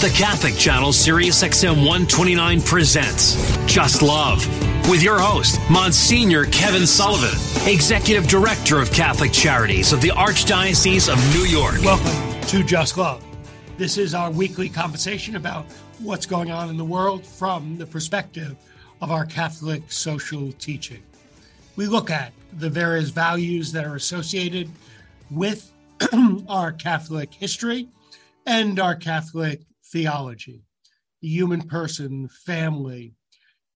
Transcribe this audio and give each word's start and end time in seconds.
The 0.00 0.08
Catholic 0.08 0.56
Channel 0.56 0.94
Sirius 0.94 1.42
XM 1.42 1.76
129 1.76 2.62
presents 2.62 3.34
Just 3.66 4.00
Love 4.00 4.38
with 4.88 5.02
your 5.02 5.18
host, 5.18 5.60
Monsignor 5.70 6.46
Kevin 6.46 6.86
Sullivan, 6.86 7.38
Executive 7.70 8.26
Director 8.26 8.80
of 8.80 8.90
Catholic 8.94 9.30
Charities 9.30 9.92
of 9.92 10.00
the 10.00 10.08
Archdiocese 10.08 11.12
of 11.12 11.18
New 11.34 11.44
York. 11.44 11.82
Welcome 11.84 12.40
to 12.48 12.64
Just 12.64 12.96
Love. 12.96 13.22
This 13.76 13.98
is 13.98 14.14
our 14.14 14.30
weekly 14.30 14.70
conversation 14.70 15.36
about 15.36 15.66
what's 15.98 16.24
going 16.24 16.50
on 16.50 16.70
in 16.70 16.78
the 16.78 16.84
world 16.84 17.26
from 17.26 17.76
the 17.76 17.84
perspective 17.84 18.56
of 19.02 19.10
our 19.10 19.26
Catholic 19.26 19.92
social 19.92 20.50
teaching. 20.52 21.02
We 21.76 21.84
look 21.84 22.10
at 22.10 22.32
the 22.54 22.70
various 22.70 23.10
values 23.10 23.70
that 23.72 23.84
are 23.84 23.96
associated 23.96 24.70
with 25.30 25.70
our 26.48 26.72
Catholic 26.72 27.34
history 27.34 27.86
and 28.46 28.80
our 28.80 28.94
Catholic 28.96 29.60
theology, 29.92 30.62
the 31.20 31.28
human 31.28 31.62
person, 31.62 32.28
family, 32.28 33.14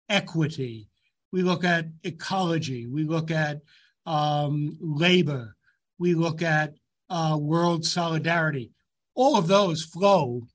equity. 0.10 0.90
We 1.32 1.42
look 1.42 1.64
at 1.64 1.88
ecology. 2.04 2.88
We 2.88 3.04
look 3.04 3.32
at 3.32 3.62
um, 4.06 4.78
labor. 4.80 5.56
We 5.98 6.14
look 6.14 6.42
at 6.42 6.74
uh, 7.10 7.38
world 7.40 7.86
solidarity. 7.86 8.72
All 9.16 9.38
of 9.38 9.48
those 9.48 9.84
flow 9.84 10.48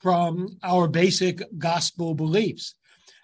from 0.00 0.58
our 0.62 0.88
basic 0.88 1.42
gospel 1.58 2.14
beliefs. 2.14 2.74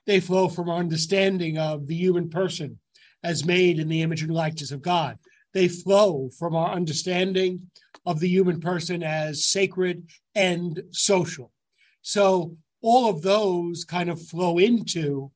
They 0.06 0.20
flow 0.20 0.48
from 0.48 0.68
our 0.68 0.78
understanding 0.78 1.58
of 1.58 1.86
the 1.86 1.94
human 1.94 2.28
person 2.28 2.78
as 3.22 3.44
made 3.44 3.78
in 3.78 3.88
the 3.88 4.02
image 4.02 4.22
and 4.22 4.32
likeness 4.32 4.72
of 4.72 4.82
God. 4.82 5.18
They 5.54 5.68
flow 5.68 6.30
from 6.38 6.56
our 6.56 6.72
understanding 6.72 7.70
of 8.04 8.18
the 8.18 8.28
human 8.28 8.60
person 8.60 9.02
as 9.02 9.44
sacred 9.44 10.08
and 10.34 10.82
social. 10.90 11.51
So 12.02 12.56
all 12.82 13.08
of 13.08 13.22
those 13.22 13.84
kind 13.84 14.10
of 14.10 14.20
flow 14.20 14.58
into 14.58 15.30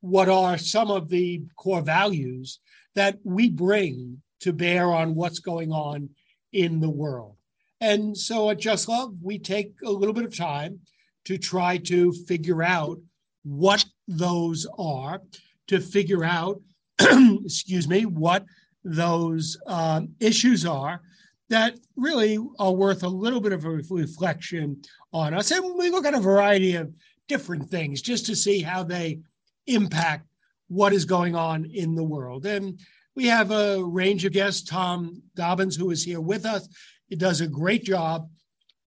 what 0.00 0.28
are 0.28 0.58
some 0.58 0.90
of 0.90 1.08
the 1.08 1.42
core 1.56 1.82
values 1.82 2.58
that 2.94 3.18
we 3.22 3.50
bring 3.50 4.22
to 4.40 4.52
bear 4.52 4.92
on 4.92 5.14
what's 5.14 5.38
going 5.38 5.70
on 5.72 6.10
in 6.52 6.80
the 6.80 6.90
world. 6.90 7.36
And 7.80 8.16
so 8.16 8.50
at 8.50 8.58
Just 8.58 8.88
Love, 8.88 9.14
we 9.22 9.38
take 9.38 9.74
a 9.84 9.90
little 9.90 10.14
bit 10.14 10.24
of 10.24 10.36
time 10.36 10.80
to 11.26 11.36
try 11.36 11.76
to 11.76 12.12
figure 12.12 12.62
out 12.62 12.98
what 13.42 13.84
those 14.08 14.66
are, 14.78 15.20
to 15.66 15.80
figure 15.80 16.24
out, 16.24 16.60
excuse 17.00 17.86
me, 17.86 18.06
what 18.06 18.44
those 18.84 19.58
um, 19.66 20.08
issues 20.20 20.64
are 20.64 21.00
that 21.48 21.78
really 21.96 22.38
are 22.58 22.72
worth 22.72 23.02
a 23.02 23.08
little 23.08 23.40
bit 23.40 23.52
of 23.52 23.64
a 23.64 23.70
reflection 23.70 24.82
on 25.12 25.34
us. 25.34 25.50
And 25.50 25.78
we 25.78 25.90
look 25.90 26.06
at 26.06 26.14
a 26.14 26.20
variety 26.20 26.74
of 26.74 26.92
different 27.28 27.68
things 27.68 28.02
just 28.02 28.26
to 28.26 28.36
see 28.36 28.60
how 28.60 28.82
they 28.82 29.20
impact 29.66 30.26
what 30.68 30.92
is 30.92 31.04
going 31.04 31.36
on 31.36 31.64
in 31.66 31.94
the 31.94 32.04
world. 32.04 32.46
And 32.46 32.80
we 33.14 33.26
have 33.26 33.50
a 33.50 33.82
range 33.82 34.24
of 34.24 34.32
guests. 34.32 34.62
Tom 34.62 35.22
Dobbins, 35.34 35.76
who 35.76 35.90
is 35.90 36.04
here 36.04 36.20
with 36.20 36.44
us, 36.44 36.68
he 37.08 37.16
does 37.16 37.40
a 37.40 37.46
great 37.46 37.84
job 37.84 38.28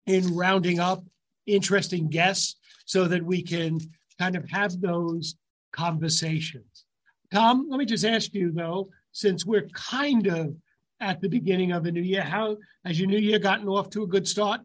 in 0.06 0.34
rounding 0.34 0.80
up 0.80 1.04
interesting 1.46 2.08
guests 2.08 2.56
so 2.84 3.06
that 3.06 3.22
we 3.22 3.42
can 3.42 3.78
kind 4.18 4.36
of 4.36 4.48
have 4.50 4.80
those 4.80 5.36
conversations. 5.72 6.84
Tom, 7.32 7.68
let 7.70 7.78
me 7.78 7.84
just 7.84 8.04
ask 8.04 8.34
you 8.34 8.50
though, 8.50 8.90
since 9.12 9.46
we're 9.46 9.68
kind 9.68 10.26
of 10.26 10.54
at 11.00 11.20
the 11.20 11.28
beginning 11.28 11.72
of 11.72 11.86
a 11.86 11.92
new 11.92 12.02
year. 12.02 12.22
How 12.22 12.56
has 12.84 12.98
your 12.98 13.08
new 13.08 13.18
year 13.18 13.38
gotten 13.38 13.68
off 13.68 13.90
to 13.90 14.02
a 14.02 14.06
good 14.06 14.28
start? 14.28 14.60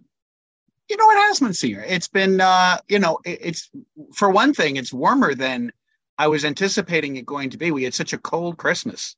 You 0.89 0.97
know, 0.97 1.09
it 1.11 1.17
has, 1.27 1.41
Monsignor. 1.41 1.83
It's 1.87 2.07
been, 2.07 2.41
uh, 2.41 2.77
you 2.87 2.99
know, 2.99 3.19
it, 3.25 3.39
it's 3.41 3.69
for 4.13 4.29
one 4.29 4.53
thing, 4.53 4.75
it's 4.75 4.93
warmer 4.93 5.33
than 5.33 5.71
I 6.17 6.27
was 6.27 6.45
anticipating 6.45 7.15
it 7.15 7.25
going 7.25 7.49
to 7.51 7.57
be. 7.57 7.71
We 7.71 7.83
had 7.83 7.93
such 7.93 8.13
a 8.13 8.17
cold 8.17 8.57
Christmas, 8.57 9.15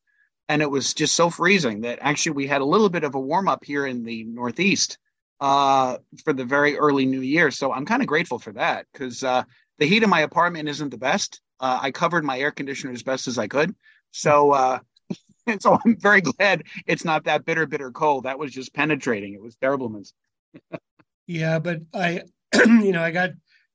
and 0.47 0.61
it 0.61 0.71
was 0.71 0.93
just 0.93 1.15
so 1.15 1.29
freezing 1.29 1.81
that 1.81 1.99
actually 2.01 2.33
we 2.33 2.47
had 2.47 2.61
a 2.61 2.65
little 2.65 2.89
bit 2.89 3.03
of 3.03 3.15
a 3.15 3.19
warm 3.19 3.49
up 3.49 3.65
here 3.65 3.85
in 3.85 4.03
the 4.03 4.23
Northeast 4.23 4.97
uh, 5.39 5.97
for 6.23 6.33
the 6.33 6.45
very 6.45 6.77
early 6.77 7.05
New 7.05 7.21
Year. 7.21 7.51
So 7.51 7.71
I'm 7.71 7.85
kind 7.85 8.01
of 8.01 8.07
grateful 8.07 8.39
for 8.39 8.53
that 8.53 8.85
because 8.93 9.23
uh, 9.23 9.43
the 9.77 9.85
heat 9.85 10.03
in 10.03 10.09
my 10.09 10.21
apartment 10.21 10.69
isn't 10.69 10.89
the 10.89 10.97
best. 10.97 11.41
Uh, 11.59 11.79
I 11.81 11.91
covered 11.91 12.23
my 12.23 12.39
air 12.39 12.51
conditioner 12.51 12.93
as 12.93 13.03
best 13.03 13.27
as 13.27 13.37
I 13.37 13.47
could. 13.47 13.75
So 14.11 14.51
uh, 14.51 14.79
and 15.47 15.61
so 15.61 15.79
I'm 15.83 15.97
very 15.97 16.21
glad 16.21 16.63
it's 16.85 17.05
not 17.05 17.23
that 17.25 17.45
bitter, 17.45 17.65
bitter 17.65 17.91
cold. 17.91 18.25
That 18.25 18.39
was 18.39 18.51
just 18.51 18.73
penetrating. 18.73 19.33
It 19.33 19.41
was 19.41 19.55
terrible. 19.55 20.01
yeah, 21.25 21.59
but 21.59 21.81
I, 21.93 22.23
you 22.53 22.91
know, 22.91 23.01
I 23.01 23.11
got 23.11 23.31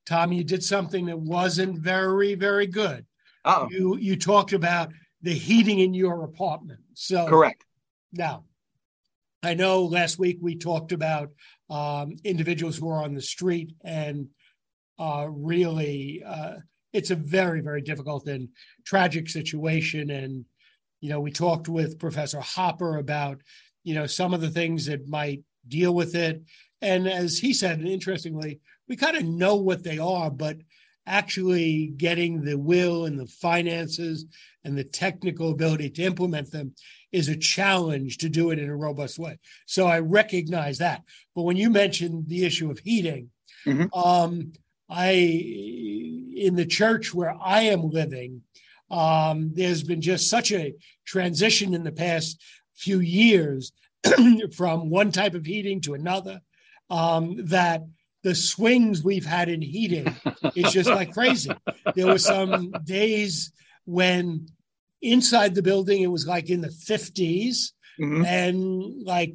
Tom. 0.06 0.32
You 0.32 0.44
did 0.44 0.62
something 0.62 1.06
that 1.06 1.18
wasn't 1.18 1.78
very, 1.78 2.34
very 2.34 2.66
good. 2.66 3.06
Oh, 3.44 3.68
you 3.70 3.96
you 3.96 4.16
talked 4.16 4.52
about 4.52 4.92
the 5.22 5.32
heating 5.32 5.80
in 5.80 5.94
your 5.94 6.24
apartment. 6.24 6.80
So 6.94 7.26
correct. 7.26 7.64
Now, 8.12 8.44
I 9.42 9.54
know 9.54 9.84
last 9.84 10.18
week 10.18 10.38
we 10.40 10.56
talked 10.56 10.92
about 10.92 11.30
um, 11.70 12.16
individuals 12.24 12.76
who 12.76 12.88
are 12.88 13.02
on 13.02 13.14
the 13.14 13.22
street 13.22 13.72
and 13.84 14.28
uh, 14.98 15.26
really. 15.28 16.22
Uh, 16.24 16.56
it's 16.92 17.10
a 17.10 17.16
very, 17.16 17.62
very 17.62 17.80
difficult 17.80 18.26
and 18.26 18.48
tragic 18.84 19.28
situation, 19.28 20.10
and 20.10 20.44
you 21.02 21.08
know, 21.10 21.20
we 21.20 21.32
talked 21.32 21.68
with 21.68 21.98
Professor 21.98 22.40
Hopper 22.40 22.96
about, 22.96 23.42
you 23.82 23.94
know, 23.94 24.06
some 24.06 24.32
of 24.32 24.40
the 24.40 24.48
things 24.48 24.86
that 24.86 25.08
might 25.08 25.42
deal 25.66 25.92
with 25.94 26.14
it. 26.14 26.42
And 26.80 27.08
as 27.08 27.38
he 27.38 27.52
said, 27.52 27.80
and 27.80 27.88
interestingly, 27.88 28.60
we 28.88 28.96
kind 28.96 29.16
of 29.16 29.24
know 29.24 29.56
what 29.56 29.82
they 29.82 29.98
are, 29.98 30.30
but 30.30 30.58
actually 31.04 31.92
getting 31.96 32.42
the 32.42 32.56
will 32.56 33.06
and 33.06 33.18
the 33.18 33.26
finances 33.26 34.26
and 34.64 34.78
the 34.78 34.84
technical 34.84 35.50
ability 35.50 35.90
to 35.90 36.04
implement 36.04 36.52
them 36.52 36.72
is 37.10 37.28
a 37.28 37.36
challenge 37.36 38.18
to 38.18 38.28
do 38.28 38.50
it 38.50 38.60
in 38.60 38.70
a 38.70 38.76
robust 38.76 39.18
way. 39.18 39.38
So 39.66 39.88
I 39.88 39.98
recognize 39.98 40.78
that. 40.78 41.02
But 41.34 41.42
when 41.42 41.56
you 41.56 41.68
mentioned 41.68 42.28
the 42.28 42.44
issue 42.44 42.70
of 42.70 42.78
heating, 42.78 43.30
mm-hmm. 43.66 43.92
um, 43.92 44.52
I 44.88 45.12
in 45.12 46.54
the 46.54 46.66
church 46.66 47.12
where 47.12 47.36
I 47.40 47.62
am 47.62 47.90
living, 47.90 48.42
um, 48.92 49.52
there's 49.54 49.82
been 49.82 50.02
just 50.02 50.28
such 50.28 50.52
a 50.52 50.74
transition 51.06 51.74
in 51.74 51.82
the 51.82 51.92
past 51.92 52.40
few 52.76 53.00
years 53.00 53.72
from 54.54 54.90
one 54.90 55.10
type 55.10 55.34
of 55.34 55.46
heating 55.46 55.80
to 55.80 55.94
another 55.94 56.40
um, 56.90 57.36
that 57.46 57.82
the 58.22 58.34
swings 58.34 59.02
we've 59.02 59.24
had 59.24 59.48
in 59.48 59.62
heating 59.62 60.14
is 60.54 60.72
just 60.72 60.90
like 60.90 61.12
crazy. 61.12 61.50
There 61.94 62.06
were 62.06 62.18
some 62.18 62.70
days 62.84 63.50
when 63.84 64.46
inside 65.00 65.54
the 65.54 65.62
building 65.62 66.02
it 66.02 66.08
was 66.08 66.26
like 66.26 66.50
in 66.50 66.60
the 66.60 66.68
50s 66.68 67.72
mm-hmm. 67.98 68.24
and 68.24 69.02
like 69.04 69.34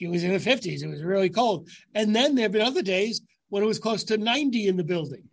it 0.00 0.08
was 0.08 0.22
in 0.22 0.32
the 0.32 0.38
50s. 0.38 0.82
It 0.82 0.88
was 0.88 1.02
really 1.02 1.30
cold. 1.30 1.68
And 1.94 2.14
then 2.14 2.34
there 2.34 2.44
have 2.44 2.52
been 2.52 2.62
other 2.62 2.82
days 2.82 3.22
when 3.48 3.62
it 3.62 3.66
was 3.66 3.78
close 3.78 4.04
to 4.04 4.18
90 4.18 4.68
in 4.68 4.76
the 4.76 4.84
building. 4.84 5.22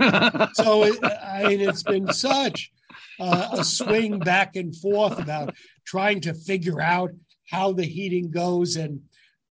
so 0.54 0.84
it, 0.84 1.00
I 1.04 1.50
mean, 1.50 1.62
it's 1.62 1.84
been 1.84 2.12
such 2.12 2.72
uh, 3.20 3.50
a 3.54 3.64
swing 3.64 4.20
back 4.20 4.56
and 4.56 4.76
forth 4.76 5.20
about 5.20 5.56
trying 5.86 6.22
to 6.22 6.34
figure 6.34 6.82
out 6.82 7.12
how 7.50 7.74
the 7.74 7.86
heating 7.86 8.30
goes. 8.30 8.76
And 8.76 9.02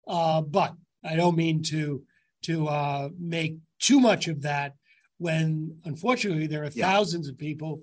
uh, 0.08 0.42
but 0.42 0.74
I 1.04 1.16
don't 1.16 1.38
mean 1.38 1.64
to 1.64 2.04
to 2.44 2.68
uh, 2.68 3.10
make 3.20 3.58
too 3.80 4.00
much 4.00 4.28
of 4.28 4.42
that 4.42 4.74
when 5.18 5.78
unfortunately 5.86 6.48
there 6.48 6.64
are 6.64 6.72
yeah. 6.74 6.92
thousands 6.92 7.28
of 7.28 7.38
people 7.38 7.82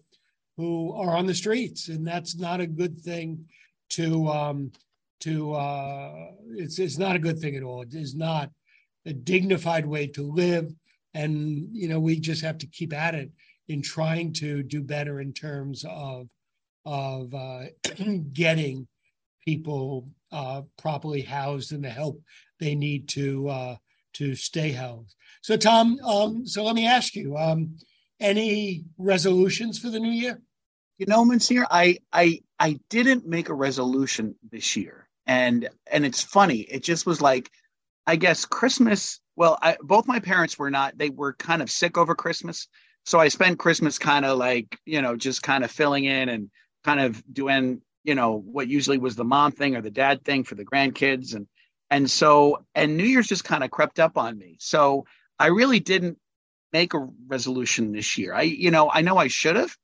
who 0.56 0.92
are 0.92 1.16
on 1.16 1.26
the 1.26 1.34
streets, 1.34 1.88
and 1.88 2.06
that's 2.06 2.36
not 2.36 2.60
a 2.60 2.66
good 2.66 3.00
thing. 3.00 3.46
To 3.94 4.28
um, 4.28 4.72
to 5.20 5.54
uh, 5.54 6.30
it's 6.50 6.78
it's 6.78 6.98
not 6.98 7.16
a 7.16 7.20
good 7.20 7.38
thing 7.38 7.56
at 7.56 7.62
all. 7.62 7.82
It 7.82 7.94
is 7.94 8.14
not 8.14 8.50
a 9.06 9.12
dignified 9.12 9.86
way 9.86 10.06
to 10.08 10.22
live, 10.22 10.72
and 11.14 11.68
you 11.72 11.88
know 11.88 11.98
we 11.98 12.20
just 12.20 12.42
have 12.42 12.58
to 12.58 12.66
keep 12.66 12.92
at 12.92 13.14
it 13.14 13.30
in 13.70 13.82
trying 13.82 14.32
to 14.32 14.64
do 14.64 14.82
better 14.82 15.20
in 15.20 15.32
terms 15.32 15.84
of 15.88 16.28
of 16.84 17.32
uh, 17.34 17.66
getting 18.32 18.88
people 19.44 20.08
uh, 20.32 20.62
properly 20.76 21.22
housed 21.22 21.72
and 21.72 21.84
the 21.84 21.90
help 21.90 22.20
they 22.58 22.74
need 22.74 23.08
to 23.08 23.48
uh, 23.48 23.76
to 24.14 24.34
stay 24.34 24.72
housed. 24.72 25.14
So, 25.42 25.56
Tom, 25.56 25.98
um, 26.04 26.46
so 26.46 26.64
let 26.64 26.74
me 26.74 26.86
ask 26.86 27.14
you: 27.14 27.36
um, 27.36 27.76
any 28.18 28.84
resolutions 28.98 29.78
for 29.78 29.88
the 29.88 30.00
new 30.00 30.10
year? 30.10 30.42
You 30.98 31.06
know, 31.06 31.24
Monsieur, 31.24 31.64
I 31.70 31.98
I 32.12 32.40
I 32.58 32.80
didn't 32.90 33.26
make 33.26 33.50
a 33.50 33.54
resolution 33.54 34.34
this 34.50 34.76
year, 34.76 35.08
and 35.26 35.68
and 35.86 36.04
it's 36.04 36.22
funny. 36.22 36.58
It 36.60 36.82
just 36.82 37.06
was 37.06 37.20
like, 37.20 37.50
I 38.04 38.16
guess 38.16 38.44
Christmas. 38.44 39.20
Well, 39.36 39.58
I, 39.62 39.76
both 39.80 40.08
my 40.08 40.18
parents 40.18 40.58
were 40.58 40.70
not. 40.70 40.98
They 40.98 41.08
were 41.08 41.34
kind 41.34 41.62
of 41.62 41.70
sick 41.70 41.96
over 41.96 42.14
Christmas, 42.14 42.68
so 43.04 43.18
I 43.18 43.28
spent 43.28 43.58
Christmas 43.58 43.98
kind 43.98 44.24
of 44.24 44.38
like, 44.38 44.78
you 44.84 45.02
know, 45.02 45.16
just 45.16 45.42
kind 45.42 45.64
of 45.64 45.70
filling 45.70 46.04
in 46.04 46.28
and 46.28 46.50
kind 46.84 47.00
of 47.00 47.22
doing, 47.32 47.82
you 48.04 48.14
know, 48.14 48.36
what 48.36 48.68
usually 48.68 48.98
was 48.98 49.16
the 49.16 49.24
mom 49.24 49.52
thing 49.52 49.76
or 49.76 49.82
the 49.82 49.90
dad 49.90 50.24
thing 50.24 50.44
for 50.44 50.54
the 50.54 50.64
grandkids. 50.64 51.34
And, 51.34 51.46
and 51.90 52.10
so, 52.10 52.64
and 52.74 52.96
New 52.96 53.04
Year's 53.04 53.26
just 53.26 53.44
kind 53.44 53.64
of 53.64 53.70
crept 53.70 53.98
up 53.98 54.16
on 54.16 54.38
me. 54.38 54.56
So 54.60 55.04
I 55.38 55.46
really 55.48 55.80
didn't 55.80 56.18
make 56.72 56.94
a 56.94 57.08
resolution 57.26 57.92
this 57.92 58.18
year. 58.18 58.34
I, 58.34 58.42
you 58.42 58.70
know, 58.70 58.90
I 58.92 59.02
know 59.02 59.16
I 59.16 59.28
should 59.28 59.56
have, 59.56 59.76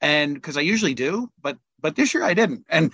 and 0.00 0.34
because 0.34 0.56
I 0.56 0.62
usually 0.62 0.94
do, 0.94 1.30
but 1.40 1.58
but 1.80 1.96
this 1.96 2.14
year 2.14 2.24
I 2.24 2.34
didn't, 2.34 2.64
and 2.68 2.92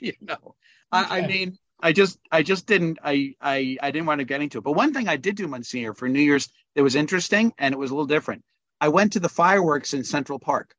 you 0.00 0.14
know, 0.20 0.34
okay. 0.34 0.54
I, 0.92 1.18
I 1.18 1.26
mean, 1.26 1.58
I 1.80 1.92
just 1.92 2.18
I 2.30 2.42
just 2.42 2.66
didn't 2.66 2.98
I 3.04 3.34
I 3.40 3.76
I 3.80 3.90
didn't 3.90 4.06
want 4.06 4.20
to 4.20 4.24
get 4.24 4.42
into 4.42 4.58
it. 4.58 4.64
But 4.64 4.72
one 4.72 4.92
thing 4.92 5.08
I 5.08 5.16
did 5.16 5.36
do, 5.36 5.46
Monsignor, 5.46 5.94
for 5.94 6.08
New 6.08 6.20
Year's 6.20 6.48
that 6.74 6.82
was 6.82 6.96
interesting 6.96 7.52
and 7.58 7.72
it 7.72 7.78
was 7.78 7.90
a 7.90 7.94
little 7.94 8.06
different. 8.06 8.42
I 8.80 8.88
went 8.88 9.12
to 9.14 9.20
the 9.20 9.28
fireworks 9.28 9.94
in 9.94 10.04
Central 10.04 10.38
Park. 10.38 10.74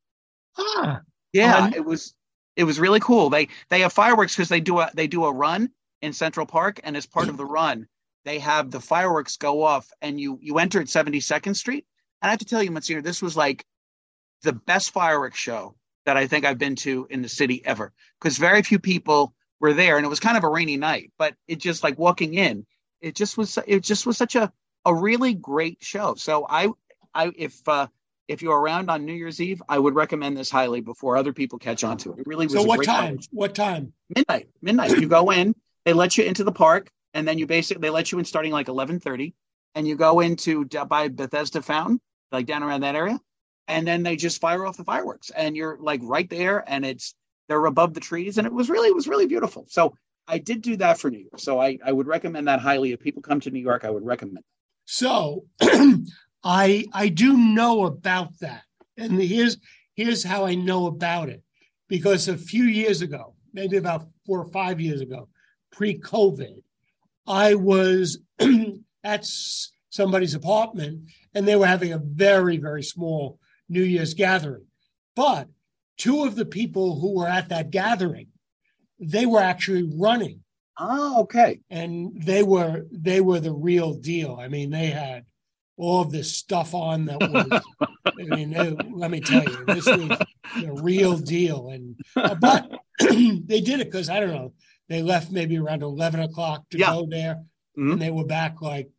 Ah, 0.56 1.00
yeah, 1.32 1.56
um, 1.56 1.74
it 1.74 1.84
was 1.84 2.14
it 2.56 2.64
was 2.64 2.80
really 2.80 3.00
cool. 3.00 3.30
They 3.30 3.48
they 3.70 3.80
have 3.80 3.92
fireworks 3.92 4.34
because 4.34 4.48
they 4.48 4.60
do 4.60 4.80
a 4.80 4.90
they 4.94 5.06
do 5.06 5.24
a 5.24 5.32
run 5.32 5.70
in 6.02 6.12
Central 6.12 6.46
Park, 6.46 6.80
and 6.84 6.96
as 6.96 7.06
part 7.06 7.28
of 7.28 7.36
the 7.36 7.44
run, 7.44 7.88
they 8.24 8.38
have 8.38 8.70
the 8.70 8.80
fireworks 8.80 9.36
go 9.36 9.62
off, 9.62 9.90
and 10.02 10.20
you 10.20 10.38
you 10.40 10.58
enter 10.58 10.80
at 10.80 10.86
72nd 10.86 11.56
Street. 11.56 11.86
And 12.20 12.28
I 12.28 12.32
have 12.32 12.40
to 12.40 12.44
tell 12.44 12.62
you, 12.62 12.70
Monsignor, 12.70 13.02
this 13.02 13.22
was 13.22 13.36
like 13.36 13.64
the 14.42 14.52
best 14.52 14.90
fireworks 14.90 15.38
show 15.38 15.76
that 16.04 16.16
I 16.16 16.26
think 16.26 16.44
I've 16.44 16.58
been 16.58 16.76
to 16.76 17.06
in 17.10 17.22
the 17.22 17.28
city 17.28 17.62
ever, 17.64 17.92
because 18.20 18.38
very 18.38 18.62
few 18.62 18.78
people 18.78 19.34
were 19.60 19.74
there, 19.74 19.96
and 19.96 20.06
it 20.06 20.08
was 20.08 20.20
kind 20.20 20.36
of 20.36 20.44
a 20.44 20.48
rainy 20.48 20.76
night, 20.76 21.12
but 21.18 21.34
it 21.46 21.56
just 21.56 21.82
like 21.82 21.98
walking 21.98 22.34
in, 22.34 22.66
it 23.00 23.14
just 23.14 23.36
was 23.36 23.58
it 23.66 23.82
just 23.82 24.06
was 24.06 24.16
such 24.16 24.34
a 24.34 24.52
a 24.84 24.94
really 24.94 25.34
great 25.34 25.78
show. 25.80 26.14
So 26.14 26.46
I 26.48 26.70
I 27.18 27.32
if 27.36 27.68
uh, 27.68 27.88
if 28.28 28.42
you're 28.42 28.58
around 28.58 28.90
on 28.90 29.04
New 29.04 29.12
Year's 29.12 29.40
Eve, 29.40 29.60
I 29.68 29.78
would 29.78 29.94
recommend 29.94 30.36
this 30.36 30.50
highly 30.50 30.80
before 30.80 31.16
other 31.16 31.32
people 31.32 31.58
catch 31.58 31.82
on 31.82 31.96
to 31.98 32.12
it. 32.12 32.20
It 32.20 32.26
really 32.26 32.46
was. 32.46 32.54
So 32.54 32.62
what 32.62 32.84
time? 32.84 33.18
What 33.32 33.54
time? 33.56 33.92
Midnight. 34.14 34.48
Midnight. 34.62 34.92
You 34.92 35.08
go 35.08 35.30
in. 35.30 35.54
They 35.84 35.94
let 35.94 36.16
you 36.16 36.24
into 36.24 36.44
the 36.44 36.52
park, 36.52 36.90
and 37.14 37.26
then 37.26 37.38
you 37.38 37.46
basically 37.46 37.80
they 37.80 37.90
let 37.90 38.12
you 38.12 38.20
in 38.20 38.24
starting 38.24 38.52
like 38.52 38.68
eleven 38.68 39.00
thirty, 39.00 39.34
and 39.74 39.88
you 39.88 39.96
go 39.96 40.20
into 40.20 40.64
by 40.66 41.08
Bethesda 41.08 41.60
Fountain, 41.60 42.00
like 42.30 42.46
down 42.46 42.62
around 42.62 42.82
that 42.82 42.94
area, 42.94 43.18
and 43.66 43.86
then 43.86 44.04
they 44.04 44.14
just 44.14 44.40
fire 44.40 44.64
off 44.64 44.76
the 44.76 44.84
fireworks, 44.84 45.30
and 45.30 45.56
you're 45.56 45.76
like 45.80 46.00
right 46.04 46.30
there, 46.30 46.62
and 46.68 46.86
it's 46.86 47.14
they're 47.48 47.64
above 47.66 47.94
the 47.94 48.00
trees, 48.00 48.38
and 48.38 48.46
it 48.46 48.52
was 48.52 48.70
really 48.70 48.88
it 48.88 48.94
was 48.94 49.08
really 49.08 49.26
beautiful. 49.26 49.66
So 49.68 49.96
I 50.28 50.38
did 50.38 50.62
do 50.62 50.76
that 50.76 51.00
for 51.00 51.10
New 51.10 51.18
York. 51.18 51.40
So 51.40 51.58
I 51.60 51.78
I 51.84 51.90
would 51.90 52.06
recommend 52.06 52.46
that 52.46 52.60
highly. 52.60 52.92
If 52.92 53.00
people 53.00 53.22
come 53.22 53.40
to 53.40 53.50
New 53.50 53.60
York, 53.60 53.84
I 53.84 53.90
would 53.90 54.06
recommend. 54.06 54.44
So 54.84 55.46
I 56.42 56.86
I 56.92 57.08
do 57.08 57.36
know 57.36 57.84
about 57.84 58.38
that, 58.40 58.62
and 58.96 59.20
here's 59.20 59.58
here's 59.94 60.22
how 60.22 60.44
I 60.44 60.54
know 60.54 60.86
about 60.86 61.28
it, 61.28 61.42
because 61.88 62.28
a 62.28 62.36
few 62.36 62.64
years 62.64 63.02
ago, 63.02 63.34
maybe 63.52 63.76
about 63.76 64.06
four 64.24 64.40
or 64.40 64.50
five 64.50 64.80
years 64.80 65.00
ago, 65.00 65.28
pre-COVID, 65.72 66.62
I 67.26 67.54
was 67.54 68.18
at 69.04 69.28
somebody's 69.90 70.34
apartment, 70.34 71.10
and 71.34 71.46
they 71.46 71.56
were 71.56 71.66
having 71.66 71.92
a 71.92 71.98
very 71.98 72.58
very 72.58 72.82
small 72.82 73.38
New 73.68 73.82
Year's 73.82 74.14
gathering, 74.14 74.66
but 75.16 75.48
two 75.98 76.24
of 76.24 76.36
the 76.36 76.46
people 76.46 76.98
who 77.00 77.18
were 77.18 77.28
at 77.28 77.48
that 77.50 77.70
gathering, 77.70 78.28
they 78.98 79.26
were 79.26 79.40
actually 79.40 79.90
running. 79.96 80.40
Oh, 80.78 81.22
okay. 81.22 81.60
And 81.68 82.22
they 82.22 82.42
were 82.42 82.86
they 82.92 83.20
were 83.20 83.40
the 83.40 83.52
real 83.52 83.94
deal. 83.94 84.38
I 84.40 84.48
mean, 84.48 84.70
they 84.70 84.86
had 84.86 85.24
all 85.78 86.02
of 86.02 86.10
this 86.10 86.36
stuff 86.36 86.74
on 86.74 87.06
that 87.06 87.20
was. 87.20 87.62
I 88.06 88.34
mean, 88.34 88.50
let 88.94 89.10
me 89.10 89.20
tell 89.20 89.44
you, 89.44 89.64
this 89.66 89.86
was 89.86 90.18
the 90.60 90.72
real 90.82 91.16
deal. 91.16 91.68
And 91.68 91.98
uh, 92.16 92.34
but 92.34 92.68
they 93.00 93.60
did 93.60 93.80
it 93.80 93.90
because 93.90 94.10
I 94.10 94.20
don't 94.20 94.34
know. 94.34 94.52
They 94.88 95.02
left 95.02 95.30
maybe 95.30 95.58
around 95.58 95.82
eleven 95.82 96.20
o'clock 96.20 96.68
to 96.70 96.78
yeah. 96.78 96.86
go 96.92 97.06
there, 97.08 97.44
mm-hmm. 97.78 97.92
and 97.92 98.02
they 98.02 98.10
were 98.10 98.24
back 98.24 98.60
like 98.60 98.90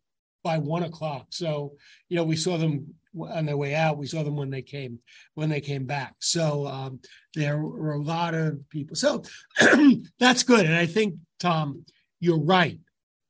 by 0.43 0.57
one 0.57 0.83
o'clock. 0.83 1.27
So 1.31 1.73
you 2.07 2.15
know, 2.15 2.23
we 2.23 2.35
saw 2.35 2.57
them 2.57 2.95
on 3.19 3.45
their 3.45 3.57
way 3.57 3.75
out. 3.75 3.97
We 3.97 4.07
saw 4.07 4.23
them 4.23 4.37
when 4.37 4.49
they 4.49 4.61
came 4.61 4.99
when 5.33 5.49
they 5.49 5.61
came 5.61 5.85
back. 5.85 6.15
So 6.19 6.67
um, 6.67 6.99
there 7.35 7.57
were 7.57 7.93
a 7.93 8.01
lot 8.01 8.33
of 8.33 8.69
people. 8.69 8.95
So 8.95 9.23
that's 10.19 10.43
good. 10.43 10.65
And 10.65 10.75
I 10.75 10.85
think 10.85 11.15
Tom, 11.39 11.85
you're 12.19 12.41
right. 12.41 12.79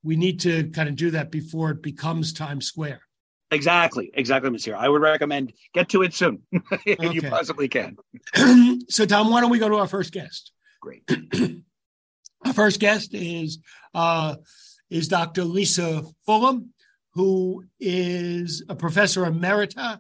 We 0.04 0.16
need 0.16 0.42
to 0.42 0.70
kind 0.70 0.88
of 0.88 0.96
do 0.96 1.12
that 1.12 1.32
before 1.32 1.72
it 1.72 1.82
becomes 1.82 2.32
Times 2.32 2.68
Square. 2.68 3.02
Exactly, 3.52 4.12
exactly, 4.14 4.50
Monsieur. 4.50 4.76
I 4.76 4.88
would 4.88 5.02
recommend 5.02 5.54
get 5.74 5.90
to 5.90 6.04
it 6.04 6.14
soon 6.14 6.44
if 6.52 7.00
okay. 7.00 7.12
you 7.12 7.22
possibly 7.24 7.68
can. 7.68 7.98
so, 8.90 9.06
Tom, 9.06 9.32
why 9.32 9.42
don't 9.42 9.50
we 9.50 9.60
go 9.60 9.70
to 9.70 9.76
our 9.76 9.88
first 9.88 10.14
guest? 10.14 10.52
Great. 10.82 11.10
our 12.46 12.54
first 12.54 12.80
guest 12.80 13.14
is 13.14 13.60
uh, 13.96 14.36
is 14.90 15.08
Dr. 15.08 15.44
Lisa 15.44 16.04
Fullam 16.28 16.70
who 17.14 17.66
is 17.80 18.64
a 18.70 18.76
professor 18.76 19.26
emerita 19.26 20.00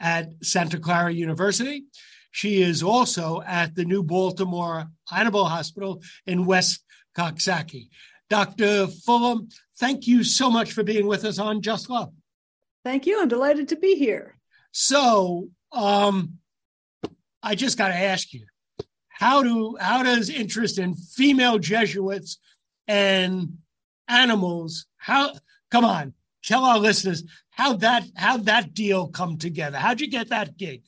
at 0.00 0.28
Santa 0.42 0.78
Clara 0.78 1.12
University. 1.12 1.84
She 2.30 2.62
is 2.62 2.82
also 2.82 3.42
at 3.46 3.74
the 3.74 3.84
New 3.84 4.02
Baltimore 4.02 4.86
Animal 5.10 5.46
Hospital 5.46 6.02
in 6.26 6.46
West 6.46 6.84
Coxsackie. 7.16 7.88
Dr. 8.28 8.86
Fullam, 8.86 9.50
thank 9.78 10.06
you 10.06 10.22
so 10.22 10.50
much 10.50 10.72
for 10.72 10.82
being 10.82 11.06
with 11.06 11.24
us 11.24 11.38
on 11.38 11.62
Just 11.62 11.88
Love. 11.88 12.12
Thank 12.84 13.06
you. 13.06 13.20
I'm 13.20 13.28
delighted 13.28 13.68
to 13.68 13.76
be 13.76 13.94
here. 13.96 14.36
So, 14.72 15.48
um, 15.72 16.34
I 17.42 17.54
just 17.54 17.78
got 17.78 17.88
to 17.88 17.94
ask 17.94 18.32
you, 18.32 18.46
how 19.08 19.42
do 19.42 19.76
how 19.80 20.02
does 20.02 20.30
interest 20.30 20.78
in 20.78 20.94
female 20.94 21.58
Jesuits 21.58 22.38
and 22.86 23.58
animals 24.08 24.86
how 24.96 25.34
come 25.70 25.84
on 25.84 26.14
tell 26.42 26.64
our 26.64 26.78
listeners 26.78 27.24
how 27.50 27.74
that 27.74 28.04
how 28.16 28.36
that 28.38 28.74
deal 28.74 29.08
come 29.08 29.36
together. 29.36 29.78
How'd 29.78 30.00
you 30.00 30.08
get 30.08 30.28
that 30.28 30.56
gig? 30.56 30.82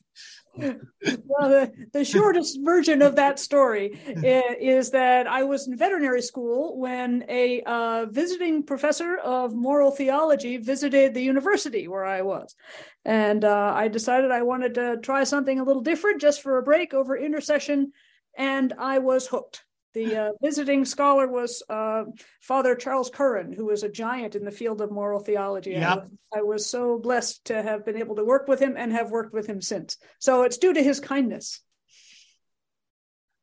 Well, 0.57 1.49
the, 1.49 1.71
the 1.93 2.03
shortest 2.03 2.59
version 2.61 3.01
of 3.01 3.15
that 3.15 3.39
story 3.39 3.99
is 4.05 4.91
that 4.91 5.27
I 5.27 5.43
was 5.43 5.67
in 5.67 5.77
veterinary 5.77 6.21
school 6.21 6.77
when 6.77 7.23
a 7.29 7.61
uh, 7.61 8.05
visiting 8.09 8.63
professor 8.63 9.17
of 9.17 9.53
moral 9.53 9.91
theology 9.91 10.57
visited 10.57 11.13
the 11.13 11.21
university 11.21 11.87
where 11.87 12.05
I 12.05 12.21
was. 12.21 12.55
And 13.05 13.45
uh, 13.45 13.73
I 13.75 13.87
decided 13.87 14.31
I 14.31 14.41
wanted 14.41 14.75
to 14.75 14.97
try 14.97 15.23
something 15.23 15.59
a 15.59 15.63
little 15.63 15.81
different 15.81 16.21
just 16.21 16.41
for 16.41 16.57
a 16.57 16.63
break 16.63 16.93
over 16.93 17.17
intercession, 17.17 17.93
and 18.37 18.73
I 18.77 18.99
was 18.99 19.27
hooked. 19.27 19.63
The 19.93 20.15
uh, 20.15 20.31
visiting 20.41 20.85
scholar 20.85 21.27
was 21.27 21.61
uh, 21.69 22.05
Father 22.41 22.75
Charles 22.75 23.09
Curran, 23.09 23.51
who 23.51 23.65
was 23.65 23.83
a 23.83 23.89
giant 23.89 24.35
in 24.35 24.45
the 24.45 24.51
field 24.51 24.81
of 24.81 24.89
moral 24.89 25.19
theology. 25.19 25.71
Yep. 25.71 25.83
I, 25.83 25.95
was, 25.95 26.11
I 26.37 26.41
was 26.43 26.65
so 26.65 26.97
blessed 26.97 27.45
to 27.45 27.61
have 27.61 27.85
been 27.85 27.97
able 27.97 28.15
to 28.15 28.23
work 28.23 28.47
with 28.47 28.61
him 28.61 28.75
and 28.77 28.93
have 28.93 29.11
worked 29.11 29.33
with 29.33 29.47
him 29.47 29.61
since. 29.61 29.97
So 30.19 30.43
it's 30.43 30.57
due 30.57 30.73
to 30.73 30.81
his 30.81 31.01
kindness. 31.01 31.61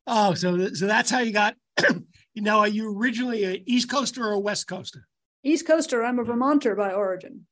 Oh, 0.06 0.32
so 0.32 0.72
so 0.72 0.86
that's 0.86 1.10
how 1.10 1.18
you 1.18 1.32
got. 1.32 1.54
you 2.32 2.42
know, 2.42 2.60
are 2.60 2.68
you 2.68 2.96
originally 2.96 3.44
a 3.44 3.62
East 3.66 3.90
Coaster 3.90 4.24
or 4.24 4.32
a 4.32 4.40
West 4.40 4.66
Coaster? 4.66 5.06
East 5.44 5.66
Coaster. 5.66 6.02
I'm 6.02 6.18
a 6.18 6.24
Vermonter 6.24 6.74
by 6.74 6.92
origin. 6.92 7.46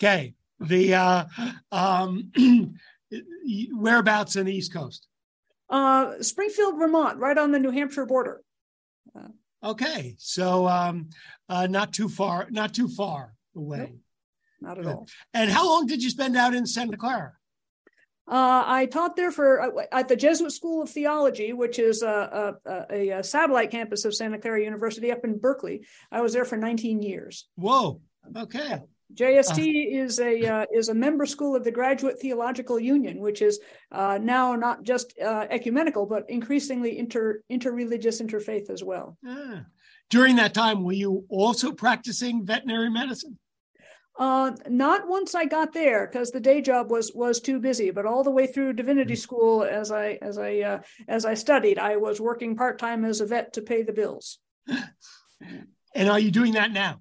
Okay. 0.00 0.34
The 0.60 0.94
uh, 0.94 1.24
um, 1.72 2.30
whereabouts 3.72 4.36
in 4.36 4.46
the 4.46 4.54
East 4.54 4.72
Coast? 4.72 5.07
Uh, 5.70 6.22
Springfield, 6.22 6.78
Vermont, 6.78 7.18
right 7.18 7.36
on 7.36 7.52
the 7.52 7.58
New 7.58 7.70
Hampshire 7.70 8.06
border. 8.06 8.40
Uh, 9.14 9.28
okay, 9.62 10.14
so 10.18 10.66
um, 10.66 11.10
uh, 11.48 11.66
not 11.66 11.92
too 11.92 12.08
far, 12.08 12.48
not 12.50 12.74
too 12.74 12.88
far 12.88 13.34
away. 13.54 13.78
Nope, 13.78 13.90
not 14.60 14.78
at 14.78 14.84
Good. 14.84 14.94
all. 14.94 15.06
And 15.34 15.50
how 15.50 15.68
long 15.68 15.86
did 15.86 16.02
you 16.02 16.10
spend 16.10 16.36
out 16.36 16.54
in 16.54 16.66
Santa 16.66 16.96
Clara? 16.96 17.32
Uh, 18.26 18.62
I 18.66 18.86
taught 18.86 19.16
there 19.16 19.30
for 19.30 19.80
uh, 19.80 19.84
at 19.90 20.08
the 20.08 20.16
Jesuit 20.16 20.52
School 20.52 20.82
of 20.82 20.90
Theology, 20.90 21.54
which 21.54 21.78
is 21.78 22.02
a, 22.02 22.54
a, 22.66 23.16
a, 23.18 23.24
satellite 23.24 23.70
campus 23.70 24.04
of 24.04 24.14
Santa 24.14 24.38
Clara 24.38 24.62
University 24.62 25.10
up 25.10 25.24
in 25.24 25.38
Berkeley. 25.38 25.86
I 26.12 26.20
was 26.20 26.34
there 26.34 26.44
for 26.44 26.58
19 26.58 27.00
years. 27.00 27.48
Whoa. 27.56 28.02
Okay. 28.36 28.80
JST 29.14 29.58
uh, 29.58 30.04
is 30.04 30.20
a 30.20 30.46
uh, 30.46 30.66
is 30.72 30.88
a 30.88 30.94
member 30.94 31.24
school 31.24 31.56
of 31.56 31.64
the 31.64 31.70
Graduate 31.70 32.20
Theological 32.20 32.78
Union, 32.78 33.20
which 33.20 33.40
is 33.40 33.58
uh, 33.90 34.18
now 34.20 34.54
not 34.54 34.82
just 34.82 35.18
uh, 35.18 35.46
ecumenical 35.50 36.04
but 36.06 36.28
increasingly 36.28 36.98
inter 36.98 37.40
interreligious 37.50 38.20
interfaith 38.20 38.68
as 38.70 38.84
well. 38.84 39.16
Ah. 39.26 39.64
During 40.10 40.36
that 40.36 40.54
time, 40.54 40.84
were 40.84 40.92
you 40.92 41.24
also 41.28 41.72
practicing 41.72 42.44
veterinary 42.44 42.90
medicine? 42.90 43.38
Uh, 44.18 44.50
not 44.68 45.06
once 45.06 45.34
I 45.34 45.44
got 45.44 45.72
there 45.72 46.06
because 46.06 46.30
the 46.30 46.40
day 46.40 46.60
job 46.60 46.90
was 46.90 47.12
was 47.14 47.40
too 47.40 47.60
busy. 47.60 47.90
But 47.90 48.04
all 48.04 48.24
the 48.24 48.30
way 48.30 48.46
through 48.46 48.72
divinity 48.74 49.14
mm. 49.14 49.18
school, 49.18 49.62
as 49.62 49.90
I 49.90 50.18
as 50.20 50.36
I 50.38 50.58
uh, 50.58 50.80
as 51.06 51.24
I 51.24 51.34
studied, 51.34 51.78
I 51.78 51.96
was 51.96 52.20
working 52.20 52.56
part 52.56 52.78
time 52.78 53.04
as 53.04 53.20
a 53.20 53.26
vet 53.26 53.54
to 53.54 53.62
pay 53.62 53.82
the 53.82 53.92
bills. 53.92 54.38
and 55.94 56.10
are 56.10 56.18
you 56.18 56.30
doing 56.30 56.54
that 56.54 56.72
now? 56.72 57.00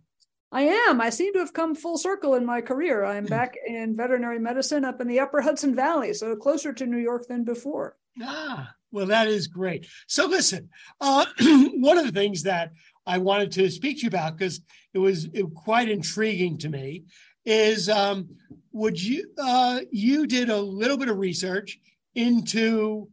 I 0.51 0.61
am. 0.63 1.01
I 1.01 1.09
seem 1.09 1.33
to 1.33 1.39
have 1.39 1.53
come 1.53 1.75
full 1.75 1.97
circle 1.97 2.35
in 2.35 2.45
my 2.45 2.61
career. 2.61 3.03
I'm 3.03 3.25
hmm. 3.25 3.29
back 3.29 3.55
in 3.65 3.95
veterinary 3.95 4.39
medicine 4.39 4.85
up 4.85 5.01
in 5.01 5.07
the 5.07 5.19
upper 5.19 5.41
Hudson 5.41 5.75
Valley, 5.75 6.13
so 6.13 6.35
closer 6.35 6.73
to 6.73 6.85
New 6.85 6.97
York 6.97 7.27
than 7.27 7.43
before. 7.43 7.97
Ah, 8.21 8.73
well, 8.91 9.05
that 9.07 9.27
is 9.27 9.47
great. 9.47 9.87
So, 10.07 10.27
listen, 10.27 10.69
uh, 11.01 11.25
one 11.39 11.97
of 11.97 12.05
the 12.05 12.11
things 12.11 12.43
that 12.43 12.71
I 13.05 13.17
wanted 13.17 13.51
to 13.53 13.69
speak 13.69 13.97
to 13.97 14.03
you 14.03 14.07
about, 14.07 14.37
because 14.37 14.61
it 14.93 14.99
was 14.99 15.25
it, 15.33 15.45
quite 15.53 15.89
intriguing 15.89 16.57
to 16.59 16.69
me, 16.69 17.03
is 17.45 17.89
um, 17.89 18.29
would 18.71 19.01
you 19.01 19.29
uh, 19.37 19.81
you 19.91 20.27
did 20.27 20.49
a 20.49 20.59
little 20.59 20.97
bit 20.97 21.09
of 21.09 21.17
research 21.17 21.79
into 22.15 23.09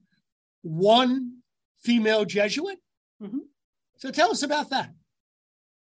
one 0.62 1.38
female 1.82 2.24
Jesuit. 2.24 2.78
Mm-hmm. 3.22 3.38
So 3.98 4.10
tell 4.10 4.30
us 4.30 4.42
about 4.42 4.70
that. 4.70 4.90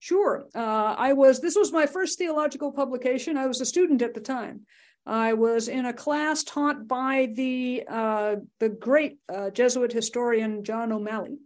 Sure. 0.03 0.43
Uh, 0.53 0.95
I 0.98 1.13
was, 1.13 1.39
this 1.39 1.55
was 1.55 1.72
my 1.72 1.86
first 1.86 2.17
theological 2.17 2.74
publication. 2.74 3.38
I 3.38 3.48
was 3.48 3.62
a 3.62 3.65
student 3.65 4.01
at 4.01 4.13
the 4.13 4.19
time. 4.19 4.65
I 5.05 5.31
was 5.31 5.69
in 5.69 5.86
a 5.86 5.93
class 5.93 6.43
taught 6.43 6.89
by 6.89 7.29
the 7.33 7.86
uh, 7.88 8.36
the 8.60 8.67
great 8.67 9.19
uh, 9.33 9.50
Jesuit 9.51 9.93
historian 9.93 10.65
John 10.65 10.91
O'Malley, 10.91 11.38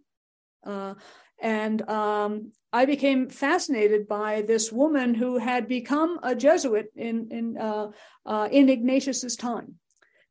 uh, 0.65 0.95
and 1.39 1.87
um, 1.87 2.51
I 2.73 2.85
became 2.85 3.29
fascinated 3.29 4.07
by 4.07 4.41
this 4.41 4.71
woman 4.71 5.13
who 5.13 5.37
had 5.37 5.67
become 5.67 6.19
a 6.23 6.33
Jesuit 6.33 6.87
in 6.95 7.27
in 7.29 7.57
uh, 7.59 7.91
uh, 8.25 8.49
in 8.51 8.69
Ignatius's 8.69 9.35
time. 9.35 9.75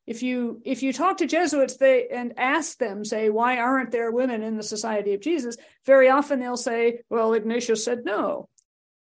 If 0.06 0.22
you 0.22 0.62
if 0.64 0.82
you 0.82 0.92
talk 0.92 1.16
to 1.18 1.26
Jesuits 1.26 1.76
they 1.76 2.08
and 2.08 2.34
ask 2.36 2.78
them, 2.78 3.04
say, 3.04 3.28
why 3.28 3.58
aren't 3.58 3.90
there 3.90 4.10
women 4.10 4.42
in 4.42 4.56
the 4.56 4.62
Society 4.62 5.14
of 5.14 5.20
Jesus? 5.20 5.56
Very 5.84 6.08
often 6.08 6.38
they'll 6.38 6.56
say, 6.56 7.00
well, 7.10 7.32
Ignatius 7.32 7.84
said 7.84 8.04
no, 8.04 8.48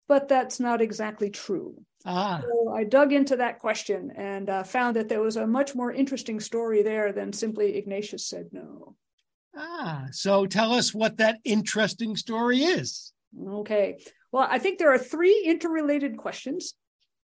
but 0.07 0.27
that's 0.27 0.59
not 0.59 0.81
exactly 0.81 1.29
true. 1.29 1.75
Ah. 2.05 2.41
So 2.43 2.69
I 2.73 2.83
dug 2.83 3.11
into 3.11 3.37
that 3.37 3.59
question 3.59 4.11
and 4.15 4.49
uh, 4.49 4.63
found 4.63 4.95
that 4.95 5.09
there 5.09 5.21
was 5.21 5.37
a 5.37 5.47
much 5.47 5.75
more 5.75 5.91
interesting 5.91 6.39
story 6.39 6.83
there 6.83 7.11
than 7.11 7.33
simply 7.33 7.75
Ignatius 7.77 8.27
said 8.27 8.49
no. 8.51 8.95
Ah, 9.57 10.07
so 10.11 10.45
tell 10.45 10.73
us 10.73 10.93
what 10.93 11.17
that 11.17 11.39
interesting 11.43 12.15
story 12.15 12.59
is. 12.59 13.11
Okay. 13.47 13.97
Well, 14.31 14.47
I 14.49 14.59
think 14.59 14.79
there 14.79 14.93
are 14.93 14.99
three 14.99 15.43
interrelated 15.45 16.17
questions, 16.17 16.73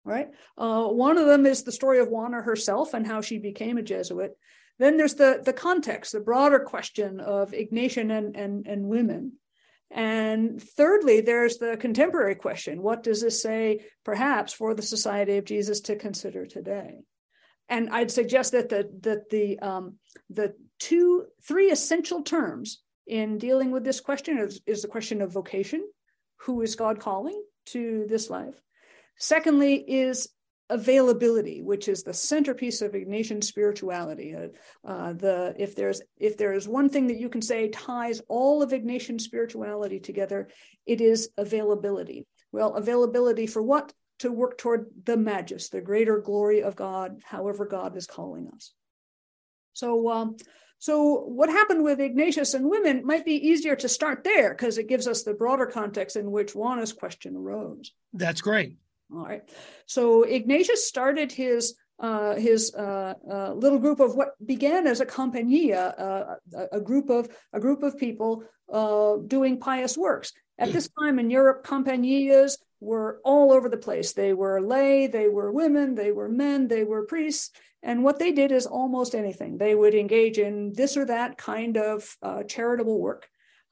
right? 0.07 0.29
Uh, 0.57 0.87
one 0.87 1.19
of 1.19 1.27
them 1.27 1.45
is 1.45 1.65
the 1.65 1.73
story 1.73 1.99
of 1.99 2.09
Juana 2.09 2.41
herself 2.41 2.95
and 2.95 3.07
how 3.07 3.21
she 3.21 3.39
became 3.39 3.77
a 3.77 3.83
Jesuit. 3.83 4.39
Then 4.79 4.97
there's 4.97 5.15
the, 5.15 5.43
the 5.45 5.53
context, 5.53 6.13
the 6.13 6.21
broader 6.21 6.61
question 6.61 7.21
of 7.21 7.51
Ignatian 7.51 8.17
and, 8.17 8.37
and, 8.37 8.67
and 8.67 8.87
women. 8.87 9.33
And 9.91 10.63
thirdly, 10.63 11.21
there's 11.21 11.59
the 11.59 11.77
contemporary 11.77 12.35
question 12.35 12.83
what 12.83 13.03
does 13.03 13.23
this 13.23 13.43
say, 13.43 13.85
perhaps, 14.05 14.53
for 14.53 14.75
the 14.75 14.83
Society 14.83 15.37
of 15.39 15.45
Jesus 15.45 15.81
to 15.83 15.97
consider 15.97 16.47
today? 16.47 16.99
And 17.69 17.91
I'd 17.91 18.11
suggest 18.11 18.53
that 18.53 18.69
the, 18.69 18.89
that 19.01 19.29
the, 19.31 19.59
um, 19.59 19.95
the 20.31 20.55
two, 20.79 21.27
three 21.43 21.71
essential 21.71 22.23
terms 22.23 22.83
in 23.07 23.39
dealing 23.39 23.71
with 23.71 23.85
this 23.85 24.01
question 24.01 24.39
is, 24.39 24.61
is 24.67 24.83
the 24.83 24.89
question 24.89 25.21
of 25.21 25.33
vocation 25.33 25.85
who 26.39 26.63
is 26.63 26.77
God 26.77 27.01
calling 27.01 27.41
to 27.67 28.07
this 28.09 28.31
life? 28.31 28.61
Secondly, 29.19 29.75
is 29.77 30.29
availability, 30.69 31.63
which 31.63 31.89
is 31.89 32.03
the 32.03 32.15
centerpiece 32.15 32.83
of 32.83 32.93
Ignatian 32.93 33.43
spirituality. 33.43 34.35
Uh, 34.35 34.49
uh, 34.89 35.13
the 35.13 35.55
if 35.59 35.77
there's 35.77 36.03
if 36.19 36.37
there 36.37 36.53
is 36.53 36.67
one 36.67 36.89
thing 36.89 37.07
that 37.09 37.19
you 37.19 37.29
can 37.29 37.43
say 37.43 37.69
ties 37.69 38.21
all 38.29 38.63
of 38.63 38.71
Ignatian 38.71 39.21
spirituality 39.21 40.01
together, 40.01 40.49
it 40.85 41.01
is 41.01 41.31
availability. 41.37 42.27
Well, 42.53 42.75
availability 42.75 43.47
for 43.47 43.63
what? 43.63 43.93
To 44.21 44.33
work 44.33 44.57
toward 44.57 44.87
the 45.05 45.17
magis, 45.17 45.69
the 45.69 45.83
greater 45.83 46.21
glory 46.21 46.63
of 46.63 46.75
God, 46.75 47.21
however 47.23 47.67
God 47.67 47.97
is 47.99 48.07
calling 48.07 48.49
us. 48.55 48.73
So, 49.75 50.09
um, 50.09 50.37
so 50.79 51.21
what 51.21 51.51
happened 51.51 51.85
with 51.85 52.01
Ignatius 52.01 52.55
and 52.55 52.71
women 52.71 53.05
might 53.05 53.27
be 53.27 53.49
easier 53.49 53.77
to 53.77 53.91
start 53.91 54.25
there 54.25 54.55
because 54.55 54.79
it 54.79 54.89
gives 54.89 55.07
us 55.07 55.23
the 55.23 55.35
broader 55.35 55.67
context 55.67 56.17
in 56.17 56.31
which 56.31 56.55
Juana's 56.55 56.95
question 56.95 57.37
arose. 57.37 57.93
That's 58.15 58.41
great. 58.41 58.77
All 59.13 59.25
right. 59.25 59.43
So 59.87 60.25
Ignatius 60.25 60.87
started 60.87 61.33
his 61.33 61.75
uh, 61.99 62.35
his 62.37 62.75
uh, 62.75 63.15
uh, 63.31 63.55
little 63.55 63.79
group 63.79 64.01
of 64.01 64.15
what 64.17 64.35
began 64.45 64.87
as 64.87 65.01
a 65.01 65.07
compania, 65.07 65.95
uh, 65.99 66.35
a, 66.71 66.79
group 66.79 67.09
of 67.09 67.27
a 67.55 67.61
group 67.61 67.83
of 67.83 67.97
people 67.97 68.45
uh, 68.71 69.17
doing 69.27 69.59
pious 69.59 69.97
works. 69.97 70.33
At 70.59 70.73
this 70.73 70.91
time 71.01 71.19
in 71.19 71.31
Europe, 71.31 71.67
companias 71.67 72.59
were 72.81 73.21
all 73.25 73.53
over 73.53 73.69
the 73.69 73.77
place. 73.77 74.13
They 74.13 74.35
were 74.35 74.61
lay, 74.61 75.07
they 75.07 75.29
were 75.29 75.53
women, 75.53 75.95
they 75.95 76.13
were 76.13 76.29
men, 76.29 76.69
they 76.69 76.85
were 76.85 77.07
priests, 77.07 77.51
and 77.83 78.03
what 78.03 78.19
they 78.19 78.33
did 78.33 78.53
is 78.53 78.67
almost 78.67 79.15
anything. 79.15 79.57
They 79.57 79.75
would 79.75 79.95
engage 79.95 80.39
in 80.39 80.73
this 80.73 80.97
or 80.97 81.07
that 81.07 81.39
kind 81.39 81.77
of 81.77 82.17
uh, 82.23 82.43
charitable 82.43 83.01
work. 83.01 83.29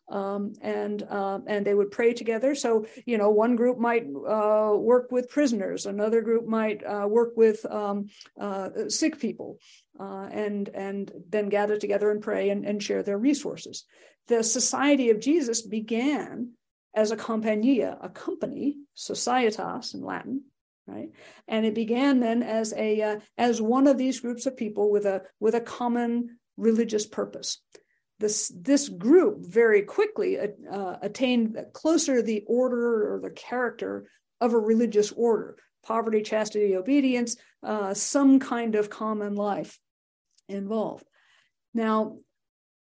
Um, 0.09 0.53
and 0.61 1.03
uh, 1.03 1.39
and 1.47 1.67
they 1.67 1.75
would 1.75 1.91
pray 1.91 2.13
together. 2.13 2.55
So 2.55 2.87
you 3.07 3.17
know, 3.17 3.31
one 3.31 3.57
group 3.57 3.79
might 3.79 4.05
uh, 4.05 4.75
work 4.77 5.11
with 5.11 5.31
prisoners, 5.31 5.87
another 5.87 6.21
group 6.21 6.47
might 6.47 6.85
uh, 6.85 7.07
work 7.09 7.33
with 7.37 7.65
um, 7.71 8.09
uh, 8.39 8.69
sick 8.89 9.19
people, 9.19 9.59
uh, 9.99 10.29
and 10.31 10.69
and 10.69 11.11
then 11.31 11.49
gather 11.49 11.79
together 11.79 12.11
and 12.11 12.21
pray 12.21 12.51
and, 12.51 12.67
and 12.67 12.83
share 12.83 13.03
their 13.03 13.19
resources. 13.19 13.85
The 14.29 14.43
Society 14.43 15.09
of 15.09 15.21
Jesus 15.21 15.63
began 15.63 16.53
as 16.95 17.11
a 17.11 17.17
compania, 17.17 17.97
a 18.01 18.11
company, 18.11 18.77
societas 18.95 19.95
in 19.95 20.03
Latin, 20.03 20.43
right 20.87 21.09
and 21.49 21.65
it 21.65 21.75
began 21.75 22.21
then 22.21 22.43
as 22.43 22.73
a 22.75 23.01
uh, 23.01 23.21
as 23.39 23.61
one 23.61 23.87
of 23.87 23.99
these 23.99 24.21
groups 24.21 24.47
of 24.47 24.57
people 24.57 24.91
with 24.91 25.07
a 25.07 25.23
with 25.41 25.55
a 25.55 25.61
common 25.61 26.39
religious 26.57 27.07
purpose 27.07 27.61
this 28.21 28.53
this 28.57 28.89
group 28.89 29.39
very 29.41 29.83
quickly 29.83 30.39
uh, 30.39 30.97
attained 31.03 31.57
closer 31.73 32.23
the 32.23 32.45
order 32.47 33.15
or 33.15 33.21
the 33.21 33.31
character 33.31 34.07
of 34.41 34.53
a 34.53 34.59
religious 34.59 35.13
order 35.13 35.57
poverty 35.85 36.23
chastity 36.23 36.77
obedience 36.77 37.37
uh, 37.63 37.93
some 37.93 38.39
kind 38.39 38.75
of 38.75 38.89
common 38.89 39.35
life 39.35 39.79
involved 40.49 41.05
now 41.73 42.17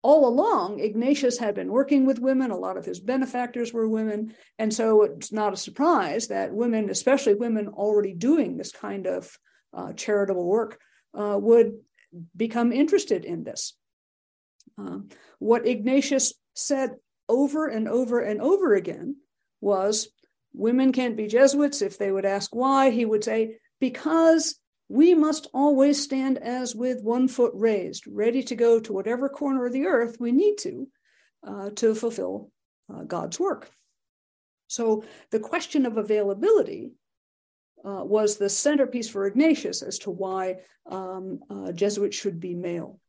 all 0.03 0.27
along, 0.27 0.79
Ignatius 0.79 1.38
had 1.38 1.53
been 1.53 1.71
working 1.71 2.05
with 2.05 2.19
women. 2.19 2.50
A 2.50 2.57
lot 2.57 2.77
of 2.77 2.85
his 2.85 3.00
benefactors 3.00 3.71
were 3.71 3.88
women. 3.88 4.33
And 4.57 4.73
so 4.73 5.03
it's 5.03 5.31
not 5.31 5.53
a 5.53 5.57
surprise 5.57 6.27
that 6.27 6.53
women, 6.53 6.89
especially 6.89 7.35
women 7.35 7.67
already 7.67 8.13
doing 8.13 8.57
this 8.57 8.71
kind 8.71 9.05
of 9.05 9.38
uh, 9.73 9.93
charitable 9.93 10.45
work, 10.45 10.79
uh, 11.13 11.38
would 11.39 11.73
become 12.35 12.71
interested 12.71 13.25
in 13.25 13.43
this. 13.43 13.73
Uh, 14.81 15.00
what 15.39 15.67
Ignatius 15.67 16.33
said 16.55 16.91
over 17.29 17.67
and 17.67 17.88
over 17.88 18.19
and 18.19 18.41
over 18.41 18.73
again 18.73 19.17
was 19.59 20.09
women 20.53 20.91
can't 20.91 21.17
be 21.17 21.27
Jesuits. 21.27 21.81
If 21.81 21.97
they 21.97 22.11
would 22.11 22.25
ask 22.25 22.55
why, 22.55 22.89
he 22.89 23.05
would 23.05 23.23
say, 23.23 23.57
because 23.79 24.59
we 24.89 25.13
must 25.13 25.47
always 25.53 26.01
stand 26.01 26.38
as 26.38 26.75
with 26.75 27.03
one 27.03 27.27
foot 27.27 27.53
raised, 27.55 28.05
ready 28.07 28.43
to 28.43 28.55
go 28.55 28.79
to 28.79 28.93
whatever 28.93 29.29
corner 29.29 29.65
of 29.65 29.73
the 29.73 29.85
earth 29.85 30.17
we 30.19 30.31
need 30.31 30.57
to 30.59 30.88
uh, 31.47 31.69
to 31.71 31.95
fulfill 31.95 32.51
uh, 32.93 33.03
God's 33.03 33.39
work. 33.39 33.69
So 34.67 35.03
the 35.31 35.39
question 35.39 35.85
of 35.85 35.97
availability 35.97 36.91
uh, 37.83 38.03
was 38.03 38.38
the 38.38 38.50
centerpiece 38.50 39.09
for 39.09 39.25
Ignatius 39.25 39.81
as 39.81 40.00
to 40.00 40.11
why 40.11 40.57
um, 40.89 41.39
uh, 41.50 41.71
Jesuits 41.71 42.15
should 42.15 42.39
be 42.39 42.55
male. 42.55 43.00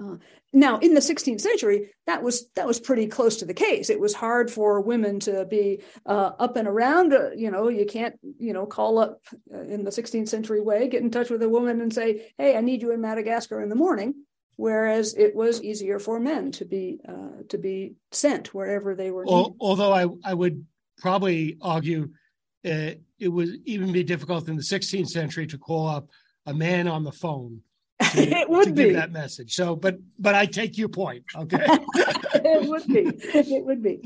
Uh, 0.00 0.16
now, 0.52 0.78
in 0.78 0.94
the 0.94 1.00
16th 1.00 1.40
century, 1.40 1.90
that 2.06 2.22
was 2.22 2.48
that 2.56 2.66
was 2.66 2.80
pretty 2.80 3.06
close 3.06 3.36
to 3.38 3.44
the 3.44 3.54
case. 3.54 3.90
It 3.90 4.00
was 4.00 4.14
hard 4.14 4.50
for 4.50 4.80
women 4.80 5.20
to 5.20 5.44
be 5.44 5.82
uh, 6.06 6.32
up 6.38 6.56
and 6.56 6.68
around. 6.68 7.12
Uh, 7.12 7.30
you 7.30 7.50
know, 7.50 7.68
you 7.68 7.86
can't 7.86 8.18
you 8.38 8.52
know 8.52 8.66
call 8.66 8.98
up 8.98 9.20
uh, 9.52 9.60
in 9.60 9.84
the 9.84 9.90
16th 9.90 10.28
century 10.28 10.60
way, 10.60 10.88
get 10.88 11.02
in 11.02 11.10
touch 11.10 11.30
with 11.30 11.42
a 11.42 11.48
woman 11.48 11.80
and 11.80 11.92
say, 11.92 12.32
"Hey, 12.38 12.56
I 12.56 12.60
need 12.60 12.82
you 12.82 12.92
in 12.92 13.00
Madagascar 13.00 13.62
in 13.62 13.68
the 13.68 13.74
morning." 13.74 14.14
Whereas 14.56 15.14
it 15.14 15.36
was 15.36 15.62
easier 15.62 16.00
for 16.00 16.18
men 16.18 16.50
to 16.52 16.64
be 16.64 17.00
uh, 17.08 17.42
to 17.48 17.58
be 17.58 17.94
sent 18.10 18.52
wherever 18.52 18.94
they 18.94 19.10
were. 19.10 19.24
Well, 19.24 19.56
although 19.60 19.92
I 19.92 20.06
I 20.24 20.34
would 20.34 20.66
probably 20.98 21.56
argue 21.60 22.10
uh, 22.64 22.92
it 23.18 23.28
would 23.28 23.60
even 23.64 23.92
be 23.92 24.02
difficult 24.02 24.48
in 24.48 24.56
the 24.56 24.62
16th 24.62 25.08
century 25.08 25.46
to 25.46 25.58
call 25.58 25.86
up 25.86 26.10
a 26.46 26.54
man 26.54 26.88
on 26.88 27.04
the 27.04 27.12
phone 27.12 27.62
to, 28.12 28.38
it 28.38 28.48
would 28.48 28.66
to 28.66 28.72
be 28.72 28.84
give 28.84 28.94
that 28.94 29.12
message. 29.12 29.54
So, 29.54 29.76
but 29.76 29.98
but 30.18 30.34
I 30.34 30.46
take 30.46 30.78
your 30.78 30.88
point. 30.88 31.24
Okay, 31.36 31.64
it 31.64 32.68
would 32.68 32.86
be. 32.86 33.10
It 33.34 33.64
would 33.64 33.82
be. 33.82 34.02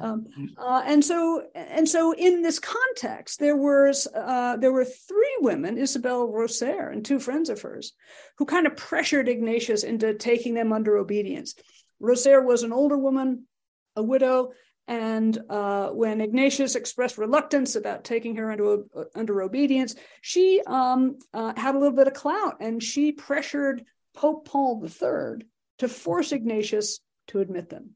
Um, 0.00 0.26
uh, 0.58 0.82
and 0.84 1.04
so 1.04 1.44
and 1.54 1.88
so 1.88 2.12
in 2.12 2.42
this 2.42 2.58
context, 2.58 3.38
there 3.38 3.56
was 3.56 4.06
uh, 4.14 4.56
there 4.56 4.72
were 4.72 4.84
three 4.84 5.36
women, 5.40 5.78
Isabel 5.78 6.28
Roser 6.28 6.92
and 6.92 7.04
two 7.04 7.18
friends 7.18 7.50
of 7.50 7.60
hers, 7.60 7.92
who 8.38 8.46
kind 8.46 8.66
of 8.66 8.76
pressured 8.76 9.28
Ignatius 9.28 9.84
into 9.84 10.14
taking 10.14 10.54
them 10.54 10.72
under 10.72 10.96
obedience. 10.96 11.54
Roser 12.02 12.44
was 12.44 12.62
an 12.62 12.72
older 12.72 12.98
woman, 12.98 13.46
a 13.94 14.02
widow, 14.02 14.52
and 14.88 15.36
uh, 15.50 15.88
when 15.88 16.20
Ignatius 16.20 16.76
expressed 16.76 17.18
reluctance 17.18 17.74
about 17.74 18.04
taking 18.04 18.36
her 18.36 18.52
under, 18.52 18.84
under 19.14 19.42
obedience, 19.42 19.96
she 20.20 20.62
um, 20.66 21.18
uh, 21.34 21.52
had 21.56 21.74
a 21.74 21.78
little 21.78 21.96
bit 21.96 22.06
of 22.06 22.14
clout 22.14 22.58
and 22.60 22.80
she 22.80 23.10
pressured 23.10 23.84
Pope 24.14 24.46
Paul 24.46 24.82
III 24.84 25.46
to 25.78 25.88
force 25.88 26.32
Ignatius 26.32 27.00
to 27.28 27.40
admit 27.40 27.68
them. 27.68 27.90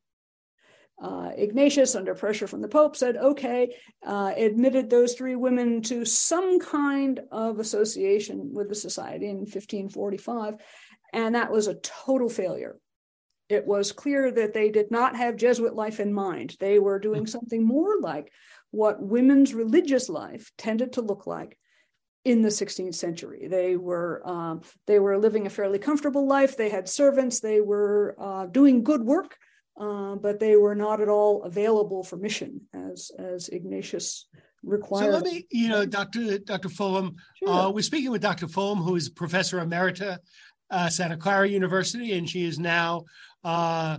Uh, 1.00 1.30
Ignatius, 1.35 1.94
under 1.94 2.14
pressure 2.14 2.47
from 2.47 2.61
the 2.61 2.68
Pope, 2.68 2.94
said, 2.94 3.16
okay, 3.16 3.75
uh, 4.06 4.35
admitted 4.37 4.90
those 4.90 5.14
three 5.14 5.35
women 5.35 5.80
to 5.82 6.04
some 6.04 6.59
kind 6.59 7.20
of 7.30 7.59
association 7.59 8.50
with 8.52 8.68
the 8.68 8.75
society 8.75 9.26
in 9.26 9.38
1545. 9.38 10.56
And 11.14 11.37
that 11.37 11.50
was 11.50 11.68
a 11.68 11.75
total 11.76 12.28
failure. 12.28 12.76
It 13.50 13.66
was 13.66 13.92
clear 13.92 14.30
that 14.30 14.54
they 14.54 14.71
did 14.71 14.90
not 14.90 15.16
have 15.16 15.37
Jesuit 15.37 15.75
life 15.75 15.99
in 15.99 16.12
mind. 16.12 16.57
They 16.61 16.78
were 16.78 16.99
doing 16.99 17.26
something 17.26 17.64
more 17.64 18.00
like 18.00 18.33
what 18.71 19.02
women's 19.02 19.54
religious 19.54 20.09
life 20.09 20.52
tended 20.57 20.92
to 20.95 21.00
look 21.00 21.26
like 21.26 21.59
in 22.25 22.42
the 22.42 22.49
16th 22.49 22.95
century. 22.95 23.49
They 23.49 23.76
were 23.76 24.23
um, 24.25 24.61
they 24.87 24.99
were 24.99 25.19
living 25.19 25.47
a 25.47 25.50
fairly 25.50 25.78
comfortable 25.78 26.26
life. 26.26 26.57
They 26.57 26.69
had 26.69 26.88
servants. 26.88 27.40
They 27.40 27.61
were 27.61 28.14
uh, 28.21 28.47
doing 28.47 28.85
good 28.85 29.02
work, 29.02 29.37
uh, 29.80 30.16
but 30.16 30.38
they 30.38 30.57
were 30.57 30.75
not 30.75 31.00
at 31.00 31.09
all 31.09 31.42
available 31.42 32.04
for 32.04 32.16
mission, 32.16 32.61
as 32.73 33.11
as 33.19 33.49
Ignatius 33.49 34.26
required. 34.62 35.07
So 35.07 35.11
let 35.11 35.25
me, 35.25 35.47
you 35.50 35.69
know, 35.69 35.87
Dr. 35.87 36.38
Dr. 36.38 36.69
Fullam, 36.69 37.14
sure. 37.38 37.49
uh, 37.49 37.71
we're 37.71 37.83
speaking 37.83 38.11
with 38.11 38.23
Dr. 38.23 38.47
Fullam, 38.47 38.85
who 38.85 38.97
is 38.97 39.09
professor 39.09 39.59
emerita 39.59 40.19
at 40.71 40.92
Santa 40.92 41.16
Clara 41.16 41.49
University, 41.49 42.12
and 42.12 42.28
she 42.28 42.45
is 42.45 42.59
now. 42.59 43.04
Uh, 43.44 43.99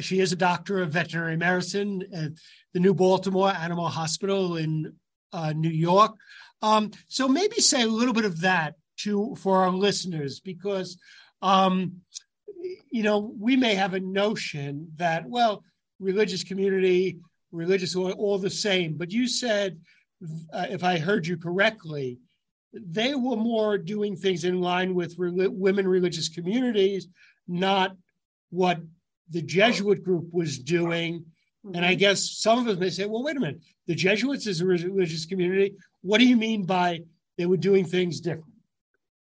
she 0.00 0.20
is 0.20 0.32
a 0.32 0.36
doctor 0.36 0.82
of 0.82 0.90
veterinary 0.90 1.36
medicine 1.36 2.02
at 2.12 2.32
the 2.74 2.80
New 2.80 2.94
Baltimore 2.94 3.50
Animal 3.50 3.88
Hospital 3.88 4.56
in 4.56 4.94
uh, 5.32 5.52
New 5.52 5.70
York. 5.70 6.14
Um, 6.62 6.90
so 7.08 7.28
maybe 7.28 7.60
say 7.60 7.82
a 7.82 7.86
little 7.88 8.14
bit 8.14 8.24
of 8.24 8.40
that 8.40 8.74
to 8.98 9.34
for 9.36 9.62
our 9.62 9.70
listeners 9.70 10.40
because 10.40 10.98
um, 11.42 12.00
you 12.90 13.02
know 13.02 13.32
we 13.38 13.56
may 13.56 13.74
have 13.74 13.94
a 13.94 14.00
notion 14.00 14.90
that 14.96 15.28
well 15.28 15.62
religious 15.98 16.44
community 16.44 17.18
religious 17.52 17.94
all, 17.94 18.38
the 18.38 18.50
same 18.50 18.96
but 18.96 19.10
you 19.10 19.28
said 19.28 19.78
uh, 20.52 20.66
if 20.70 20.82
i 20.82 20.98
heard 20.98 21.26
you 21.26 21.36
correctly 21.36 22.18
they 22.72 23.14
were 23.14 23.36
more 23.36 23.78
doing 23.78 24.16
things 24.16 24.44
in 24.44 24.60
line 24.60 24.94
with 24.94 25.14
re- 25.18 25.48
women 25.48 25.86
religious 25.86 26.28
communities 26.28 27.08
not 27.46 27.96
what 28.50 28.80
the 29.30 29.42
jesuit 29.42 30.04
group 30.04 30.26
was 30.32 30.58
doing 30.58 31.24
and 31.74 31.84
i 31.84 31.90
mm-hmm. 31.90 31.98
guess 31.98 32.38
some 32.38 32.60
of 32.60 32.68
us 32.68 32.78
may 32.78 32.90
say 32.90 33.06
well 33.06 33.22
wait 33.22 33.36
a 33.36 33.40
minute 33.40 33.60
the 33.86 33.94
jesuits 33.94 34.46
is 34.46 34.60
a 34.60 34.66
religious 34.66 35.26
community 35.26 35.74
what 36.02 36.18
do 36.18 36.26
you 36.26 36.36
mean 36.36 36.64
by 36.64 37.00
they 37.36 37.46
were 37.46 37.56
doing 37.56 37.84
things 37.84 38.20
different? 38.20 38.52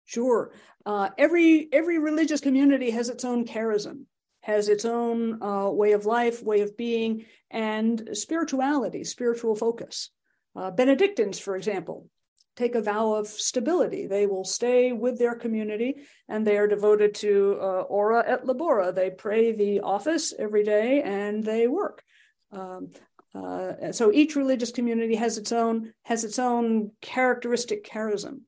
Sure. 0.05 0.51
Uh, 0.85 1.09
every 1.17 1.69
every 1.71 1.97
religious 1.97 2.41
community 2.41 2.91
has 2.91 3.09
its 3.09 3.23
own 3.23 3.45
charism, 3.45 4.03
has 4.41 4.67
its 4.67 4.85
own 4.85 5.41
uh, 5.41 5.69
way 5.69 5.93
of 5.93 6.05
life, 6.05 6.43
way 6.43 6.61
of 6.61 6.75
being, 6.75 7.25
and 7.49 8.09
spirituality, 8.13 9.03
spiritual 9.03 9.55
focus. 9.55 10.09
Uh, 10.55 10.69
Benedictines, 10.71 11.39
for 11.39 11.55
example, 11.55 12.09
take 12.55 12.75
a 12.75 12.81
vow 12.81 13.13
of 13.13 13.27
stability. 13.27 14.07
They 14.07 14.27
will 14.27 14.43
stay 14.43 14.91
with 14.91 15.17
their 15.17 15.35
community 15.35 16.03
and 16.29 16.45
they 16.45 16.57
are 16.57 16.67
devoted 16.67 17.15
to 17.15 17.57
uh, 17.59 17.81
ora 17.81 18.23
et 18.27 18.45
labora. 18.45 18.93
They 18.93 19.09
pray 19.09 19.51
the 19.51 19.81
office 19.81 20.33
every 20.37 20.63
day 20.63 21.01
and 21.01 21.43
they 21.43 21.67
work. 21.67 22.03
Um, 22.51 22.91
uh, 23.35 23.91
so 23.91 24.11
each 24.13 24.35
religious 24.35 24.71
community 24.71 25.15
has 25.15 25.37
its 25.37 25.51
own 25.51 25.93
has 26.03 26.23
its 26.23 26.37
own 26.37 26.91
characteristic 27.01 27.83
charism. 27.83 28.41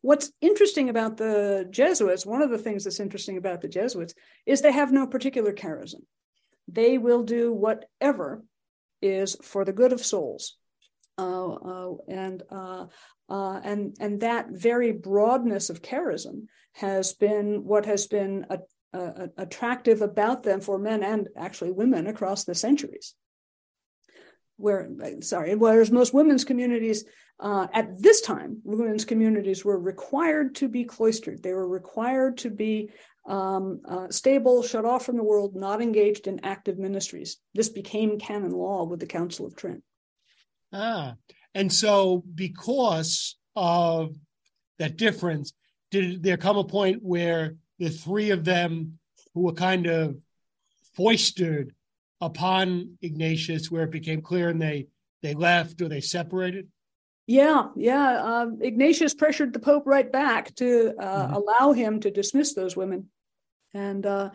What's 0.00 0.32
interesting 0.40 0.88
about 0.88 1.16
the 1.16 1.66
Jesuits, 1.70 2.24
one 2.24 2.40
of 2.40 2.50
the 2.50 2.58
things 2.58 2.84
that's 2.84 3.00
interesting 3.00 3.36
about 3.36 3.60
the 3.60 3.68
Jesuits, 3.68 4.14
is 4.46 4.60
they 4.60 4.72
have 4.72 4.92
no 4.92 5.06
particular 5.06 5.52
charism. 5.52 6.02
They 6.68 6.96
will 6.96 7.24
do 7.24 7.52
whatever 7.52 8.42
is 9.02 9.36
for 9.42 9.64
the 9.64 9.72
good 9.72 9.92
of 9.92 10.04
souls, 10.04 10.56
and 11.18 12.42
uh, 12.50 12.86
uh, 13.28 13.60
and 13.64 13.96
and 14.00 14.20
that 14.20 14.48
very 14.50 14.92
broadness 14.92 15.70
of 15.70 15.82
charism 15.82 16.46
has 16.74 17.14
been 17.14 17.64
what 17.64 17.86
has 17.86 18.06
been 18.06 18.46
a, 18.50 18.58
a, 18.92 19.28
attractive 19.38 20.02
about 20.02 20.42
them 20.42 20.60
for 20.60 20.78
men 20.78 21.02
and 21.02 21.28
actually 21.36 21.72
women 21.72 22.06
across 22.06 22.44
the 22.44 22.54
centuries. 22.54 23.14
Where 24.58 24.88
sorry 25.20 25.54
whereas 25.54 25.90
most 25.90 26.14
women's 26.14 26.44
communities 26.44 27.04
uh, 27.40 27.66
at 27.72 28.00
this 28.00 28.22
time 28.22 28.60
women's 28.64 29.04
communities 29.04 29.64
were 29.64 29.78
required 29.78 30.54
to 30.56 30.68
be 30.68 30.84
cloistered. 30.84 31.42
They 31.42 31.52
were 31.52 31.68
required 31.68 32.38
to 32.38 32.50
be 32.50 32.90
um, 33.26 33.80
uh, 33.86 34.08
stable 34.08 34.62
shut 34.62 34.84
off 34.84 35.04
from 35.04 35.16
the 35.16 35.24
world 35.24 35.56
not 35.56 35.82
engaged 35.82 36.28
in 36.28 36.44
active 36.44 36.78
ministries. 36.78 37.38
This 37.54 37.68
became 37.68 38.18
canon 38.18 38.52
law 38.52 38.84
with 38.84 39.00
the 39.00 39.06
council 39.06 39.46
of 39.46 39.56
trent 39.56 39.82
ah 40.72 41.14
and 41.54 41.72
so 41.72 42.22
because 42.34 43.36
of 43.54 44.14
that 44.78 44.96
difference 44.96 45.52
did 45.90 46.22
there 46.22 46.36
come 46.36 46.58
a 46.58 46.64
point 46.64 47.02
where 47.02 47.56
the 47.78 47.88
three 47.88 48.30
of 48.30 48.44
them 48.44 48.98
who 49.34 49.42
were 49.42 49.52
kind 49.52 49.86
of 49.86 50.16
foisted 50.94 51.72
upon 52.20 52.96
Ignatius 53.02 53.70
where 53.70 53.84
it 53.84 53.90
became 53.90 54.22
clear 54.22 54.48
and 54.48 54.60
they 54.60 54.88
they 55.22 55.34
left 55.34 55.80
or 55.82 55.88
they 55.88 56.00
separated? 56.00 56.68
Yeah, 57.26 57.68
yeah. 57.76 58.22
Um, 58.22 58.58
Ignatius 58.60 59.14
pressured 59.14 59.52
the 59.52 59.58
Pope 59.58 59.82
right 59.86 60.10
back 60.10 60.54
to 60.56 60.94
uh, 60.98 61.26
mm-hmm. 61.26 61.34
allow 61.34 61.72
him 61.72 62.00
to 62.00 62.10
dismiss 62.10 62.54
those 62.54 62.76
women, 62.76 63.08
and 63.74 64.06
uh, 64.06 64.30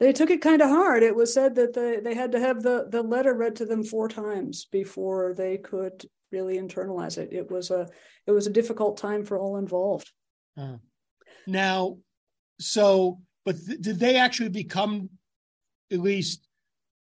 they 0.00 0.14
took 0.14 0.30
it 0.30 0.40
kind 0.40 0.62
of 0.62 0.70
hard. 0.70 1.02
It 1.02 1.14
was 1.14 1.32
said 1.32 1.54
that 1.56 1.74
they 1.74 2.00
they 2.00 2.14
had 2.14 2.32
to 2.32 2.40
have 2.40 2.62
the 2.62 2.86
the 2.88 3.02
letter 3.02 3.34
read 3.34 3.56
to 3.56 3.66
them 3.66 3.84
four 3.84 4.08
times 4.08 4.64
before 4.64 5.34
they 5.34 5.58
could 5.58 6.04
really 6.32 6.58
internalize 6.58 7.18
it. 7.18 7.32
It 7.32 7.50
was 7.50 7.70
a 7.70 7.88
it 8.26 8.32
was 8.32 8.46
a 8.46 8.52
difficult 8.52 8.96
time 8.96 9.24
for 9.24 9.38
all 9.38 9.58
involved. 9.58 10.10
Uh, 10.56 10.76
now, 11.46 11.98
so 12.58 13.20
but 13.44 13.56
th- 13.64 13.80
did 13.80 14.00
they 14.00 14.16
actually 14.16 14.48
become 14.48 15.10
at 15.92 16.00
least 16.00 16.48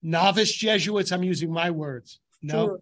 novice 0.01 0.53
Jesuits? 0.53 1.11
I'm 1.11 1.23
using 1.23 1.51
my 1.51 1.71
words. 1.71 2.19
No. 2.41 2.65
Sure. 2.65 2.79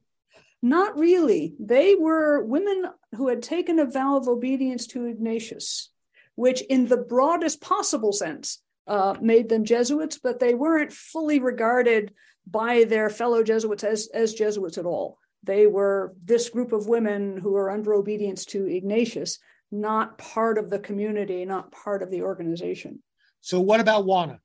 Not 0.61 0.97
really. 0.97 1.55
They 1.59 1.95
were 1.95 2.41
women 2.41 2.85
who 3.15 3.27
had 3.27 3.41
taken 3.41 3.79
a 3.79 3.85
vow 3.85 4.15
of 4.15 4.29
obedience 4.29 4.87
to 4.87 5.07
Ignatius, 5.07 5.89
which, 6.35 6.61
in 6.61 6.87
the 6.87 6.97
broadest 6.97 7.59
possible 7.59 8.13
sense, 8.13 8.61
uh, 8.87 9.15
made 9.21 9.49
them 9.49 9.65
Jesuits, 9.65 10.17
but 10.17 10.39
they 10.39 10.53
weren't 10.53 10.91
fully 10.91 11.39
regarded 11.39 12.13
by 12.45 12.83
their 12.83 13.09
fellow 13.09 13.43
Jesuits 13.43 13.83
as, 13.83 14.09
as 14.13 14.33
Jesuits 14.33 14.77
at 14.77 14.85
all. 14.85 15.17
They 15.43 15.67
were 15.67 16.13
this 16.23 16.49
group 16.49 16.71
of 16.71 16.87
women 16.87 17.37
who 17.37 17.51
were 17.51 17.69
under 17.69 17.93
obedience 17.93 18.45
to 18.45 18.65
Ignatius, 18.65 19.39
not 19.71 20.17
part 20.17 20.57
of 20.57 20.69
the 20.69 20.79
community, 20.79 21.45
not 21.45 21.71
part 21.71 22.01
of 22.01 22.09
the 22.09 22.21
organization. 22.21 23.01
So, 23.41 23.59
what 23.59 23.79
about 23.79 24.05
Juana? 24.05 24.39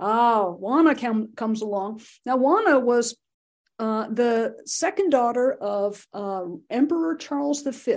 Ah, 0.00 0.50
Juana 0.50 0.94
com- 0.94 1.30
comes 1.36 1.62
along. 1.62 2.02
Now, 2.24 2.36
Juana 2.36 2.80
was 2.80 3.16
uh, 3.78 4.08
the 4.08 4.56
second 4.64 5.10
daughter 5.10 5.52
of 5.52 6.06
uh, 6.12 6.44
Emperor 6.70 7.14
Charles 7.16 7.62
V. 7.62 7.96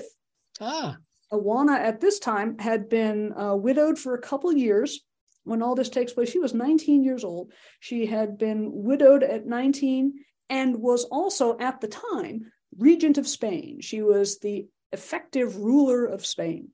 Ah. 0.62 0.98
Juana 1.32 1.74
at 1.74 2.00
this 2.00 2.20
time 2.20 2.58
had 2.58 2.90
been 2.90 3.34
uh, 3.34 3.56
widowed 3.56 3.98
for 3.98 4.14
a 4.14 4.22
couple 4.22 4.52
years 4.52 5.02
when 5.50 5.62
all 5.62 5.76
this 5.76 5.90
takes 5.90 6.14
place. 6.14 6.30
She 6.30 6.40
was 6.40 6.54
19 6.54 7.04
years 7.04 7.24
old. 7.24 7.52
She 7.80 8.06
had 8.06 8.38
been 8.38 8.70
widowed 8.72 9.24
at 9.24 9.46
19 9.46 10.14
and 10.50 10.78
was 10.78 11.06
also 11.06 11.58
at 11.60 11.82
the 11.82 11.88
time 11.88 12.52
regent 12.78 13.18
of 13.18 13.28
Spain. 13.28 13.82
She 13.82 14.02
was 14.02 14.40
the 14.40 14.68
effective 14.92 15.58
ruler 15.58 16.06
of 16.06 16.26
Spain. 16.26 16.70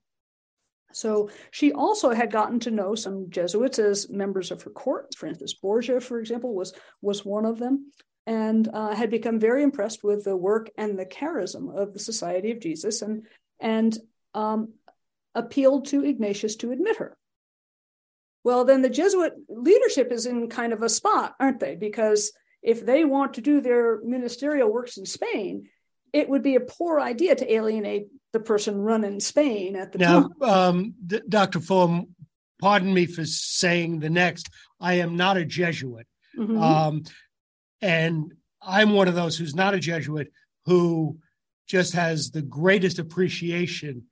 So 0.92 1.28
she 1.50 1.72
also 1.72 2.10
had 2.10 2.32
gotten 2.32 2.60
to 2.60 2.70
know 2.70 2.94
some 2.94 3.28
Jesuits 3.28 3.78
as 3.78 4.08
members 4.08 4.50
of 4.50 4.62
her 4.62 4.70
court. 4.70 5.14
Francis 5.14 5.52
Borgia, 5.52 6.00
for 6.00 6.18
example, 6.18 6.54
was 6.54 6.72
was 7.02 7.24
one 7.24 7.44
of 7.44 7.58
them, 7.58 7.92
and 8.26 8.66
uh, 8.72 8.94
had 8.94 9.10
become 9.10 9.38
very 9.38 9.62
impressed 9.62 10.02
with 10.02 10.24
the 10.24 10.36
work 10.36 10.70
and 10.78 10.98
the 10.98 11.04
charism 11.04 11.76
of 11.76 11.92
the 11.92 11.98
Society 11.98 12.50
of 12.50 12.60
Jesus, 12.60 13.02
and 13.02 13.26
and 13.60 13.98
um, 14.32 14.72
appealed 15.34 15.86
to 15.86 16.04
Ignatius 16.04 16.56
to 16.56 16.72
admit 16.72 16.96
her. 16.96 17.18
Well, 18.46 18.64
then 18.64 18.80
the 18.80 18.88
Jesuit 18.88 19.32
leadership 19.48 20.12
is 20.12 20.24
in 20.24 20.48
kind 20.48 20.72
of 20.72 20.80
a 20.80 20.88
spot, 20.88 21.34
aren't 21.40 21.58
they? 21.58 21.74
Because 21.74 22.30
if 22.62 22.86
they 22.86 23.04
want 23.04 23.34
to 23.34 23.40
do 23.40 23.60
their 23.60 24.00
ministerial 24.02 24.72
works 24.72 24.98
in 24.98 25.04
Spain, 25.04 25.68
it 26.12 26.28
would 26.28 26.44
be 26.44 26.54
a 26.54 26.60
poor 26.60 27.00
idea 27.00 27.34
to 27.34 27.52
alienate 27.52 28.06
the 28.32 28.38
person 28.38 28.76
running 28.78 29.18
Spain 29.18 29.74
at 29.74 29.90
the 29.90 29.98
now, 29.98 30.28
time. 30.28 30.48
Um, 30.48 30.94
D- 31.04 31.22
Dr. 31.28 31.58
Fullam, 31.58 32.06
pardon 32.60 32.94
me 32.94 33.06
for 33.06 33.24
saying 33.24 33.98
the 33.98 34.10
next. 34.10 34.48
I 34.80 35.00
am 35.00 35.16
not 35.16 35.36
a 35.36 35.44
Jesuit. 35.44 36.06
Mm-hmm. 36.38 36.62
Um, 36.62 37.02
and 37.82 38.32
I'm 38.62 38.92
one 38.92 39.08
of 39.08 39.16
those 39.16 39.36
who's 39.36 39.56
not 39.56 39.74
a 39.74 39.80
Jesuit 39.80 40.32
who 40.66 41.18
just 41.66 41.94
has 41.94 42.30
the 42.30 42.42
greatest 42.42 43.00
appreciation 43.00 44.04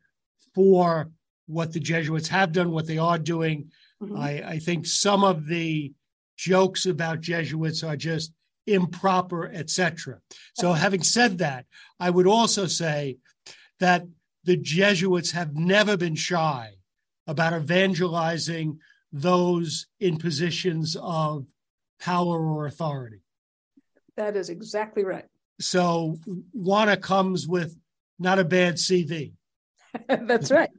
for 0.57 1.13
what 1.47 1.73
the 1.73 1.79
Jesuits 1.79 2.27
have 2.27 2.51
done, 2.51 2.73
what 2.73 2.89
they 2.89 2.99
are 2.99 3.19
doing. 3.21 3.71
Mm-hmm. 4.03 4.17
I, 4.17 4.49
I 4.49 4.59
think 4.59 4.87
some 4.87 5.25
of 5.25 5.47
the 5.47 5.93
jokes 6.37 6.87
about 6.87 7.21
Jesuits 7.21 7.83
are 7.83 7.97
just 7.97 8.33
improper, 8.67 9.51
etc. 9.53 10.21
So, 10.55 10.73
having 10.73 11.03
said 11.03 11.39
that, 11.39 11.67
I 12.01 12.11
would 12.11 12.27
also 12.27 12.67
say 12.67 13.19
that 13.81 14.07
the 14.45 14.57
Jesuits 14.57 15.31
have 15.33 15.55
never 15.55 15.97
been 15.97 16.15
shy 16.15 16.73
about 17.27 17.55
evangelizing 17.55 18.79
those 19.13 19.87
in 20.01 20.19
positions 20.19 20.97
of 21.01 21.47
power 22.01 22.47
or 22.47 22.67
authority. 22.67 23.21
That 24.17 24.37
is 24.37 24.51
exactly 24.51 25.05
right. 25.05 25.25
So 25.61 26.19
Juana 26.53 26.97
comes 26.97 27.47
with 27.47 27.77
not 28.19 28.39
a 28.39 28.45
bad 28.45 28.75
CV. 28.75 29.33
That's 30.09 30.51
right. 30.51 30.71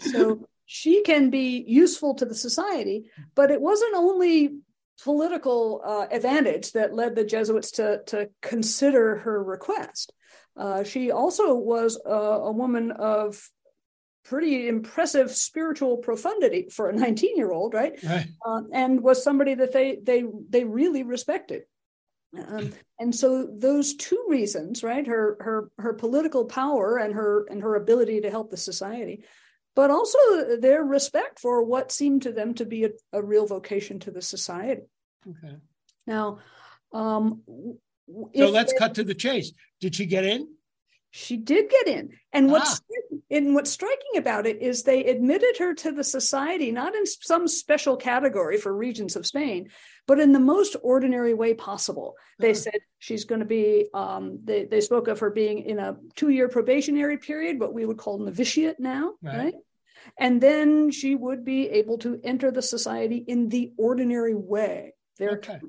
so 0.00 0.46
she 0.72 1.02
can 1.02 1.30
be 1.30 1.64
useful 1.66 2.14
to 2.14 2.24
the 2.24 2.34
society, 2.34 3.06
but 3.34 3.50
it 3.50 3.60
wasn't 3.60 3.92
only 3.96 4.54
political 5.02 5.82
uh, 5.84 6.06
advantage 6.12 6.70
that 6.70 6.94
led 6.94 7.16
the 7.16 7.24
Jesuits 7.24 7.72
to, 7.72 8.02
to 8.06 8.30
consider 8.40 9.16
her 9.16 9.42
request. 9.42 10.12
Uh, 10.56 10.84
she 10.84 11.10
also 11.10 11.54
was 11.54 12.00
a, 12.06 12.08
a 12.08 12.52
woman 12.52 12.92
of 12.92 13.50
pretty 14.24 14.68
impressive 14.68 15.32
spiritual 15.32 15.96
profundity 15.96 16.68
for 16.70 16.88
a 16.88 16.92
19 16.92 17.36
year 17.36 17.50
old 17.50 17.74
right, 17.74 18.00
right. 18.04 18.28
Uh, 18.46 18.60
and 18.72 19.00
was 19.02 19.24
somebody 19.24 19.54
that 19.54 19.72
they 19.72 19.98
they 20.04 20.22
they 20.50 20.62
really 20.62 21.02
respected 21.02 21.62
um, 22.46 22.70
and 23.00 23.14
so 23.14 23.48
those 23.58 23.94
two 23.94 24.22
reasons 24.28 24.84
right 24.84 25.06
her 25.06 25.38
her 25.40 25.70
her 25.78 25.94
political 25.94 26.44
power 26.44 26.98
and 26.98 27.14
her 27.14 27.46
and 27.50 27.62
her 27.62 27.76
ability 27.76 28.20
to 28.20 28.30
help 28.30 28.50
the 28.50 28.58
society 28.58 29.24
but 29.74 29.90
also 29.90 30.18
their 30.58 30.82
respect 30.82 31.38
for 31.38 31.62
what 31.62 31.92
seemed 31.92 32.22
to 32.22 32.32
them 32.32 32.54
to 32.54 32.64
be 32.64 32.84
a, 32.84 32.90
a 33.12 33.22
real 33.22 33.46
vocation 33.46 33.98
to 34.00 34.10
the 34.10 34.22
society. 34.22 34.82
Okay. 35.28 35.56
Now 36.06 36.38
um 36.92 37.42
so 38.34 38.48
let's 38.48 38.72
they, 38.72 38.78
cut 38.78 38.94
to 38.96 39.04
the 39.04 39.14
chase. 39.14 39.52
Did 39.80 39.94
she 39.94 40.06
get 40.06 40.24
in? 40.24 40.48
She 41.12 41.36
did 41.36 41.70
get 41.70 41.88
in. 41.88 42.10
And 42.32 42.50
what's 42.50 42.80
ah. 42.80 43.16
and 43.30 43.54
what's 43.54 43.70
striking 43.70 44.16
about 44.16 44.46
it 44.46 44.62
is 44.62 44.82
they 44.82 45.04
admitted 45.04 45.56
her 45.58 45.74
to 45.74 45.92
the 45.92 46.04
society 46.04 46.70
not 46.70 46.94
in 46.94 47.04
some 47.06 47.48
special 47.48 47.96
category 47.96 48.56
for 48.56 48.74
regions 48.74 49.16
of 49.16 49.26
spain 49.26 49.70
but 50.10 50.18
in 50.18 50.32
the 50.32 50.40
most 50.40 50.74
ordinary 50.82 51.34
way 51.34 51.54
possible 51.54 52.16
they 52.40 52.50
ah. 52.50 52.54
said 52.64 52.80
she's 52.98 53.24
going 53.24 53.38
to 53.38 53.46
be 53.46 53.86
um, 53.94 54.40
they, 54.42 54.64
they 54.64 54.80
spoke 54.80 55.06
of 55.06 55.20
her 55.20 55.30
being 55.30 55.60
in 55.60 55.78
a 55.78 55.96
two-year 56.16 56.48
probationary 56.48 57.16
period 57.16 57.60
what 57.60 57.72
we 57.72 57.86
would 57.86 57.96
call 57.96 58.18
novitiate 58.18 58.80
now 58.80 59.12
right. 59.22 59.36
right 59.36 59.54
and 60.18 60.40
then 60.40 60.90
she 60.90 61.14
would 61.14 61.44
be 61.44 61.68
able 61.68 61.96
to 61.98 62.20
enter 62.24 62.50
the 62.50 62.60
society 62.60 63.18
in 63.18 63.48
the 63.48 63.72
ordinary 63.78 64.34
way 64.34 64.94
their 65.16 65.36
okay. 65.36 65.60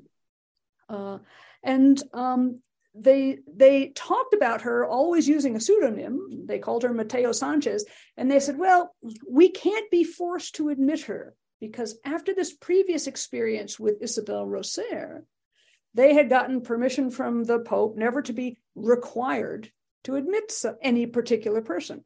Uh, 0.88 1.18
and 1.62 2.02
um, 2.12 2.60
they 2.92 3.38
they 3.46 3.92
talked 3.94 4.34
about 4.34 4.62
her 4.62 4.84
always 4.84 5.28
using 5.28 5.54
a 5.54 5.60
pseudonym. 5.60 6.44
They 6.46 6.58
called 6.58 6.82
her 6.82 6.92
Mateo 6.92 7.32
Sanchez, 7.32 7.86
and 8.16 8.30
they 8.30 8.40
said, 8.40 8.58
"Well, 8.58 8.94
we 9.26 9.48
can't 9.48 9.90
be 9.90 10.04
forced 10.04 10.56
to 10.56 10.68
admit 10.68 11.02
her 11.02 11.34
because 11.62 11.96
after 12.04 12.34
this 12.34 12.52
previous 12.52 13.06
experience 13.06 13.78
with 13.78 14.02
Isabel 14.02 14.44
Roser, 14.44 15.22
they 15.94 16.12
had 16.12 16.28
gotten 16.28 16.60
permission 16.60 17.08
from 17.08 17.44
the 17.44 17.60
Pope 17.60 17.96
never 17.96 18.20
to 18.22 18.32
be 18.32 18.58
required 18.74 19.70
to 20.04 20.16
admit 20.16 20.52
any 20.82 21.06
particular 21.06 21.62
person." 21.62 22.04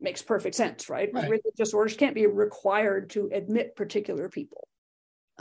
Makes 0.00 0.22
perfect 0.22 0.56
sense, 0.56 0.88
right? 0.88 1.10
right. 1.12 1.30
Religious 1.30 1.74
orders 1.74 1.96
can't 1.96 2.14
be 2.14 2.26
required 2.26 3.10
to 3.10 3.30
admit 3.32 3.76
particular 3.76 4.30
people. 4.30 4.66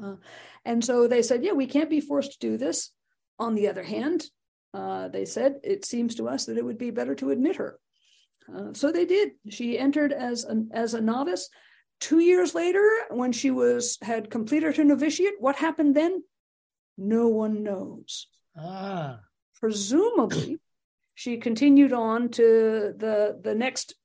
Uh, 0.01 0.15
and 0.65 0.83
so 0.83 1.07
they 1.07 1.21
said, 1.21 1.43
yeah, 1.43 1.53
we 1.53 1.65
can't 1.65 1.89
be 1.89 2.01
forced 2.01 2.33
to 2.33 2.47
do 2.47 2.57
this. 2.57 2.91
On 3.39 3.55
the 3.55 3.67
other 3.69 3.83
hand, 3.83 4.25
uh, 4.73 5.07
they 5.07 5.25
said 5.25 5.55
it 5.63 5.85
seems 5.85 6.15
to 6.15 6.27
us 6.27 6.45
that 6.45 6.57
it 6.57 6.65
would 6.65 6.77
be 6.77 6.91
better 6.91 7.15
to 7.15 7.31
admit 7.31 7.55
her. 7.57 7.79
Uh, 8.53 8.73
so 8.73 8.91
they 8.91 9.05
did. 9.05 9.31
She 9.49 9.79
entered 9.79 10.11
as 10.11 10.43
an 10.43 10.69
as 10.73 10.93
a 10.93 11.01
novice. 11.01 11.49
Two 11.99 12.19
years 12.19 12.53
later, 12.53 12.89
when 13.09 13.31
she 13.31 13.51
was 13.51 13.97
had 14.01 14.29
completed 14.29 14.75
her 14.77 14.83
novitiate, 14.83 15.35
what 15.39 15.55
happened 15.55 15.95
then? 15.95 16.23
No 16.97 17.29
one 17.29 17.63
knows. 17.63 18.27
Ah. 18.57 19.19
Presumably, 19.59 20.59
she 21.15 21.37
continued 21.37 21.93
on 21.93 22.29
to 22.29 22.93
the 22.97 23.39
the 23.41 23.55
next 23.55 23.95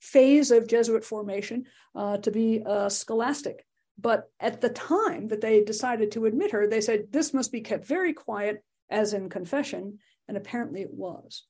phase 0.00 0.50
of 0.50 0.66
Jesuit 0.66 1.04
formation 1.04 1.64
uh, 1.94 2.18
to 2.18 2.30
be 2.30 2.62
a 2.64 2.90
scholastic. 2.90 3.64
But 3.98 4.30
at 4.40 4.60
the 4.60 4.68
time 4.68 5.28
that 5.28 5.40
they 5.40 5.64
decided 5.64 6.12
to 6.12 6.26
admit 6.26 6.50
her, 6.50 6.66
they 6.66 6.80
said 6.80 7.06
this 7.10 7.32
must 7.32 7.50
be 7.50 7.62
kept 7.62 7.86
very 7.86 8.12
quiet, 8.12 8.62
as 8.90 9.14
in 9.14 9.30
confession, 9.30 9.98
and 10.28 10.36
apparently 10.36 10.82
it 10.82 10.92
was. 10.92 11.44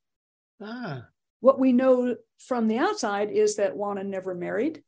Ah. 0.61 1.07
What 1.41 1.59
we 1.59 1.73
know 1.73 2.17
from 2.39 2.69
the 2.69 2.79
outside 2.79 3.31
is 3.31 3.57
that 3.57 3.77
Juana 3.77 4.05
never 4.05 4.35
married, 4.35 4.83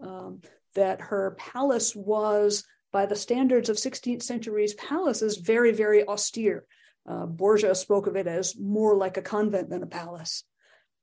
um, 0.00 0.40
that 0.74 1.00
her 1.00 1.36
palace 1.38 1.94
was, 1.94 2.64
by 2.92 3.06
the 3.06 3.16
standards 3.16 3.68
of 3.68 3.76
16th 3.76 4.22
century's 4.22 4.74
palaces, 4.74 5.38
very, 5.38 5.72
very 5.72 6.06
austere. 6.06 6.64
Uh, 7.08 7.26
Borgia 7.26 7.74
spoke 7.74 8.06
of 8.06 8.16
it 8.16 8.26
as 8.26 8.56
more 8.58 8.96
like 8.96 9.16
a 9.16 9.22
convent 9.22 9.70
than 9.70 9.82
a 9.82 9.86
palace. 9.86 10.44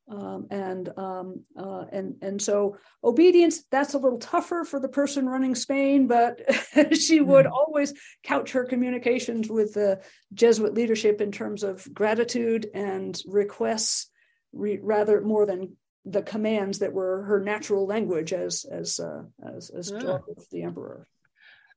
Um, 0.09 0.47
and 0.49 0.89
um, 0.97 1.43
uh, 1.55 1.83
and 1.91 2.15
and 2.23 2.41
so 2.41 2.77
obedience 3.03 3.63
that's 3.69 3.93
a 3.93 3.99
little 3.99 4.17
tougher 4.17 4.63
for 4.63 4.79
the 4.79 4.87
person 4.87 5.29
running 5.29 5.53
Spain, 5.53 6.07
but 6.07 6.41
she 6.95 7.21
would 7.21 7.45
mm. 7.45 7.51
always 7.51 7.93
couch 8.23 8.53
her 8.53 8.65
communications 8.65 9.49
with 9.49 9.75
the 9.75 10.01
Jesuit 10.33 10.73
leadership 10.73 11.21
in 11.21 11.31
terms 11.31 11.61
of 11.61 11.87
gratitude 11.93 12.67
and 12.73 13.21
requests, 13.27 14.09
re- 14.51 14.79
rather 14.81 15.21
more 15.21 15.45
than 15.45 15.77
the 16.09 16.21
commands 16.21 16.79
that 16.79 16.93
were 16.93 17.23
her 17.23 17.39
natural 17.39 17.85
language 17.85 18.33
as 18.33 18.65
as 18.69 18.99
uh, 18.99 19.23
as, 19.55 19.69
as 19.69 19.91
yeah. 19.91 19.99
daughter 19.99 20.23
of 20.35 20.49
the 20.51 20.63
emperor. 20.63 21.07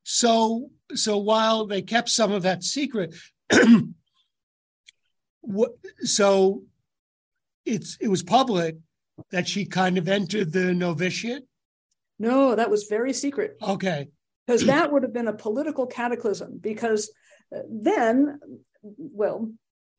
So 0.04 0.70
so 0.94 1.18
while 1.18 1.66
they 1.66 1.82
kept 1.82 2.08
some 2.08 2.32
of 2.32 2.42
that 2.42 2.62
secret. 2.62 3.14
what, 5.42 5.72
so 6.00 6.62
it's 7.64 7.96
it 8.00 8.08
was 8.08 8.22
public 8.22 8.76
that 9.30 9.48
she 9.48 9.64
kind 9.64 9.98
of 9.98 10.08
entered 10.08 10.52
the 10.52 10.72
novitiate? 10.72 11.44
No, 12.18 12.54
that 12.54 12.70
was 12.70 12.84
very 12.84 13.12
secret. 13.12 13.56
Okay. 13.62 14.08
Because 14.46 14.66
that 14.66 14.92
would 14.92 15.02
have 15.02 15.12
been 15.12 15.28
a 15.28 15.32
political 15.32 15.86
cataclysm. 15.86 16.58
Because 16.60 17.10
uh, 17.54 17.60
then, 17.68 18.40
well, 18.82 19.50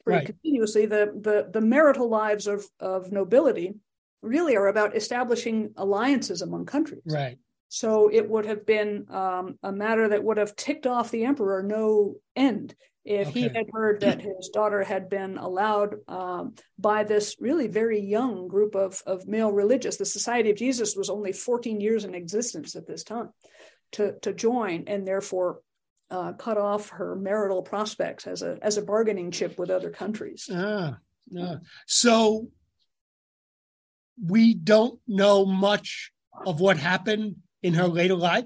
pretty 0.03 0.17
right. 0.17 0.25
continuously, 0.25 0.85
the, 0.85 1.13
the 1.19 1.49
the 1.51 1.65
marital 1.65 2.09
lives 2.09 2.47
of 2.47 2.65
of 2.79 3.11
nobility 3.11 3.75
really 4.23 4.55
are 4.55 4.67
about 4.67 4.95
establishing 4.95 5.73
alliances 5.77 6.41
among 6.41 6.65
countries. 6.65 7.03
Right. 7.05 7.37
So 7.69 8.09
it 8.11 8.29
would 8.29 8.45
have 8.45 8.65
been 8.65 9.05
um, 9.09 9.57
a 9.63 9.71
matter 9.71 10.09
that 10.09 10.23
would 10.23 10.37
have 10.37 10.55
ticked 10.55 10.87
off 10.87 11.11
the 11.11 11.25
emperor 11.25 11.63
no 11.63 12.15
end 12.35 12.75
if 13.05 13.29
okay. 13.29 13.41
he 13.41 13.43
had 13.49 13.65
heard 13.73 13.99
that 14.01 14.21
his 14.21 14.49
daughter 14.49 14.81
had 14.81 15.09
been 15.09 15.37
allowed 15.37 15.95
um, 16.07 16.55
by 16.79 17.03
this 17.03 17.35
really 17.39 17.67
very 17.67 17.99
young 17.99 18.47
group 18.47 18.75
of, 18.75 19.01
of 19.05 19.27
male 19.27 19.51
religious, 19.51 19.97
the 19.97 20.05
Society 20.05 20.51
of 20.51 20.57
Jesus 20.57 20.95
was 20.95 21.09
only 21.09 21.33
14 21.33 21.81
years 21.81 22.05
in 22.05 22.15
existence 22.15 22.75
at 22.77 22.87
this 22.87 23.03
time, 23.03 23.29
to, 23.93 24.13
to 24.21 24.33
join 24.33 24.85
and 24.87 25.05
therefore 25.05 25.59
uh, 26.11 26.33
cut 26.33 26.57
off 26.57 26.89
her 26.89 27.15
marital 27.15 27.61
prospects 27.61 28.25
as 28.25 28.41
a, 28.41 28.57
as 28.61 28.77
a 28.77 28.81
bargaining 28.81 29.31
chip 29.31 29.57
with 29.59 29.69
other 29.69 29.89
countries. 29.89 30.49
Ah, 30.53 30.97
ah. 31.37 31.57
So 31.87 32.47
we 34.21 34.53
don't 34.53 34.99
know 35.07 35.45
much 35.45 36.11
of 36.45 36.59
what 36.59 36.77
happened 36.77 37.37
in 37.61 37.73
her 37.73 37.87
later 37.87 38.15
life? 38.15 38.45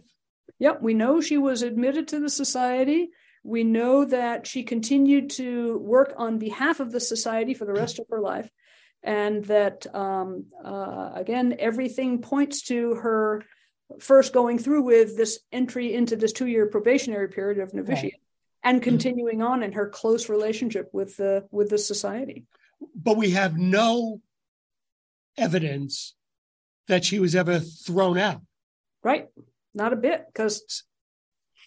Yep, 0.60 0.82
we 0.82 0.94
know 0.94 1.22
she 1.22 1.38
was 1.38 1.62
admitted 1.62 2.08
to 2.10 2.20
the 2.20 2.30
society 2.30 3.10
we 3.48 3.64
know 3.64 4.04
that 4.04 4.46
she 4.46 4.64
continued 4.64 5.30
to 5.30 5.78
work 5.78 6.14
on 6.18 6.38
behalf 6.38 6.82
of 6.82 6.92
the 6.92 7.00
society 7.00 7.54
for 7.54 7.64
the 7.64 7.72
rest 7.72 7.98
of 7.98 8.06
her 8.10 8.20
life, 8.20 8.50
and 9.02 9.46
that, 9.46 9.88
um, 9.96 10.48
uh, 10.64 11.12
again, 11.14 11.56
everything 11.58 12.22
points 12.22 12.64
to 12.64 12.96
her 12.96 13.46
first 14.02 14.34
going 14.34 14.60
through 14.60 14.82
with 14.82 15.16
this 15.16 15.40
entry 15.54 15.94
into 15.94 16.18
this 16.18 16.34
two 16.34 16.48
year 16.48 16.66
probationary 16.66 17.30
period 17.30 17.60
of 17.60 17.74
novitiate. 17.74 18.16
Right. 18.16 18.22
And 18.64 18.84
continuing 18.84 19.42
on 19.42 19.64
in 19.64 19.72
her 19.72 19.88
close 19.88 20.28
relationship 20.28 20.90
with 20.92 21.16
the 21.16 21.48
with 21.50 21.70
the 21.70 21.78
society, 21.78 22.48
but 23.02 23.16
we 23.16 23.30
have 23.30 23.58
no 23.58 24.20
evidence 25.38 26.16
that 26.88 27.06
she 27.06 27.20
was 27.20 27.36
ever 27.36 27.60
thrown 27.60 28.18
out. 28.18 28.42
Right, 29.04 29.28
not 29.74 29.94
a 29.94 29.98
bit, 29.98 30.26
because 30.28 30.84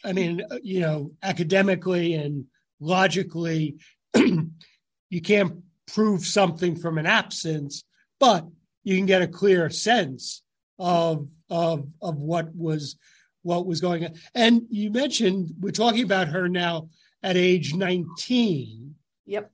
I 0.05 0.13
mean, 0.13 0.43
you 0.63 0.81
know, 0.81 1.13
academically 1.23 2.15
and 2.15 2.47
logically, 2.81 3.77
you 4.15 5.21
can't 5.23 5.63
prove 5.93 6.25
something 6.25 6.77
from 6.77 6.99
an 6.99 7.07
absence, 7.07 7.85
but 8.19 8.47
you 8.83 8.97
can 8.97 9.07
get 9.07 9.23
a 9.23 9.29
clear 9.29 9.71
sense 9.71 10.43
of 10.79 11.29
of 11.51 11.87
of 12.01 12.17
what 12.17 12.55
was 12.55 12.97
what 13.43 13.67
was 13.67 13.81
going 13.81 14.05
on. 14.05 14.15
And 14.35 14.63
you 14.71 14.91
mentioned 14.91 15.55
we're 15.61 15.71
talking 15.71 16.05
about 16.05 16.29
her 16.29 16.49
now 16.49 16.89
at 17.23 17.37
age 17.37 17.75
19 17.75 18.95
Yep. 19.27 19.53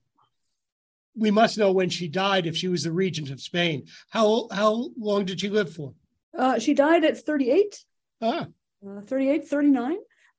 We 1.18 1.30
must 1.30 1.58
know 1.58 1.72
when 1.72 1.88
she 1.88 2.08
died 2.08 2.46
if 2.46 2.56
she 2.56 2.68
was 2.68 2.84
the 2.84 2.92
regent 2.92 3.30
of 3.30 3.40
Spain. 3.40 3.86
How 4.10 4.48
how 4.52 4.90
long 4.98 5.24
did 5.24 5.40
she 5.40 5.48
live 5.48 5.72
for? 5.72 5.94
Uh, 6.36 6.58
she 6.58 6.74
died 6.74 7.04
at 7.04 7.18
38. 7.18 7.84
Ah. 8.20 8.46
Uh, 8.86 9.00
38, 9.00 9.48
39. 9.48 9.96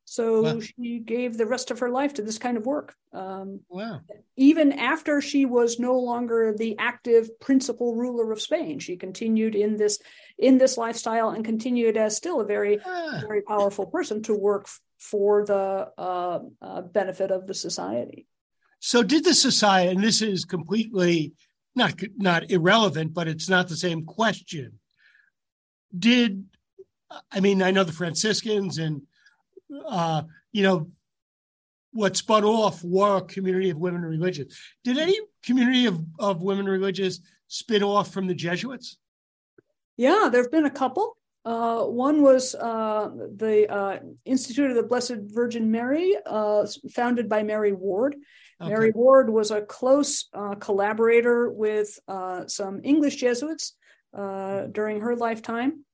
So 0.09 0.41
wow. 0.41 0.59
she 0.61 0.99
gave 0.99 1.37
the 1.37 1.45
rest 1.45 1.69
of 1.69 1.79
her 1.79 1.89
life 1.89 2.13
to 2.13 2.21
this 2.21 2.37
kind 2.37 2.55
of 2.55 2.65
work. 2.65 2.95
Um, 3.11 3.59
wow. 3.67 3.99
Even 4.37 4.71
after 4.71 5.19
she 5.19 5.45
was 5.45 5.79
no 5.79 5.99
longer 5.99 6.55
the 6.57 6.77
active 6.79 7.37
principal 7.41 7.93
ruler 7.93 8.31
of 8.31 8.41
Spain, 8.41 8.79
she 8.79 8.95
continued 8.95 9.53
in 9.53 9.75
this 9.75 9.99
in 10.37 10.57
this 10.57 10.77
lifestyle 10.77 11.31
and 11.31 11.43
continued 11.43 11.97
as 11.97 12.15
still 12.15 12.39
a 12.39 12.45
very 12.45 12.79
ah. 12.85 13.19
very 13.19 13.41
powerful 13.41 13.85
person 13.85 14.23
to 14.23 14.33
work 14.33 14.63
f- 14.65 14.79
for 14.97 15.43
the 15.43 15.91
uh, 15.97 16.39
uh, 16.61 16.81
benefit 16.83 17.29
of 17.29 17.45
the 17.45 17.53
society. 17.53 18.27
So 18.79 19.03
did 19.03 19.23
the 19.23 19.33
society, 19.33 19.91
and 19.91 20.03
this 20.03 20.21
is 20.21 20.45
completely 20.45 21.33
not 21.75 21.93
not 22.17 22.51
irrelevant, 22.51 23.13
but 23.13 23.27
it's 23.27 23.49
not 23.49 23.67
the 23.67 23.77
same 23.77 24.05
question. 24.05 24.79
Did 25.97 26.45
I 27.31 27.39
mean 27.39 27.61
I 27.61 27.71
know 27.71 27.83
the 27.83 27.91
Franciscans 27.91 28.77
and 28.77 29.01
uh, 29.85 30.23
you 30.51 30.63
know, 30.63 30.89
what 31.91 32.17
spun 32.17 32.43
off 32.43 32.83
were 32.83 33.17
a 33.17 33.21
community 33.21 33.69
of 33.69 33.77
women 33.77 34.01
religious. 34.01 34.55
Did 34.83 34.97
any 34.97 35.17
community 35.43 35.85
of, 35.85 36.03
of 36.19 36.41
women 36.41 36.65
religious 36.65 37.19
spin 37.47 37.83
off 37.83 38.11
from 38.11 38.27
the 38.27 38.35
Jesuits? 38.35 38.97
Yeah, 39.95 40.29
there 40.31 40.41
have 40.41 40.51
been 40.51 40.65
a 40.65 40.71
couple. 40.71 41.17
Uh, 41.43 41.85
one 41.85 42.21
was 42.21 42.53
uh, 42.55 43.09
the 43.35 43.71
uh, 43.71 43.99
Institute 44.25 44.69
of 44.69 44.75
the 44.75 44.83
Blessed 44.83 45.15
Virgin 45.33 45.71
Mary, 45.71 46.13
uh, 46.25 46.67
founded 46.91 47.29
by 47.29 47.41
Mary 47.41 47.71
Ward. 47.71 48.15
Okay. 48.59 48.69
Mary 48.69 48.91
Ward 48.93 49.29
was 49.29 49.51
a 49.51 49.61
close 49.61 50.27
uh, 50.33 50.55
collaborator 50.55 51.49
with 51.49 51.99
uh, 52.07 52.47
some 52.47 52.81
English 52.83 53.17
Jesuits 53.17 53.73
during 54.13 55.01
her 55.01 55.15
lifetime. 55.15 55.85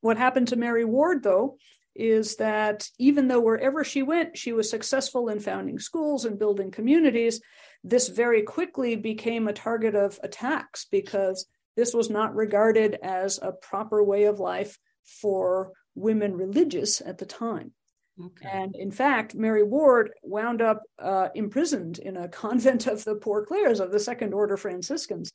What 0.00 0.16
happened 0.16 0.48
to 0.48 0.56
Mary 0.56 0.84
Ward, 0.84 1.22
though, 1.22 1.58
is 1.94 2.36
that 2.36 2.88
even 2.98 3.28
though 3.28 3.40
wherever 3.40 3.84
she 3.84 4.02
went, 4.02 4.38
she 4.38 4.52
was 4.52 4.70
successful 4.70 5.28
in 5.28 5.40
founding 5.40 5.78
schools 5.78 6.24
and 6.24 6.38
building 6.38 6.70
communities, 6.70 7.40
this 7.82 8.08
very 8.08 8.42
quickly 8.42 8.96
became 8.96 9.48
a 9.48 9.52
target 9.52 9.94
of 9.94 10.18
attacks 10.22 10.86
because 10.90 11.46
this 11.76 11.94
was 11.94 12.10
not 12.10 12.34
regarded 12.34 12.98
as 13.02 13.38
a 13.42 13.52
proper 13.52 14.02
way 14.02 14.24
of 14.24 14.40
life 14.40 14.78
for 15.04 15.72
women 15.94 16.34
religious 16.34 17.00
at 17.00 17.18
the 17.18 17.26
time. 17.26 17.72
Okay. 18.20 18.48
And 18.52 18.74
in 18.74 18.90
fact, 18.90 19.34
Mary 19.34 19.62
Ward 19.62 20.10
wound 20.22 20.60
up 20.60 20.82
uh, 20.98 21.28
imprisoned 21.34 21.98
in 21.98 22.16
a 22.16 22.28
convent 22.42 22.86
of 22.86 23.04
the 23.04 23.14
Poor 23.14 23.44
Clares 23.44 23.80
of 23.80 23.92
the 23.92 24.00
Second 24.00 24.34
Order 24.34 24.56
Franciscans 24.56 25.32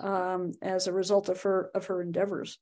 um, 0.00 0.52
as 0.62 0.86
a 0.86 0.92
result 0.92 1.28
of 1.28 1.40
her 1.42 1.70
of 1.74 1.86
her 1.86 2.02
endeavors. 2.02 2.58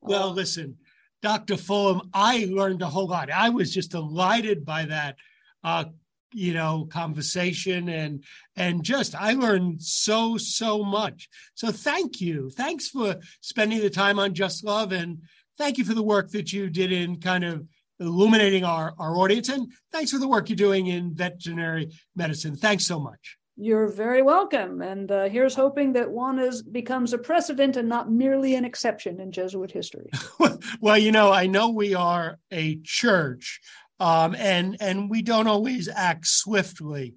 Well, 0.00 0.30
uh, 0.30 0.32
listen, 0.32 0.76
Dr. 1.22 1.54
Fullam, 1.54 2.08
I 2.14 2.48
learned 2.50 2.82
a 2.82 2.88
whole 2.88 3.08
lot. 3.08 3.30
I 3.30 3.48
was 3.48 3.72
just 3.72 3.90
delighted 3.90 4.64
by 4.64 4.84
that, 4.84 5.16
uh, 5.64 5.86
you 6.32 6.54
know, 6.54 6.86
conversation 6.90 7.88
and 7.88 8.22
and 8.54 8.84
just 8.84 9.14
I 9.16 9.32
learned 9.32 9.82
so 9.82 10.36
so 10.36 10.84
much. 10.84 11.28
So 11.54 11.72
thank 11.72 12.20
you. 12.20 12.50
Thanks 12.50 12.88
for 12.88 13.16
spending 13.40 13.80
the 13.80 13.90
time 13.90 14.20
on 14.20 14.34
Just 14.34 14.62
Love 14.62 14.92
and 14.92 15.22
thank 15.58 15.78
you 15.78 15.84
for 15.84 15.94
the 15.94 16.02
work 16.02 16.30
that 16.30 16.52
you 16.52 16.70
did 16.70 16.92
in 16.92 17.20
kind 17.20 17.44
of 17.44 17.66
illuminating 18.00 18.64
our 18.64 18.94
our 18.98 19.16
audience 19.16 19.48
and 19.48 19.72
thanks 19.92 20.10
for 20.10 20.18
the 20.18 20.28
work 20.28 20.48
you're 20.48 20.56
doing 20.56 20.86
in 20.86 21.14
veterinary 21.14 21.90
medicine. 22.14 22.56
Thanks 22.56 22.86
so 22.86 23.00
much. 23.00 23.38
You're 23.58 23.88
very 23.88 24.20
welcome. 24.20 24.82
And 24.82 25.10
uh, 25.10 25.30
here's 25.30 25.54
hoping 25.54 25.94
that 25.94 26.10
Juana's 26.10 26.62
becomes 26.62 27.14
a 27.14 27.18
precedent 27.18 27.78
and 27.78 27.88
not 27.88 28.10
merely 28.10 28.54
an 28.54 28.66
exception 28.66 29.18
in 29.18 29.32
Jesuit 29.32 29.70
history. 29.70 30.10
well, 30.80 30.98
you 30.98 31.10
know, 31.10 31.32
I 31.32 31.46
know 31.46 31.70
we 31.70 31.94
are 31.94 32.38
a 32.50 32.78
church, 32.84 33.60
um, 33.98 34.34
and 34.34 34.76
and 34.78 35.08
we 35.08 35.22
don't 35.22 35.46
always 35.46 35.88
act 35.88 36.26
swiftly. 36.26 37.14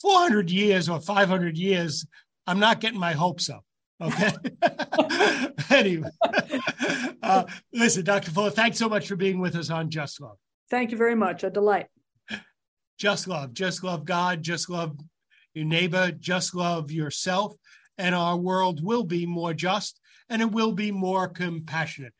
400 0.00 0.48
years 0.48 0.88
or 0.88 1.00
500 1.00 1.58
years, 1.58 2.06
I'm 2.46 2.60
not 2.60 2.80
getting 2.80 3.00
my 3.00 3.14
hopes 3.14 3.50
up. 3.50 3.64
Okay. 4.00 4.32
anyway, 5.70 6.10
uh, 7.22 7.44
listen, 7.72 8.04
Dr. 8.04 8.30
Fuller, 8.30 8.50
thanks 8.50 8.78
so 8.78 8.88
much 8.88 9.08
for 9.08 9.16
being 9.16 9.40
with 9.40 9.56
us 9.56 9.70
on 9.70 9.90
Just 9.90 10.20
Love. 10.20 10.38
Thank 10.70 10.92
you 10.92 10.96
very 10.96 11.14
much. 11.14 11.44
A 11.44 11.50
delight 11.50 11.86
just 12.98 13.28
love, 13.28 13.54
just 13.54 13.84
love 13.84 14.04
God, 14.04 14.42
just 14.42 14.68
love 14.68 14.98
your 15.54 15.64
neighbor, 15.64 16.10
just 16.10 16.54
love 16.54 16.90
yourself, 16.90 17.54
and 17.96 18.14
our 18.14 18.36
world 18.36 18.82
will 18.84 19.04
be 19.04 19.24
more 19.24 19.54
just 19.54 20.00
and 20.28 20.42
it 20.42 20.52
will 20.52 20.72
be 20.72 20.92
more 20.92 21.26
compassionate. 21.26 22.12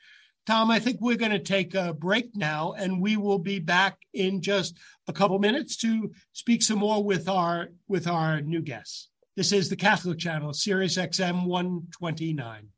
Tom, 0.46 0.70
I 0.70 0.78
think 0.78 0.98
we're 1.00 1.16
going 1.16 1.32
to 1.32 1.38
take 1.38 1.74
a 1.74 1.92
break 1.92 2.34
now, 2.34 2.72
and 2.72 3.02
we 3.02 3.18
will 3.18 3.38
be 3.38 3.58
back 3.58 3.98
in 4.14 4.40
just 4.40 4.78
a 5.06 5.12
couple 5.12 5.38
minutes 5.38 5.76
to 5.78 6.10
speak 6.32 6.62
some 6.62 6.78
more 6.78 7.04
with 7.04 7.28
our 7.28 7.68
with 7.86 8.06
our 8.06 8.40
new 8.40 8.62
guests. 8.62 9.10
This 9.38 9.52
is 9.52 9.68
the 9.68 9.76
Catholic 9.76 10.18
Channel, 10.18 10.52
Sirius 10.52 10.96
XM 10.96 11.46
129. 11.46 12.68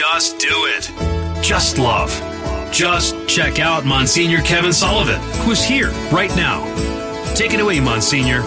Just 0.00 0.38
do 0.38 0.48
it. 0.48 0.90
Just 1.42 1.76
love. 1.76 2.10
Just 2.72 3.14
check 3.28 3.58
out 3.58 3.84
Monsignor 3.84 4.40
Kevin 4.40 4.72
Sullivan, 4.72 5.20
who's 5.44 5.62
here 5.62 5.90
right 6.10 6.34
now. 6.34 6.64
Take 7.34 7.52
it 7.52 7.60
away, 7.60 7.80
Monsignor. 7.80 8.40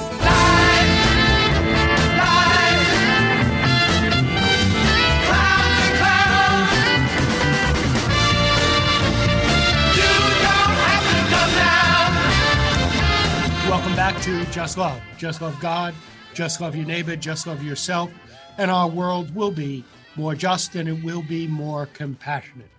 Welcome 13.70 13.96
back 13.96 14.20
to 14.24 14.44
Just 14.46 14.80
Love. 14.80 15.00
Just 15.20 15.40
love 15.40 15.56
God, 15.60 15.94
just 16.34 16.62
love 16.62 16.76
your 16.76 16.88
neighbor, 16.88 17.16
just 17.16 17.46
love 17.46 17.62
yourself, 17.62 18.10
and 18.58 18.72
our 18.72 18.90
world 18.90 19.36
will 19.36 19.52
be 19.52 19.86
more 20.16 20.36
just 20.36 20.76
and 20.76 20.88
it 20.88 21.04
will 21.04 21.22
be 21.22 21.48
more 21.48 21.88
compassionate. 21.88 22.70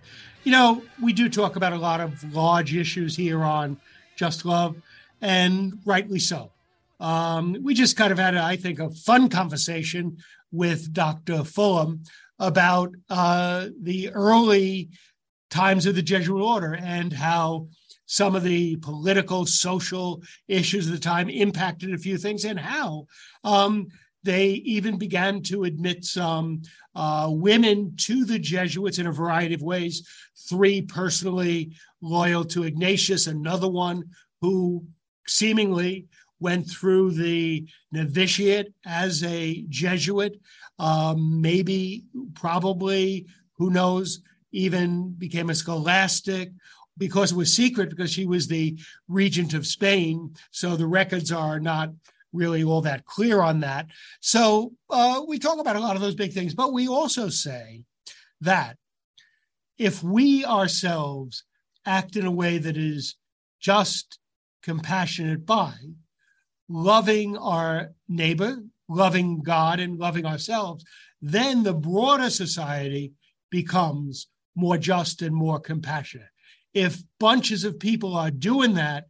You 0.43 0.51
know, 0.51 0.83
we 1.01 1.13
do 1.13 1.27
talk 1.29 1.55
about 1.55 1.73
a 1.73 1.77
lot 1.77 2.01
of 2.01 2.33
large 2.33 2.75
issues 2.75 3.15
here 3.15 3.43
on 3.43 3.77
Just 4.15 4.45
Love, 4.45 4.75
and 5.21 5.79
rightly 5.85 6.19
so. 6.19 6.51
Um, 6.99 7.57
we 7.61 7.73
just 7.73 7.97
kind 7.97 8.11
of 8.11 8.19
had, 8.19 8.37
I 8.37 8.55
think, 8.55 8.79
a 8.79 8.91
fun 8.91 9.29
conversation 9.29 10.17
with 10.51 10.93
Dr. 10.93 11.37
Fullam 11.39 12.05
about 12.39 12.93
uh, 13.09 13.67
the 13.81 14.11
early 14.11 14.89
times 15.49 15.85
of 15.85 15.95
the 15.95 16.01
Jesuit 16.01 16.41
order 16.41 16.75
and 16.75 17.11
how 17.11 17.67
some 18.05 18.35
of 18.35 18.43
the 18.43 18.75
political, 18.77 19.45
social 19.45 20.21
issues 20.47 20.87
of 20.87 20.93
the 20.93 20.99
time 20.99 21.29
impacted 21.29 21.93
a 21.93 21.97
few 21.97 22.17
things, 22.17 22.45
and 22.45 22.59
how 22.59 23.07
um, 23.43 23.87
they 24.25 24.47
even 24.47 24.97
began 24.97 25.41
to 25.43 25.63
admit 25.63 26.03
some 26.03 26.63
uh, 26.95 27.27
women 27.29 27.95
to 27.97 28.25
the 28.25 28.39
Jesuits 28.39 28.97
in 28.97 29.07
a 29.07 29.11
variety 29.11 29.53
of 29.53 29.61
ways. 29.61 30.07
Three 30.49 30.81
personally 30.81 31.71
loyal 32.01 32.43
to 32.45 32.63
Ignatius, 32.63 33.27
another 33.27 33.69
one 33.69 34.03
who 34.41 34.83
seemingly 35.27 36.07
went 36.39 36.69
through 36.69 37.11
the 37.11 37.65
novitiate 37.91 38.73
as 38.85 39.23
a 39.23 39.63
Jesuit, 39.69 40.39
um, 40.79 41.41
maybe, 41.41 42.03
probably, 42.33 43.27
who 43.57 43.69
knows, 43.69 44.21
even 44.51 45.11
became 45.11 45.49
a 45.49 45.55
scholastic 45.55 46.51
because 46.97 47.31
it 47.31 47.37
was 47.37 47.53
secret 47.53 47.89
because 47.89 48.11
she 48.11 48.25
was 48.25 48.47
the 48.47 48.77
regent 49.07 49.53
of 49.53 49.67
Spain. 49.67 50.33
So 50.51 50.75
the 50.75 50.87
records 50.87 51.31
are 51.31 51.59
not 51.59 51.89
really 52.35 52.63
all 52.63 52.81
that 52.81 53.05
clear 53.05 53.41
on 53.41 53.61
that. 53.61 53.87
So 54.19 54.73
uh, 54.89 55.21
we 55.27 55.39
talk 55.39 55.59
about 55.59 55.75
a 55.75 55.79
lot 55.79 55.95
of 55.95 56.01
those 56.01 56.15
big 56.15 56.33
things, 56.33 56.53
but 56.53 56.73
we 56.73 56.87
also 56.87 57.29
say 57.29 57.83
that 58.41 58.77
if 59.77 60.03
we 60.03 60.45
ourselves 60.45 61.43
act 61.85 62.15
in 62.15 62.25
a 62.25 62.31
way 62.31 62.57
that 62.57 62.77
is 62.77 63.15
just, 63.59 64.19
compassionate 64.65 65.45
by, 65.45 65.73
loving 66.67 67.37
our 67.37 67.91
neighbor, 68.09 68.57
loving 68.89 69.43
God, 69.43 69.79
and 69.79 69.99
loving 69.99 70.25
ourselves, 70.25 70.83
then 71.21 71.61
the 71.61 71.73
broader 71.73 72.31
society 72.31 73.13
becomes 73.51 74.27
more 74.55 74.77
just 74.77 75.21
and 75.21 75.35
more 75.35 75.59
compassionate. 75.59 76.29
If 76.73 77.03
bunches 77.19 77.63
of 77.63 77.79
people 77.79 78.15
are 78.15 78.31
doing 78.31 78.73
that 78.73 79.05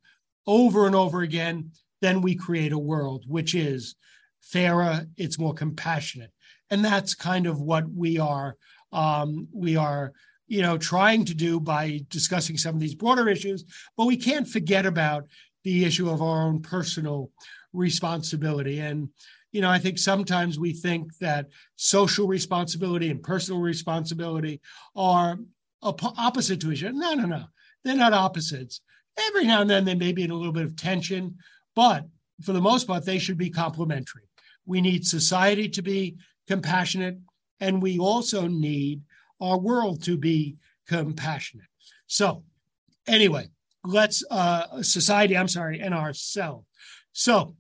over 0.46 0.86
and 0.88 0.96
over 0.96 1.22
again, 1.22 1.72
then 2.01 2.21
we 2.21 2.36
create 2.36 2.71
a 2.71 2.77
world 2.77 3.25
which 3.27 3.55
is 3.55 3.95
fairer, 4.41 5.05
it's 5.17 5.39
more 5.39 5.53
compassionate. 5.53 6.31
And 6.69 6.84
that's 6.84 7.15
kind 7.15 7.47
of 7.47 7.62
what 7.62 7.89
we 7.89 8.19
are 8.19 8.55
um, 8.91 9.47
we 9.53 9.75
are 9.75 10.13
you 10.47 10.62
know 10.62 10.77
trying 10.77 11.25
to 11.25 11.34
do 11.34 11.60
by 11.60 12.01
discussing 12.10 12.58
some 12.58 12.75
of 12.75 12.81
these 12.81 12.95
broader 12.95 13.27
issues. 13.29 13.65
But 13.97 14.05
we 14.05 14.17
can't 14.17 14.47
forget 14.47 14.86
about 14.86 15.25
the 15.63 15.84
issue 15.84 16.10
of 16.10 16.21
our 16.21 16.47
own 16.47 16.62
personal 16.62 17.31
responsibility. 17.73 18.79
And 18.79 19.10
you 19.51 19.62
know 19.62 19.69
i 19.69 19.79
think 19.79 19.97
sometimes 19.97 20.60
we 20.60 20.73
think 20.73 21.17
that 21.19 21.47
social 21.77 22.27
responsibility 22.27 23.10
and 23.10 23.23
personal 23.23 23.62
responsibility 23.62 24.60
are 24.95 25.39
opposite 25.81 26.60
to 26.62 26.71
each 26.71 26.84
other. 26.84 26.93
No 26.93 27.13
no 27.13 27.25
no. 27.25 27.45
They're 27.84 27.95
not 27.95 28.13
opposites. 28.13 28.81
Every 29.17 29.45
now 29.45 29.62
and 29.62 29.69
then 29.69 29.86
they 29.86 29.95
may 29.95 30.12
be 30.12 30.23
in 30.23 30.31
a 30.31 30.36
little 30.36 30.51
bit 30.51 30.65
of 30.65 30.75
tension 30.75 31.38
but 31.76 32.06
for 32.42 32.54
the 32.54 32.62
most 32.62 32.88
part, 32.88 33.06
they 33.06 33.20
should 33.20 33.38
be 33.38 33.50
complementary. 33.50 34.24
We 34.66 34.82
need 34.82 35.06
society 35.06 35.70
to 35.70 35.82
be 35.82 36.18
compassionate, 36.48 37.18
and 37.60 37.82
we 37.82 38.00
also 38.00 38.48
need 38.48 39.02
our 39.40 39.58
world 39.58 40.04
to 40.04 40.18
be 40.18 40.56
compassionate. 40.88 41.68
So, 42.08 42.44
anyway, 43.08 43.50
let's, 43.84 44.24
uh, 44.30 44.82
society, 44.82 45.38
I'm 45.38 45.48
sorry, 45.48 45.80
and 45.80 45.94
ourselves. 45.94 46.66
So, 47.14 47.56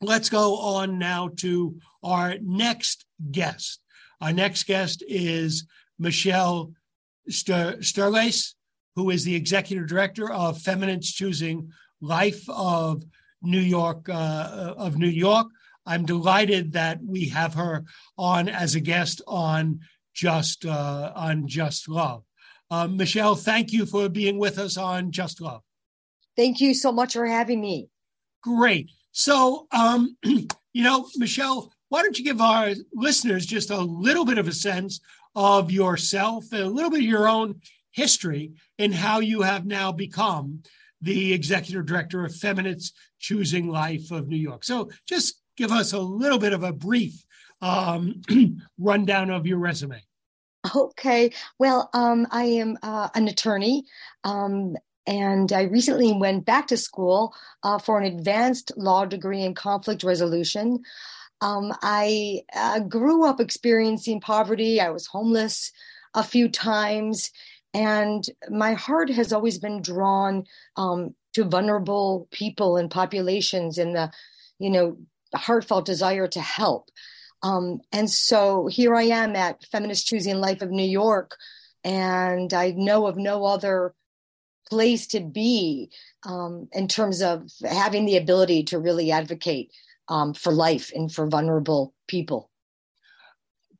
let's 0.00 0.28
go 0.28 0.58
on 0.58 0.98
now 0.98 1.28
to 1.36 1.80
our 2.02 2.36
next 2.40 3.04
guest. 3.30 3.80
Our 4.20 4.32
next 4.32 4.64
guest 4.64 5.02
is 5.06 5.64
Michele 5.98 6.72
Ster- 7.28 7.78
Sterlace, 7.78 8.54
who 8.94 9.10
is 9.10 9.24
the 9.24 9.34
executive 9.34 9.86
director 9.86 10.30
of 10.30 10.60
Feminists 10.60 11.12
Choosing 11.12 11.70
Life 12.00 12.48
of 12.48 13.04
New 13.42 13.60
York 13.60 14.08
uh, 14.08 14.74
of 14.76 14.96
New 14.96 15.08
York. 15.08 15.48
I'm 15.86 16.04
delighted 16.04 16.72
that 16.72 16.98
we 17.02 17.28
have 17.28 17.54
her 17.54 17.84
on 18.16 18.48
as 18.48 18.74
a 18.74 18.80
guest 18.80 19.22
on 19.26 19.80
Just 20.14 20.66
uh, 20.66 21.12
on 21.14 21.46
Just 21.48 21.88
Love. 21.88 22.24
Uh, 22.70 22.86
Michele, 22.86 23.34
thank 23.34 23.72
you 23.72 23.86
for 23.86 24.08
being 24.08 24.38
with 24.38 24.58
us 24.58 24.76
on 24.76 25.10
Just 25.10 25.40
Love. 25.40 25.62
Thank 26.36 26.60
you 26.60 26.74
so 26.74 26.92
much 26.92 27.14
for 27.14 27.26
having 27.26 27.60
me. 27.60 27.88
Great. 28.42 28.90
So, 29.12 29.66
um, 29.72 30.16
you 30.24 30.46
know, 30.74 31.08
Michele, 31.16 31.72
why 31.88 32.02
don't 32.02 32.18
you 32.18 32.24
give 32.24 32.40
our 32.40 32.74
listeners 32.92 33.46
just 33.46 33.70
a 33.70 33.80
little 33.80 34.24
bit 34.24 34.38
of 34.38 34.46
a 34.46 34.52
sense 34.52 35.00
of 35.34 35.70
yourself 35.70 36.46
a 36.52 36.64
little 36.64 36.90
bit 36.90 37.00
of 37.00 37.06
your 37.06 37.28
own 37.28 37.60
history 37.92 38.52
and 38.78 38.94
how 38.94 39.20
you 39.20 39.42
have 39.42 39.64
now 39.66 39.92
become 39.92 40.62
the 41.00 41.32
executive 41.32 41.86
director 41.86 42.24
of 42.24 42.34
Feminists 42.34 42.92
Choosing 43.18 43.68
Life 43.68 44.10
of 44.10 44.28
New 44.28 44.36
York. 44.36 44.64
So 44.64 44.90
just 45.06 45.40
give 45.56 45.72
us 45.72 45.92
a 45.92 45.98
little 45.98 46.38
bit 46.38 46.52
of 46.52 46.62
a 46.62 46.72
brief 46.72 47.24
um, 47.60 48.20
rundown 48.78 49.30
of 49.30 49.46
your 49.46 49.58
resume. 49.58 50.02
Okay. 50.74 51.30
Well, 51.58 51.88
um, 51.94 52.26
I 52.30 52.44
am 52.44 52.78
uh, 52.82 53.08
an 53.14 53.28
attorney. 53.28 53.84
Um, 54.24 54.76
and 55.06 55.52
I 55.52 55.62
recently 55.62 56.12
went 56.12 56.44
back 56.44 56.66
to 56.66 56.76
school 56.76 57.34
uh, 57.62 57.78
for 57.78 57.98
an 57.98 58.04
advanced 58.04 58.72
law 58.76 59.06
degree 59.06 59.42
in 59.42 59.54
conflict 59.54 60.02
resolution. 60.04 60.82
Um, 61.40 61.72
I 61.82 62.42
uh, 62.54 62.80
grew 62.80 63.24
up 63.26 63.40
experiencing 63.40 64.20
poverty. 64.20 64.80
I 64.80 64.90
was 64.90 65.06
homeless 65.06 65.72
a 66.14 66.22
few 66.22 66.48
times 66.48 67.30
and 67.74 68.24
my 68.50 68.74
heart 68.74 69.10
has 69.10 69.32
always 69.32 69.58
been 69.58 69.82
drawn 69.82 70.44
um, 70.76 71.14
to 71.34 71.44
vulnerable 71.44 72.28
people 72.30 72.76
and 72.76 72.90
populations 72.90 73.78
and 73.78 73.94
the 73.94 74.10
you 74.58 74.70
know 74.70 74.96
heartfelt 75.34 75.84
desire 75.84 76.26
to 76.28 76.40
help. 76.40 76.90
Um, 77.42 77.80
and 77.92 78.10
so 78.10 78.66
here 78.66 78.96
i 78.96 79.04
am 79.04 79.36
at 79.36 79.64
feminist 79.70 80.08
choosing 80.08 80.40
life 80.40 80.60
of 80.60 80.72
new 80.72 80.82
york 80.82 81.36
and 81.84 82.52
i 82.52 82.72
know 82.72 83.06
of 83.06 83.16
no 83.16 83.44
other 83.44 83.94
place 84.68 85.06
to 85.08 85.20
be 85.20 85.90
um, 86.24 86.68
in 86.72 86.88
terms 86.88 87.22
of 87.22 87.50
having 87.68 88.06
the 88.06 88.16
ability 88.16 88.64
to 88.64 88.78
really 88.78 89.10
advocate 89.10 89.72
um, 90.08 90.34
for 90.34 90.52
life 90.52 90.92
and 90.94 91.12
for 91.12 91.26
vulnerable 91.26 91.94
people. 92.06 92.50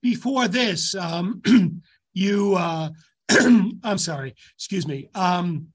Before 0.03 0.48
this 0.48 0.94
um, 0.94 1.42
you 2.12 2.55
uh, 2.57 2.90
I'm 3.82 3.98
sorry, 3.98 4.34
excuse 4.56 4.86
me. 4.86 5.08
Um, 5.14 5.68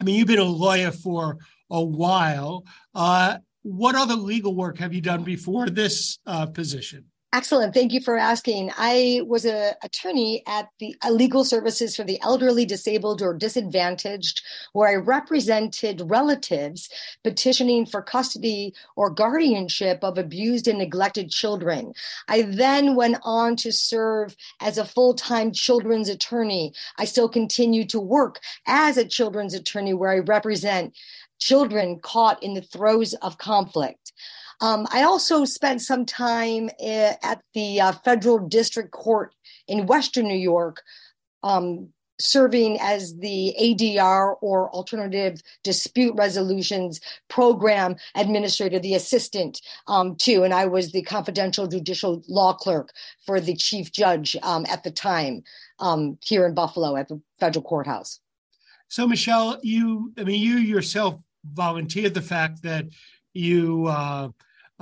I 0.00 0.04
mean, 0.04 0.16
you've 0.16 0.26
been 0.26 0.38
a 0.38 0.44
lawyer 0.44 0.90
for 0.90 1.38
a 1.70 1.82
while. 1.82 2.64
Uh, 2.94 3.38
what 3.62 3.94
other 3.94 4.16
legal 4.16 4.54
work 4.54 4.78
have 4.78 4.92
you 4.92 5.00
done 5.00 5.22
before 5.22 5.70
this 5.70 6.18
uh, 6.26 6.46
position? 6.46 7.04
Excellent. 7.34 7.72
Thank 7.72 7.94
you 7.94 8.02
for 8.02 8.18
asking. 8.18 8.72
I 8.76 9.22
was 9.26 9.46
an 9.46 9.72
attorney 9.82 10.42
at 10.46 10.68
the 10.80 10.94
uh, 11.02 11.10
Legal 11.10 11.46
Services 11.46 11.96
for 11.96 12.04
the 12.04 12.20
Elderly, 12.20 12.66
Disabled, 12.66 13.22
or 13.22 13.32
Disadvantaged, 13.32 14.42
where 14.74 14.90
I 14.90 14.96
represented 14.96 16.02
relatives 16.04 16.90
petitioning 17.24 17.86
for 17.86 18.02
custody 18.02 18.74
or 18.96 19.08
guardianship 19.08 20.00
of 20.02 20.18
abused 20.18 20.68
and 20.68 20.78
neglected 20.78 21.30
children. 21.30 21.94
I 22.28 22.42
then 22.42 22.96
went 22.96 23.16
on 23.22 23.56
to 23.56 23.72
serve 23.72 24.36
as 24.60 24.76
a 24.76 24.84
full 24.84 25.14
time 25.14 25.52
children's 25.52 26.10
attorney. 26.10 26.74
I 26.98 27.06
still 27.06 27.30
continue 27.30 27.86
to 27.86 27.98
work 27.98 28.40
as 28.66 28.98
a 28.98 29.06
children's 29.06 29.54
attorney, 29.54 29.94
where 29.94 30.10
I 30.10 30.18
represent 30.18 30.94
children 31.38 31.98
caught 32.00 32.42
in 32.42 32.52
the 32.52 32.60
throes 32.60 33.14
of 33.14 33.38
conflict. 33.38 34.12
Um, 34.62 34.86
I 34.92 35.02
also 35.02 35.44
spent 35.44 35.82
some 35.82 36.06
time 36.06 36.70
eh, 36.78 37.14
at 37.22 37.42
the 37.52 37.80
uh, 37.80 37.92
federal 37.92 38.38
district 38.38 38.92
court 38.92 39.34
in 39.66 39.86
Western 39.86 40.28
New 40.28 40.38
York, 40.38 40.82
um, 41.42 41.88
serving 42.20 42.78
as 42.80 43.18
the 43.18 43.56
ADR 43.60 44.36
or 44.40 44.70
Alternative 44.70 45.42
Dispute 45.64 46.14
Resolutions 46.16 47.00
Program 47.28 47.96
Administrator, 48.14 48.78
the 48.78 48.94
assistant 48.94 49.60
um, 49.88 50.14
too. 50.14 50.44
And 50.44 50.54
I 50.54 50.66
was 50.66 50.92
the 50.92 51.02
confidential 51.02 51.66
judicial 51.66 52.22
law 52.28 52.52
clerk 52.52 52.90
for 53.26 53.40
the 53.40 53.56
chief 53.56 53.90
judge 53.90 54.36
um, 54.44 54.64
at 54.68 54.84
the 54.84 54.92
time 54.92 55.42
um, 55.80 56.18
here 56.22 56.46
in 56.46 56.54
Buffalo 56.54 56.94
at 56.94 57.08
the 57.08 57.20
federal 57.40 57.64
courthouse. 57.64 58.20
So, 58.86 59.08
Michele, 59.08 59.58
you, 59.64 60.12
I 60.16 60.22
mean, 60.22 60.40
you 60.40 60.58
yourself 60.58 61.20
volunteered 61.52 62.14
the 62.14 62.22
fact 62.22 62.62
that 62.62 62.86
you 63.32 63.86
uh, 63.86 64.28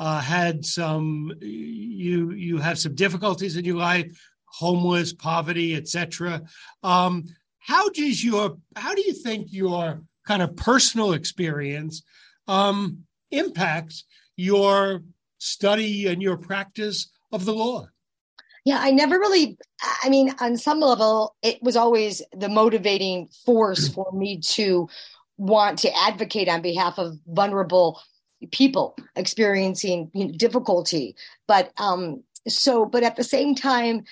uh, 0.01 0.19
had 0.19 0.65
some, 0.65 1.31
you 1.43 2.31
you 2.33 2.57
have 2.57 2.79
some 2.79 2.95
difficulties 2.95 3.57
in 3.57 3.67
your 3.67 3.77
life 3.77 4.11
homeless, 4.47 5.13
poverty, 5.13 5.77
etc. 5.77 6.43
Um, 6.83 7.25
how 7.59 7.89
does 7.91 8.25
your 8.25 8.57
how 8.75 8.95
do 8.95 9.03
you 9.03 9.13
think 9.13 9.53
your 9.53 10.03
kind 10.27 10.43
of 10.43 10.57
personal 10.57 11.13
experience 11.13 12.03
um, 12.49 13.05
impacts 13.31 14.05
your 14.37 15.03
study 15.39 16.09
and 16.09 16.23
your 16.23 16.39
practice 16.39 17.11
of 17.31 17.45
the 17.45 17.53
law? 17.53 17.87
Yeah, 18.65 18.79
I 18.81 18.91
never 18.91 19.19
really, 19.19 19.57
I 20.03 20.09
mean, 20.11 20.35
on 20.41 20.57
some 20.57 20.81
level, 20.81 21.35
it 21.43 21.63
was 21.63 21.77
always 21.77 22.23
the 22.33 22.49
motivating 22.49 23.29
force 23.45 23.89
for 23.89 24.11
me 24.13 24.41
to 24.41 24.89
want 25.39 25.79
to 25.81 25.97
advocate 25.97 26.49
on 26.49 26.61
behalf 26.61 26.99
of 26.99 27.19
vulnerable 27.27 28.01
people 28.51 28.97
experiencing 29.17 30.11
you 30.15 30.27
know, 30.27 30.33
difficulty. 30.33 31.17
But 31.47 31.73
um, 31.79 32.23
so, 32.49 32.87
but 32.87 33.03
at 33.03 33.17
the 33.17 33.25
same 33.25 33.55
time, 33.55 34.05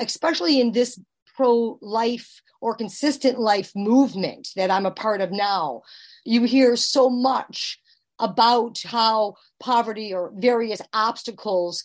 especially 0.00 0.60
in 0.60 0.72
this 0.72 0.98
pro 1.36 1.78
life 1.80 2.40
or 2.60 2.74
consistent 2.74 3.38
life 3.38 3.72
movement 3.74 4.48
that 4.56 4.70
I'm 4.70 4.86
a 4.86 4.90
part 4.90 5.20
of 5.20 5.30
now, 5.30 5.82
you 6.24 6.44
hear 6.44 6.76
so 6.76 7.10
much 7.10 7.78
about 8.18 8.80
how 8.84 9.34
poverty 9.60 10.12
or 10.12 10.32
various 10.34 10.80
obstacles 10.92 11.84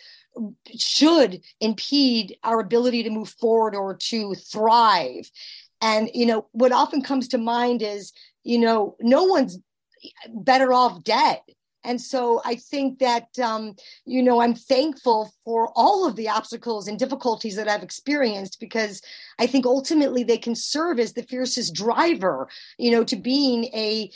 should 0.78 1.42
impede 1.60 2.38
our 2.44 2.62
ability 2.62 3.04
to 3.04 3.10
move 3.10 3.30
forward 3.30 3.76
or 3.76 3.96
to 3.98 4.34
thrive. 4.36 5.30
And, 5.82 6.10
you 6.14 6.26
know, 6.26 6.48
what 6.52 6.72
often 6.72 7.02
comes 7.02 7.28
to 7.30 7.38
mind 7.38 7.82
is, 7.82 8.14
you 8.44 8.60
know, 8.60 8.96
no 9.02 9.26
one's 9.26 9.60
better 10.30 10.74
off 10.74 11.04
dead 11.04 11.40
and 11.84 12.00
so 12.00 12.42
I 12.46 12.56
think 12.56 13.00
that, 13.00 13.28
um, 13.40 13.76
you 14.06 14.22
know, 14.22 14.42
I'm 14.42 14.54
thankful 14.54 15.32
for 15.44 15.72
all 15.76 16.08
of 16.08 16.16
the 16.16 16.30
obstacles 16.30 16.88
and 16.88 17.00
difficulties 17.00 17.56
that 17.56 17.68
I've 17.68 17.84
experienced 17.84 18.60
because 18.60 19.02
I 19.40 19.48
think 19.48 19.66
ultimately 19.66 20.24
they 20.24 20.38
can 20.38 20.56
serve 20.56 21.00
as 21.00 21.14
the 21.14 21.24
fiercest 21.24 21.74
driver, 21.74 22.48
you 22.78 22.92
know, 22.92 23.04
to 23.06 23.16
being 23.16 23.66
a, 23.66 24.12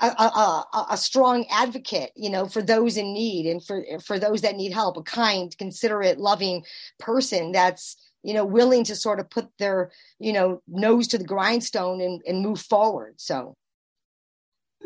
a, 0.00 0.06
a, 0.06 0.86
a, 0.90 0.96
strong 0.96 1.44
advocate, 1.50 2.12
you 2.14 2.30
know, 2.30 2.46
for 2.46 2.62
those 2.62 2.96
in 2.96 3.12
need 3.12 3.46
and 3.46 3.64
for 3.64 3.84
for 4.04 4.16
those 4.16 4.42
that 4.42 4.54
need 4.54 4.72
help, 4.72 4.96
a 4.96 5.02
kind, 5.02 5.56
considerate, 5.58 6.20
loving 6.20 6.64
person 7.00 7.50
that's 7.50 7.96
you 8.22 8.32
know 8.32 8.44
willing 8.44 8.84
to 8.84 8.94
sort 8.94 9.18
of 9.18 9.28
put 9.28 9.48
their 9.58 9.90
you 10.20 10.32
know 10.32 10.62
nose 10.68 11.08
to 11.08 11.18
the 11.18 11.24
grindstone 11.24 12.00
and, 12.00 12.22
and 12.28 12.42
move 12.42 12.60
forward. 12.60 13.14
So, 13.16 13.56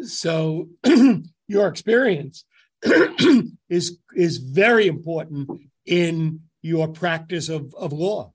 so 0.02 0.68
your 1.48 1.68
experience 1.68 2.44
is 3.68 3.98
is 4.14 4.38
very 4.38 4.86
important 4.86 5.50
in 5.86 6.40
your 6.62 6.88
practice 6.88 7.48
of, 7.48 7.74
of 7.74 7.92
law. 7.92 8.32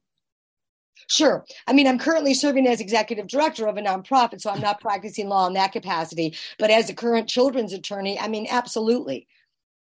Sure. 1.08 1.46
I 1.66 1.74
mean, 1.74 1.88
I'm 1.88 2.00
currently 2.00 2.34
serving 2.34 2.68
as 2.68 2.82
executive 2.82 3.28
director 3.28 3.68
of 3.68 3.78
a 3.78 3.82
nonprofit, 3.82 4.42
so 4.42 4.50
I'm 4.50 4.60
not 4.60 4.82
practicing 4.82 5.30
law 5.30 5.48
in 5.48 5.54
that 5.54 5.72
capacity. 5.72 6.36
But 6.60 6.70
as 6.70 6.90
a 6.90 6.94
current 6.94 7.30
children's 7.30 7.72
attorney, 7.72 8.20
I 8.20 8.28
mean, 8.28 8.48
absolutely. 8.50 9.28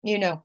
You 0.03 0.19
know, 0.19 0.43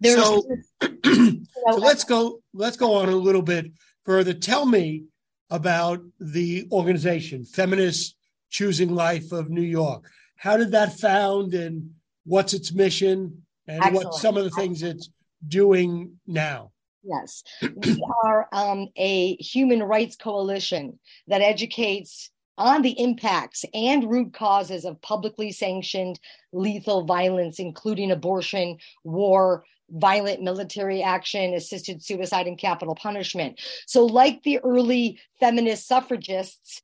there's. 0.00 0.22
So, 0.22 0.44
you 1.04 1.44
know, 1.66 1.72
so 1.72 1.76
let's 1.76 2.04
go. 2.04 2.40
Let's 2.52 2.76
go 2.76 2.94
on 2.94 3.08
a 3.08 3.16
little 3.16 3.42
bit 3.42 3.66
further. 4.04 4.34
Tell 4.34 4.66
me 4.66 5.04
about 5.50 6.00
the 6.18 6.66
organization, 6.72 7.44
Feminists 7.44 8.16
Choosing 8.50 8.94
Life 8.94 9.30
of 9.30 9.50
New 9.50 9.62
York. 9.62 10.10
How 10.42 10.56
did 10.56 10.72
that 10.72 10.98
found, 10.98 11.54
and 11.54 11.90
what's 12.24 12.52
its 12.52 12.72
mission 12.72 13.44
and 13.68 13.80
Excellent. 13.80 14.06
what 14.06 14.14
some 14.16 14.36
of 14.36 14.42
the 14.42 14.50
things 14.50 14.82
it's 14.82 15.08
doing 15.46 16.18
now. 16.26 16.72
Yes, 17.04 17.44
we 17.62 18.04
are 18.24 18.48
um, 18.50 18.88
a 18.96 19.36
human 19.36 19.84
rights 19.84 20.16
coalition 20.16 20.98
that 21.28 21.42
educates 21.42 22.28
on 22.58 22.82
the 22.82 23.00
impacts 23.00 23.64
and 23.72 24.10
root 24.10 24.34
causes 24.34 24.84
of 24.84 25.00
publicly 25.00 25.52
sanctioned 25.52 26.18
lethal 26.52 27.04
violence, 27.04 27.60
including 27.60 28.10
abortion, 28.10 28.78
war, 29.04 29.64
violent 29.90 30.42
military 30.42 31.04
action, 31.04 31.54
assisted 31.54 32.02
suicide, 32.02 32.48
and 32.48 32.58
capital 32.58 32.96
punishment. 32.96 33.60
So, 33.86 34.06
like 34.06 34.42
the 34.42 34.58
early 34.58 35.20
feminist 35.38 35.86
suffragists, 35.86 36.82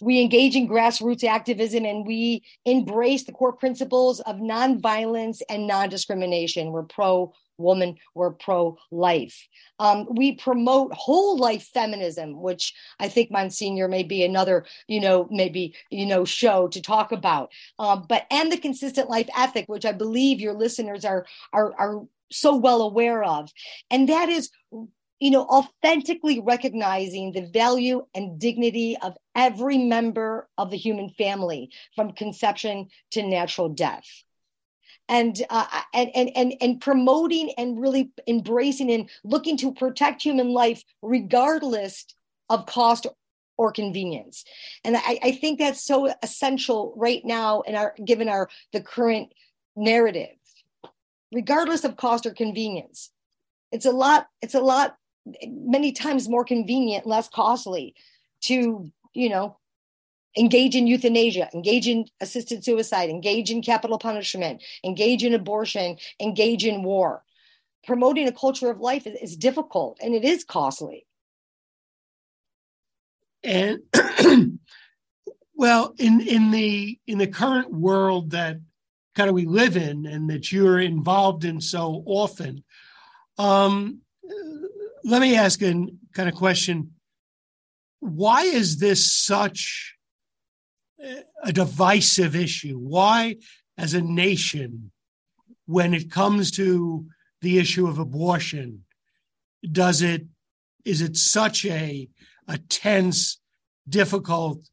we 0.00 0.20
engage 0.20 0.56
in 0.56 0.68
grassroots 0.68 1.24
activism 1.24 1.84
and 1.84 2.06
we 2.06 2.44
embrace 2.64 3.24
the 3.24 3.32
core 3.32 3.52
principles 3.52 4.20
of 4.20 4.36
nonviolence 4.36 5.40
and 5.48 5.66
non-discrimination. 5.66 6.72
We're 6.72 6.82
pro 6.84 7.32
woman, 7.58 7.96
we're 8.14 8.32
pro 8.32 8.76
life. 8.90 9.48
Um, 9.78 10.06
we 10.10 10.34
promote 10.34 10.92
whole 10.92 11.38
life 11.38 11.68
feminism, 11.72 12.40
which 12.40 12.74
I 12.98 13.08
think 13.08 13.30
Monsignor 13.30 13.88
may 13.88 14.02
be 14.02 14.24
another, 14.24 14.66
you 14.88 15.00
know, 15.00 15.28
maybe, 15.30 15.74
you 15.90 16.06
know, 16.06 16.24
show 16.24 16.68
to 16.68 16.80
talk 16.82 17.12
about. 17.12 17.50
Um, 17.78 18.06
but 18.08 18.26
and 18.30 18.50
the 18.50 18.58
consistent 18.58 19.08
life 19.08 19.28
ethic, 19.36 19.66
which 19.68 19.84
I 19.84 19.92
believe 19.92 20.40
your 20.40 20.54
listeners 20.54 21.04
are 21.04 21.26
are 21.52 21.72
are 21.78 22.02
so 22.30 22.56
well 22.56 22.82
aware 22.82 23.22
of. 23.22 23.52
And 23.90 24.08
that 24.08 24.28
is 24.28 24.50
you 25.24 25.30
know, 25.30 25.46
authentically 25.46 26.38
recognizing 26.38 27.32
the 27.32 27.46
value 27.46 28.04
and 28.14 28.38
dignity 28.38 28.94
of 29.00 29.16
every 29.34 29.78
member 29.78 30.46
of 30.58 30.70
the 30.70 30.76
human 30.76 31.08
family 31.08 31.70
from 31.96 32.12
conception 32.12 32.88
to 33.10 33.22
natural 33.22 33.70
death. 33.70 34.04
And, 35.08 35.34
uh, 35.48 35.64
and, 35.94 36.10
and, 36.14 36.30
and, 36.36 36.54
and 36.60 36.78
promoting 36.78 37.54
and 37.56 37.80
really 37.80 38.10
embracing 38.26 38.92
and 38.92 39.08
looking 39.24 39.56
to 39.56 39.72
protect 39.72 40.20
human 40.20 40.50
life 40.50 40.84
regardless 41.00 42.04
of 42.50 42.66
cost 42.66 43.06
or 43.56 43.72
convenience. 43.72 44.44
And 44.84 44.94
I, 44.94 45.18
I 45.22 45.32
think 45.32 45.58
that's 45.58 45.82
so 45.82 46.12
essential 46.22 46.92
right 46.98 47.24
now 47.24 47.62
in 47.62 47.76
our, 47.76 47.94
given 48.04 48.28
our, 48.28 48.50
the 48.74 48.82
current 48.82 49.32
narrative, 49.74 50.36
regardless 51.32 51.84
of 51.84 51.96
cost 51.96 52.26
or 52.26 52.34
convenience. 52.34 53.10
It's 53.72 53.86
a 53.86 53.90
lot, 53.90 54.26
it's 54.42 54.54
a 54.54 54.60
lot 54.60 54.98
many 55.46 55.92
times 55.92 56.28
more 56.28 56.44
convenient, 56.44 57.06
less 57.06 57.28
costly 57.28 57.94
to, 58.42 58.90
you 59.12 59.28
know, 59.28 59.58
engage 60.36 60.74
in 60.74 60.86
euthanasia, 60.86 61.48
engage 61.54 61.88
in 61.88 62.06
assisted 62.20 62.64
suicide, 62.64 63.08
engage 63.08 63.50
in 63.50 63.62
capital 63.62 63.98
punishment, 63.98 64.62
engage 64.84 65.24
in 65.24 65.34
abortion, 65.34 65.96
engage 66.20 66.64
in 66.64 66.82
war. 66.82 67.22
Promoting 67.86 68.26
a 68.28 68.32
culture 68.32 68.70
of 68.70 68.80
life 68.80 69.06
is, 69.06 69.16
is 69.20 69.36
difficult 69.36 69.98
and 70.02 70.14
it 70.14 70.24
is 70.24 70.44
costly. 70.44 71.06
And 73.42 73.80
well, 75.54 75.94
in 75.98 76.20
in 76.22 76.50
the 76.50 76.98
in 77.06 77.18
the 77.18 77.26
current 77.26 77.70
world 77.70 78.30
that 78.30 78.58
kind 79.14 79.28
of 79.28 79.34
we 79.34 79.44
live 79.44 79.76
in 79.76 80.06
and 80.06 80.30
that 80.30 80.50
you're 80.50 80.80
involved 80.80 81.44
in 81.44 81.60
so 81.60 82.02
often, 82.06 82.64
um, 83.38 84.00
let 85.04 85.20
me 85.20 85.36
ask 85.36 85.62
a 85.62 85.86
kind 86.14 86.28
of 86.28 86.34
question. 86.34 86.92
Why 88.00 88.42
is 88.42 88.78
this 88.78 89.12
such 89.12 89.96
a 91.42 91.52
divisive 91.52 92.34
issue? 92.34 92.76
Why, 92.78 93.36
as 93.76 93.92
a 93.92 94.00
nation, 94.00 94.90
when 95.66 95.92
it 95.94 96.10
comes 96.10 96.50
to 96.52 97.06
the 97.42 97.58
issue 97.58 97.86
of 97.86 97.98
abortion, 97.98 98.84
does 99.70 100.02
it 100.02 100.26
is 100.84 101.00
it 101.00 101.16
such 101.16 101.64
a 101.64 102.08
a 102.48 102.58
tense, 102.58 103.40
difficult, 103.88 104.68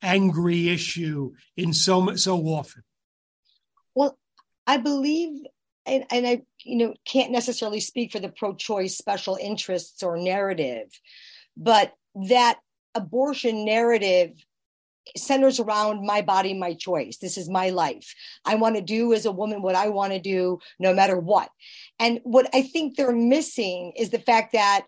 angry 0.00 0.68
issue 0.68 1.32
in 1.56 1.72
so 1.72 2.16
so 2.16 2.38
often? 2.40 2.82
Well, 3.94 4.18
I 4.66 4.76
believe 4.76 5.42
and, 5.86 6.04
and 6.10 6.26
I, 6.26 6.42
you 6.64 6.76
know, 6.76 6.94
can't 7.04 7.32
necessarily 7.32 7.80
speak 7.80 8.12
for 8.12 8.20
the 8.20 8.28
pro-choice 8.28 8.96
special 8.96 9.36
interests 9.40 10.02
or 10.02 10.16
narrative, 10.16 10.88
but 11.56 11.92
that 12.28 12.58
abortion 12.94 13.64
narrative 13.64 14.32
centers 15.16 15.58
around 15.58 16.06
my 16.06 16.22
body, 16.22 16.54
my 16.54 16.74
choice. 16.74 17.16
This 17.16 17.36
is 17.36 17.48
my 17.48 17.70
life. 17.70 18.14
I 18.44 18.54
want 18.54 18.76
to 18.76 18.82
do 18.82 19.12
as 19.12 19.26
a 19.26 19.32
woman 19.32 19.60
what 19.60 19.74
I 19.74 19.88
want 19.88 20.12
to 20.12 20.20
do, 20.20 20.60
no 20.78 20.94
matter 20.94 21.18
what. 21.18 21.50
And 21.98 22.20
what 22.22 22.48
I 22.54 22.62
think 22.62 22.96
they're 22.96 23.12
missing 23.12 23.92
is 23.96 24.10
the 24.10 24.20
fact 24.20 24.52
that 24.52 24.86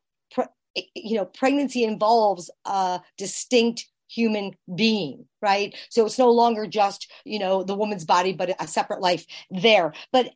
you 0.94 1.16
know, 1.16 1.24
pregnancy 1.24 1.84
involves 1.84 2.50
a 2.64 3.00
distinct 3.16 3.86
human 4.08 4.52
being, 4.74 5.24
right? 5.40 5.74
So 5.88 6.04
it's 6.06 6.18
no 6.18 6.30
longer 6.30 6.66
just, 6.66 7.10
you 7.24 7.38
know, 7.38 7.62
the 7.62 7.76
woman's 7.76 8.04
body, 8.04 8.32
but 8.32 8.60
a 8.60 8.66
separate 8.66 9.00
life 9.00 9.24
there. 9.50 9.92
But 10.12 10.30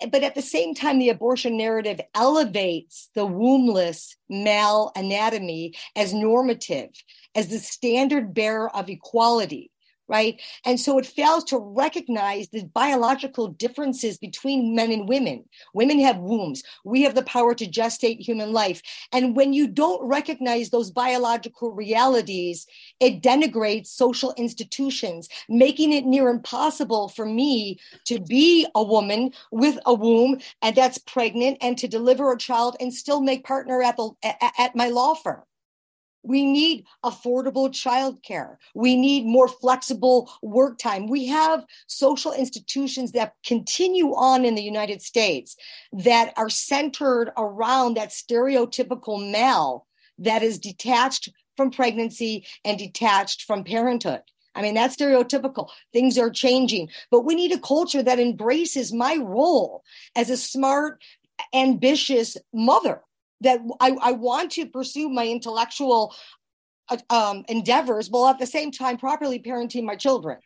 but 0.00 0.22
at 0.22 0.34
the 0.34 0.42
same 0.42 0.74
time, 0.74 0.98
the 0.98 1.08
abortion 1.08 1.56
narrative 1.56 2.00
elevates 2.14 3.08
the 3.14 3.26
wombless 3.26 4.16
male 4.28 4.92
anatomy 4.94 5.74
as 5.94 6.12
normative, 6.12 6.90
as 7.34 7.48
the 7.48 7.58
standard 7.58 8.34
bearer 8.34 8.74
of 8.74 8.90
equality 8.90 9.70
right? 10.08 10.40
And 10.64 10.78
so 10.78 10.98
it 10.98 11.06
fails 11.06 11.44
to 11.44 11.58
recognize 11.58 12.48
the 12.48 12.64
biological 12.64 13.48
differences 13.48 14.18
between 14.18 14.74
men 14.74 14.92
and 14.92 15.08
women. 15.08 15.44
Women 15.74 15.98
have 16.00 16.18
wombs. 16.18 16.62
We 16.84 17.02
have 17.02 17.14
the 17.14 17.22
power 17.22 17.54
to 17.54 17.66
gestate 17.66 18.20
human 18.20 18.52
life. 18.52 18.82
And 19.12 19.36
when 19.36 19.52
you 19.52 19.66
don't 19.66 20.06
recognize 20.06 20.70
those 20.70 20.90
biological 20.90 21.72
realities, 21.72 22.66
it 23.00 23.22
denigrates 23.22 23.88
social 23.88 24.32
institutions, 24.36 25.28
making 25.48 25.92
it 25.92 26.04
near 26.04 26.28
impossible 26.28 27.08
for 27.08 27.26
me 27.26 27.78
to 28.04 28.20
be 28.20 28.66
a 28.74 28.82
woman 28.82 29.32
with 29.50 29.78
a 29.86 29.94
womb 29.94 30.38
and 30.62 30.76
that's 30.76 30.98
pregnant 30.98 31.58
and 31.60 31.76
to 31.78 31.88
deliver 31.88 32.32
a 32.32 32.38
child 32.38 32.76
and 32.80 32.92
still 32.92 33.20
make 33.20 33.44
partner 33.44 33.82
at 33.82 33.96
the 33.96 34.10
at 34.58 34.76
my 34.76 34.88
law 34.88 35.14
firm. 35.14 35.42
We 36.26 36.44
need 36.44 36.84
affordable 37.04 37.70
childcare. 37.70 38.56
We 38.74 38.96
need 38.96 39.26
more 39.26 39.46
flexible 39.46 40.28
work 40.42 40.76
time. 40.78 41.06
We 41.06 41.26
have 41.26 41.64
social 41.86 42.32
institutions 42.32 43.12
that 43.12 43.34
continue 43.46 44.08
on 44.08 44.44
in 44.44 44.56
the 44.56 44.62
United 44.62 45.02
States 45.02 45.56
that 45.92 46.32
are 46.36 46.50
centered 46.50 47.30
around 47.36 47.96
that 47.96 48.10
stereotypical 48.10 49.30
male 49.30 49.86
that 50.18 50.42
is 50.42 50.58
detached 50.58 51.30
from 51.56 51.70
pregnancy 51.70 52.44
and 52.64 52.76
detached 52.76 53.44
from 53.44 53.62
parenthood. 53.62 54.22
I 54.56 54.62
mean, 54.62 54.74
that's 54.74 54.96
stereotypical. 54.96 55.68
Things 55.92 56.18
are 56.18 56.30
changing, 56.30 56.88
but 57.10 57.24
we 57.24 57.36
need 57.36 57.52
a 57.52 57.58
culture 57.58 58.02
that 58.02 58.18
embraces 58.18 58.92
my 58.92 59.16
role 59.16 59.84
as 60.16 60.28
a 60.28 60.36
smart, 60.36 61.02
ambitious 61.54 62.36
mother 62.52 63.02
that 63.42 63.60
I, 63.80 63.96
I 64.00 64.12
want 64.12 64.52
to 64.52 64.66
pursue 64.66 65.08
my 65.08 65.26
intellectual 65.26 66.14
uh, 66.88 66.98
um, 67.10 67.44
endeavors 67.48 68.08
while 68.10 68.28
at 68.28 68.38
the 68.38 68.46
same 68.46 68.70
time 68.70 68.96
properly 68.96 69.38
parenting 69.38 69.84
my 69.84 69.96
children. 69.96 70.38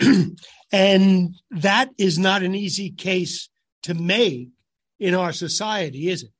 and 0.72 1.34
that 1.50 1.90
is 1.98 2.18
not 2.18 2.42
an 2.42 2.54
easy 2.54 2.90
case 2.90 3.48
to 3.84 3.94
make 3.94 4.50
in 4.98 5.14
our 5.14 5.32
society, 5.32 6.08
is 6.08 6.24
it? 6.24 6.30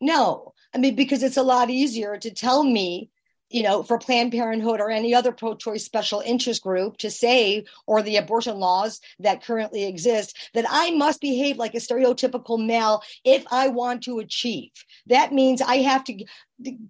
No. 0.00 0.54
I 0.74 0.78
mean, 0.78 0.94
because 0.94 1.22
it's 1.22 1.36
a 1.36 1.42
lot 1.42 1.70
easier 1.70 2.16
to 2.16 2.30
tell 2.30 2.62
me 2.62 3.10
you 3.50 3.62
know, 3.62 3.82
for 3.82 3.98
Planned 3.98 4.32
Parenthood 4.32 4.80
or 4.80 4.90
any 4.90 5.14
other 5.14 5.32
pro 5.32 5.54
choice 5.54 5.84
special 5.84 6.20
interest 6.20 6.62
group 6.62 6.96
to 6.98 7.10
say, 7.10 7.64
or 7.86 8.00
the 8.00 8.16
abortion 8.16 8.56
laws 8.56 9.00
that 9.18 9.44
currently 9.44 9.84
exist, 9.84 10.36
that 10.54 10.64
I 10.68 10.92
must 10.92 11.20
behave 11.20 11.58
like 11.58 11.74
a 11.74 11.78
stereotypical 11.78 12.64
male 12.64 13.02
if 13.24 13.44
I 13.50 13.68
want 13.68 14.04
to 14.04 14.20
achieve. 14.20 14.70
That 15.06 15.32
means 15.32 15.60
I 15.60 15.76
have 15.76 16.04
to 16.04 16.24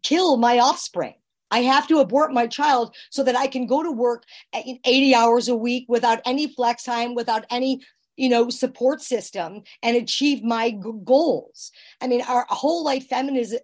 kill 0.02 0.36
my 0.36 0.58
offspring. 0.58 1.14
I 1.50 1.62
have 1.62 1.88
to 1.88 1.98
abort 1.98 2.32
my 2.32 2.46
child 2.46 2.94
so 3.10 3.24
that 3.24 3.36
I 3.36 3.48
can 3.48 3.66
go 3.66 3.82
to 3.82 3.90
work 3.90 4.24
80 4.54 5.14
hours 5.14 5.48
a 5.48 5.56
week 5.56 5.86
without 5.88 6.20
any 6.24 6.46
flex 6.46 6.84
time, 6.84 7.14
without 7.14 7.44
any 7.50 7.80
you 8.16 8.28
know 8.28 8.50
support 8.50 9.00
system 9.00 9.62
and 9.82 9.96
achieve 9.96 10.42
my 10.42 10.70
goals 11.04 11.72
i 12.02 12.06
mean 12.06 12.20
our 12.22 12.44
whole 12.50 12.84
life 12.84 13.06
feminism 13.06 13.60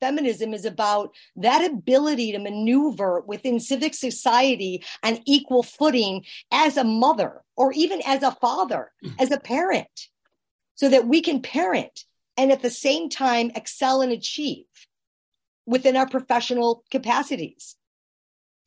feminism 0.00 0.54
is 0.54 0.64
about 0.64 1.14
that 1.36 1.64
ability 1.64 2.32
to 2.32 2.38
maneuver 2.38 3.22
within 3.26 3.60
civic 3.60 3.94
society 3.94 4.82
on 5.02 5.20
equal 5.24 5.62
footing 5.62 6.24
as 6.50 6.76
a 6.76 6.84
mother 6.84 7.42
or 7.56 7.72
even 7.72 8.00
as 8.06 8.22
a 8.22 8.32
father, 8.32 8.92
mm. 9.04 9.12
as 9.18 9.30
a 9.30 9.40
parent, 9.40 10.08
so 10.74 10.88
that 10.88 11.06
we 11.06 11.20
can 11.20 11.40
parent 11.40 12.04
and 12.36 12.52
at 12.52 12.62
the 12.62 12.70
same 12.70 13.08
time 13.08 13.50
excel 13.54 14.02
and 14.02 14.12
achieve 14.12 14.66
within 15.66 15.96
our 15.96 16.08
professional 16.08 16.84
capacities. 16.90 17.76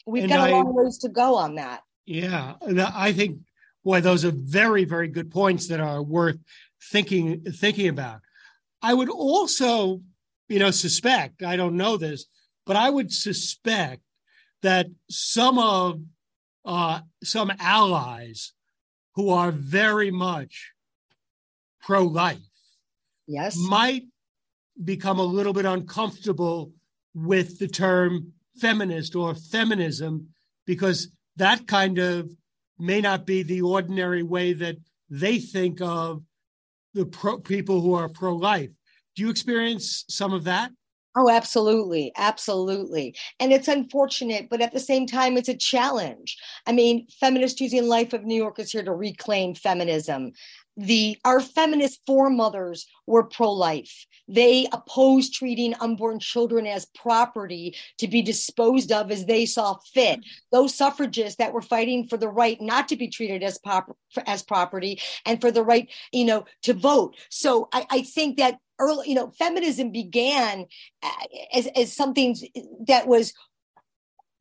We've 0.05 0.23
and 0.23 0.31
got 0.31 0.49
a 0.49 0.51
long 0.51 0.73
ways 0.73 0.97
to 0.99 1.09
go 1.09 1.35
on 1.35 1.55
that. 1.55 1.81
Yeah. 2.05 2.55
I 2.61 3.13
think, 3.13 3.39
boy, 3.83 4.01
those 4.01 4.25
are 4.25 4.33
very, 4.33 4.85
very 4.85 5.07
good 5.07 5.29
points 5.31 5.67
that 5.67 5.79
are 5.79 6.01
worth 6.01 6.37
thinking 6.81 7.41
thinking 7.41 7.89
about. 7.89 8.21
I 8.81 8.93
would 8.93 9.09
also 9.09 10.01
you 10.49 10.59
know, 10.59 10.71
suspect, 10.71 11.43
I 11.43 11.55
don't 11.55 11.77
know 11.77 11.95
this, 11.95 12.25
but 12.65 12.75
I 12.75 12.89
would 12.89 13.13
suspect 13.13 14.01
that 14.61 14.87
some 15.09 15.57
of 15.57 16.01
uh, 16.65 17.01
some 17.23 17.51
allies 17.59 18.53
who 19.15 19.29
are 19.29 19.51
very 19.51 20.11
much 20.11 20.71
pro 21.81 22.03
life 22.03 22.37
yes 23.27 23.55
might 23.57 24.03
become 24.83 25.19
a 25.19 25.23
little 25.23 25.53
bit 25.53 25.65
uncomfortable 25.65 26.73
with 27.13 27.59
the 27.59 27.67
term 27.67 28.33
feminist 28.59 29.15
or 29.15 29.33
feminism 29.33 30.27
because 30.65 31.09
that 31.37 31.67
kind 31.67 31.97
of 31.97 32.29
may 32.77 33.01
not 33.01 33.25
be 33.25 33.43
the 33.43 33.61
ordinary 33.61 34.23
way 34.23 34.53
that 34.53 34.77
they 35.09 35.39
think 35.39 35.81
of 35.81 36.21
the 36.93 37.05
pro- 37.05 37.39
people 37.39 37.81
who 37.81 37.93
are 37.93 38.09
pro 38.09 38.35
life. 38.35 38.69
Do 39.19 39.25
you 39.25 39.31
experience 39.31 40.05
some 40.07 40.31
of 40.31 40.45
that? 40.45 40.71
Oh, 41.13 41.29
absolutely. 41.29 42.13
Absolutely. 42.15 43.17
And 43.41 43.51
it's 43.51 43.67
unfortunate, 43.67 44.47
but 44.49 44.61
at 44.61 44.71
the 44.71 44.79
same 44.79 45.05
time, 45.05 45.35
it's 45.35 45.49
a 45.49 45.57
challenge. 45.57 46.37
I 46.65 46.71
mean, 46.71 47.05
Feminist 47.19 47.57
Choosing 47.57 47.89
Life 47.89 48.13
of 48.13 48.23
New 48.23 48.37
York 48.37 48.59
is 48.59 48.71
here 48.71 48.81
to 48.81 48.93
reclaim 48.93 49.55
feminism. 49.55 50.31
The 50.77 51.17
our 51.25 51.41
feminist 51.41 51.99
foremothers 52.07 52.87
were 53.07 53.25
pro-life. 53.25 54.05
They 54.29 54.69
opposed 54.71 55.33
treating 55.33 55.73
unborn 55.81 56.21
children 56.21 56.65
as 56.65 56.85
property 56.95 57.75
to 57.97 58.07
be 58.07 58.21
disposed 58.21 58.93
of 58.93 59.11
as 59.11 59.25
they 59.25 59.45
saw 59.45 59.79
fit. 59.93 60.21
Those 60.53 60.73
suffragists 60.73 61.35
that 61.39 61.51
were 61.51 61.61
fighting 61.61 62.07
for 62.07 62.15
the 62.15 62.29
right 62.29 62.61
not 62.61 62.87
to 62.87 62.95
be 62.95 63.09
treated 63.09 63.43
as 63.43 63.57
pop, 63.57 63.93
as 64.25 64.43
property 64.43 65.01
and 65.25 65.41
for 65.41 65.51
the 65.51 65.63
right, 65.63 65.89
you 66.13 66.23
know, 66.23 66.45
to 66.63 66.73
vote. 66.73 67.17
So 67.29 67.67
I, 67.73 67.85
I 67.89 68.01
think 68.03 68.37
that 68.37 68.59
early, 68.79 69.09
you 69.09 69.15
know, 69.15 69.31
feminism 69.31 69.91
began 69.91 70.65
uh, 71.03 71.09
as, 71.53 71.67
as 71.75 71.93
something 71.93 72.35
that 72.87 73.07
was 73.07 73.33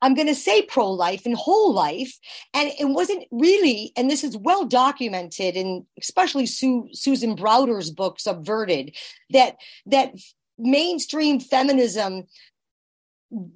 I'm 0.00 0.14
going 0.14 0.28
to 0.28 0.34
say 0.34 0.62
pro 0.62 0.90
life 0.90 1.26
and 1.26 1.34
whole 1.34 1.72
life. 1.74 2.16
And 2.54 2.70
it 2.78 2.84
wasn't 2.84 3.24
really, 3.30 3.92
and 3.96 4.08
this 4.08 4.22
is 4.22 4.36
well 4.36 4.64
documented 4.64 5.56
in 5.56 5.86
especially 6.00 6.46
Sue, 6.46 6.88
Susan 6.92 7.34
Browder's 7.34 7.90
book, 7.90 8.20
Subverted, 8.20 8.96
that, 9.30 9.56
that 9.86 10.12
mainstream 10.56 11.40
feminism 11.40 12.24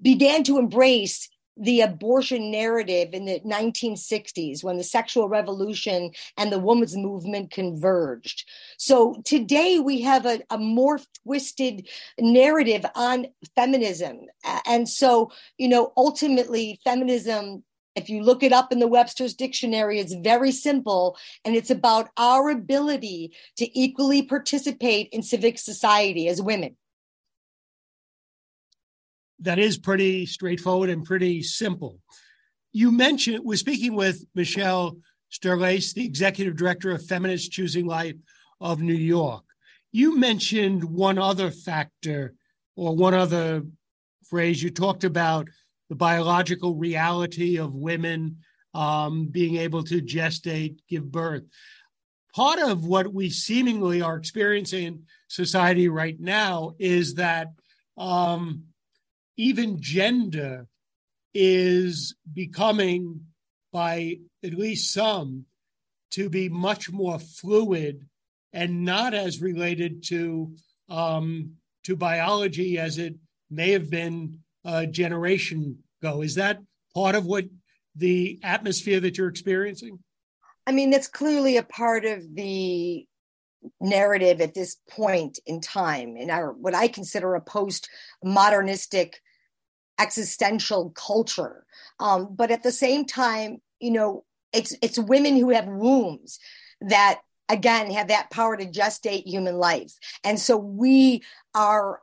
began 0.02 0.42
to 0.44 0.58
embrace 0.58 1.28
the 1.56 1.80
abortion 1.82 2.50
narrative 2.50 3.12
in 3.12 3.26
the 3.26 3.40
1960s 3.40 4.64
when 4.64 4.78
the 4.78 4.84
sexual 4.84 5.28
revolution 5.28 6.10
and 6.36 6.50
the 6.50 6.58
women's 6.58 6.96
movement 6.96 7.50
converged. 7.50 8.48
So 8.78 9.20
today 9.24 9.78
we 9.78 10.00
have 10.02 10.26
a, 10.26 10.40
a 10.50 10.58
more 10.58 11.00
twisted 11.24 11.88
narrative 12.18 12.86
on 12.94 13.26
feminism. 13.54 14.20
And 14.66 14.88
so, 14.88 15.30
you 15.58 15.68
know, 15.68 15.92
ultimately, 15.96 16.80
feminism 16.84 17.64
if 17.94 18.08
you 18.08 18.22
look 18.22 18.42
it 18.42 18.54
up 18.54 18.72
in 18.72 18.78
the 18.78 18.88
Webster's 18.88 19.34
dictionary, 19.34 20.00
it's 20.00 20.14
very 20.14 20.50
simple 20.50 21.16
and 21.44 21.54
it's 21.54 21.70
about 21.70 22.08
our 22.16 22.48
ability 22.48 23.32
to 23.58 23.78
equally 23.78 24.22
participate 24.22 25.10
in 25.12 25.22
civic 25.22 25.58
society 25.58 26.26
as 26.28 26.40
women 26.40 26.74
that 29.42 29.58
is 29.58 29.78
pretty 29.78 30.26
straightforward 30.26 30.90
and 30.90 31.04
pretty 31.04 31.42
simple. 31.42 31.98
You 32.72 32.90
mentioned, 32.90 33.44
we're 33.44 33.56
speaking 33.56 33.94
with 33.94 34.24
Michele 34.34 34.96
Sterlace, 35.32 35.94
the 35.94 36.04
executive 36.04 36.56
director 36.56 36.90
of 36.90 37.04
Feminist 37.04 37.52
Choosing 37.52 37.86
Life 37.86 38.16
of 38.60 38.80
New 38.80 38.94
York. 38.94 39.44
You 39.90 40.16
mentioned 40.16 40.84
one 40.84 41.18
other 41.18 41.50
factor 41.50 42.34
or 42.76 42.96
one 42.96 43.14
other 43.14 43.62
phrase. 44.28 44.62
You 44.62 44.70
talked 44.70 45.04
about 45.04 45.48
the 45.90 45.96
biological 45.96 46.74
reality 46.74 47.58
of 47.58 47.74
women 47.74 48.38
um, 48.74 49.26
being 49.26 49.56
able 49.56 49.82
to 49.84 50.00
gestate, 50.00 50.78
give 50.88 51.10
birth. 51.10 51.42
Part 52.34 52.58
of 52.58 52.86
what 52.86 53.12
we 53.12 53.28
seemingly 53.28 54.00
are 54.00 54.16
experiencing 54.16 54.86
in 54.86 55.02
society 55.28 55.88
right 55.88 56.18
now 56.18 56.72
is 56.78 57.14
that 57.16 57.48
um, 57.98 58.64
even 59.36 59.80
gender 59.80 60.66
is 61.34 62.14
becoming, 62.32 63.26
by 63.72 64.18
at 64.44 64.54
least 64.54 64.92
some, 64.92 65.46
to 66.10 66.28
be 66.28 66.48
much 66.48 66.90
more 66.90 67.18
fluid 67.18 68.06
and 68.52 68.84
not 68.84 69.14
as 69.14 69.40
related 69.40 70.04
to 70.04 70.54
um, 70.88 71.52
to 71.84 71.96
biology 71.96 72.78
as 72.78 72.98
it 72.98 73.14
may 73.50 73.70
have 73.72 73.90
been 73.90 74.38
a 74.64 74.86
generation 74.86 75.78
ago. 76.02 76.22
Is 76.22 76.34
that 76.36 76.58
part 76.94 77.14
of 77.14 77.24
what 77.24 77.46
the 77.96 78.38
atmosphere 78.42 79.00
that 79.00 79.16
you're 79.16 79.28
experiencing? 79.28 79.98
I 80.66 80.72
mean, 80.72 80.90
that's 80.90 81.08
clearly 81.08 81.56
a 81.56 81.62
part 81.62 82.04
of 82.04 82.22
the 82.34 83.06
narrative 83.80 84.40
at 84.40 84.54
this 84.54 84.76
point 84.90 85.38
in 85.46 85.60
time 85.60 86.16
in 86.16 86.30
our 86.30 86.52
what 86.52 86.74
I 86.74 86.88
consider 86.88 87.34
a 87.34 87.40
post 87.40 87.88
modernistic 88.22 89.20
existential 89.98 90.90
culture. 90.90 91.64
Um, 92.00 92.34
but 92.34 92.50
at 92.50 92.62
the 92.62 92.72
same 92.72 93.04
time, 93.04 93.58
you 93.80 93.90
know, 93.90 94.24
it's 94.52 94.76
it's 94.82 94.98
women 94.98 95.36
who 95.36 95.50
have 95.50 95.66
wombs 95.66 96.38
that 96.80 97.20
again 97.48 97.90
have 97.90 98.08
that 98.08 98.30
power 98.30 98.56
to 98.56 98.66
gestate 98.66 99.24
human 99.24 99.56
life. 99.56 99.92
And 100.24 100.38
so 100.38 100.56
we 100.56 101.22
are 101.54 102.00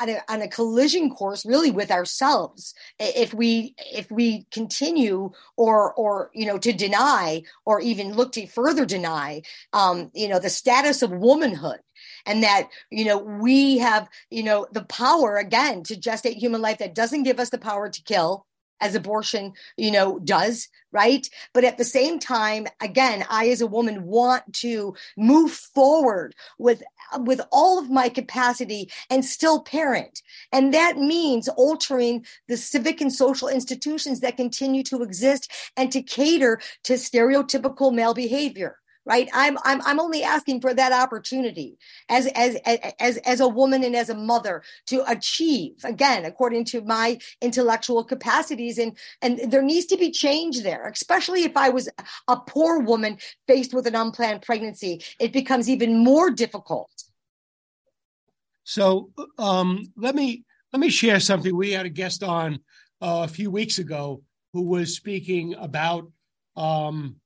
on 0.00 0.08
a, 0.08 0.20
on 0.28 0.42
a 0.42 0.48
collision 0.48 1.10
course 1.10 1.46
really 1.46 1.70
with 1.70 1.90
ourselves. 1.90 2.74
If 2.98 3.32
we 3.32 3.74
if 3.78 4.10
we 4.10 4.46
continue 4.50 5.30
or 5.56 5.92
or 5.94 6.30
you 6.34 6.46
know 6.46 6.58
to 6.58 6.72
deny 6.72 7.42
or 7.64 7.80
even 7.80 8.14
look 8.14 8.32
to 8.32 8.46
further 8.46 8.84
deny 8.84 9.42
um 9.72 10.10
you 10.14 10.28
know 10.28 10.38
the 10.38 10.50
status 10.50 11.02
of 11.02 11.10
womanhood 11.10 11.80
and 12.26 12.42
that 12.42 12.68
you 12.90 13.04
know 13.04 13.18
we 13.18 13.78
have 13.78 14.08
you 14.30 14.42
know 14.42 14.66
the 14.72 14.84
power 14.84 15.36
again 15.36 15.82
to 15.84 15.96
gestate 15.96 16.34
human 16.34 16.60
life 16.60 16.78
that 16.78 16.94
doesn't 16.94 17.22
give 17.22 17.40
us 17.40 17.50
the 17.50 17.58
power 17.58 17.88
to 17.88 18.02
kill 18.02 18.46
as 18.80 18.94
abortion 18.94 19.52
you 19.76 19.90
know 19.90 20.18
does 20.20 20.68
right? 20.90 21.28
But 21.52 21.64
at 21.64 21.76
the 21.76 21.84
same 21.84 22.18
time 22.18 22.66
again 22.80 23.24
i 23.28 23.48
as 23.48 23.60
a 23.60 23.66
woman 23.66 24.04
want 24.04 24.54
to 24.54 24.94
move 25.16 25.52
forward 25.52 26.34
with 26.58 26.82
with 27.18 27.40
all 27.52 27.78
of 27.78 27.90
my 27.90 28.08
capacity 28.08 28.90
and 29.10 29.24
still 29.24 29.60
parent. 29.60 30.22
And 30.52 30.74
that 30.74 30.96
means 30.96 31.48
altering 31.48 32.26
the 32.48 32.56
civic 32.56 33.00
and 33.00 33.12
social 33.12 33.48
institutions 33.48 34.20
that 34.20 34.36
continue 34.36 34.82
to 34.84 35.02
exist 35.02 35.50
and 35.76 35.90
to 35.92 36.02
cater 36.02 36.60
to 36.84 36.94
stereotypical 36.94 37.92
male 37.94 38.14
behavior 38.14 38.78
right? 39.08 39.28
I'm 39.32 39.58
i'm 39.64 39.80
i'm 39.84 39.98
only 39.98 40.22
asking 40.22 40.60
for 40.60 40.74
that 40.74 40.92
opportunity 40.92 41.78
as 42.08 42.26
as 42.28 42.56
as 43.00 43.16
as 43.18 43.40
a 43.40 43.48
woman 43.48 43.82
and 43.82 43.96
as 43.96 44.10
a 44.10 44.14
mother 44.14 44.62
to 44.86 45.02
achieve 45.10 45.76
again 45.84 46.24
according 46.26 46.66
to 46.66 46.82
my 46.82 47.18
intellectual 47.40 48.04
capacities. 48.04 48.78
And 48.78 48.96
and 49.22 49.50
there 49.50 49.62
needs 49.62 49.86
to 49.86 49.96
be 49.96 50.10
change 50.10 50.62
there 50.62 50.86
especially 50.88 51.42
if 51.44 51.56
i 51.56 51.68
was 51.70 51.88
a 52.28 52.36
poor 52.36 52.80
woman 52.80 53.16
faced 53.46 53.72
with 53.72 53.86
an 53.86 53.94
unplanned 53.94 54.42
pregnancy 54.42 55.02
it 55.18 55.32
becomes 55.32 55.68
even 55.70 56.04
more 56.04 56.30
difficult. 56.30 56.90
So 58.64 59.10
um 59.38 59.90
let 59.96 60.14
me 60.14 60.44
let 60.72 60.80
me 60.80 60.90
share 60.90 61.20
something. 61.20 61.56
We 61.56 61.72
had 61.72 61.86
a 61.86 61.90
guest 62.02 62.22
on 62.22 62.60
uh, 63.00 63.22
a 63.24 63.28
few 63.28 63.50
weeks 63.50 63.78
ago 63.78 64.22
who 64.52 64.62
was 64.62 64.94
speaking 64.94 65.54
about 65.54 66.10
um 66.56 67.16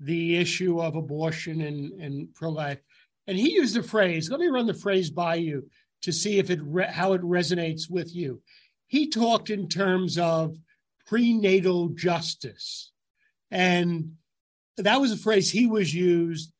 the 0.00 0.36
issue 0.36 0.80
of 0.80 0.94
abortion 0.94 1.62
and, 1.62 1.92
and 2.00 2.34
pro-life. 2.34 2.78
And 3.26 3.36
he 3.36 3.52
used 3.52 3.76
a 3.76 3.82
phrase. 3.82 4.30
Let 4.30 4.40
me 4.40 4.48
run 4.48 4.66
the 4.66 4.74
phrase 4.74 5.10
by 5.10 5.36
you 5.36 5.68
to 6.02 6.12
see 6.12 6.38
if 6.38 6.50
it 6.50 6.60
re- 6.62 6.90
how 6.90 7.14
it 7.14 7.22
resonates 7.22 7.90
with 7.90 8.14
you. 8.14 8.42
He 8.86 9.08
talked 9.08 9.50
in 9.50 9.68
terms 9.68 10.18
of 10.18 10.56
prenatal 11.06 11.88
justice, 11.88 12.92
and 13.50 14.12
that 14.76 15.00
was 15.00 15.12
a 15.12 15.16
phrase 15.16 15.50
he 15.50 15.66
was 15.66 15.92
used 15.92 16.52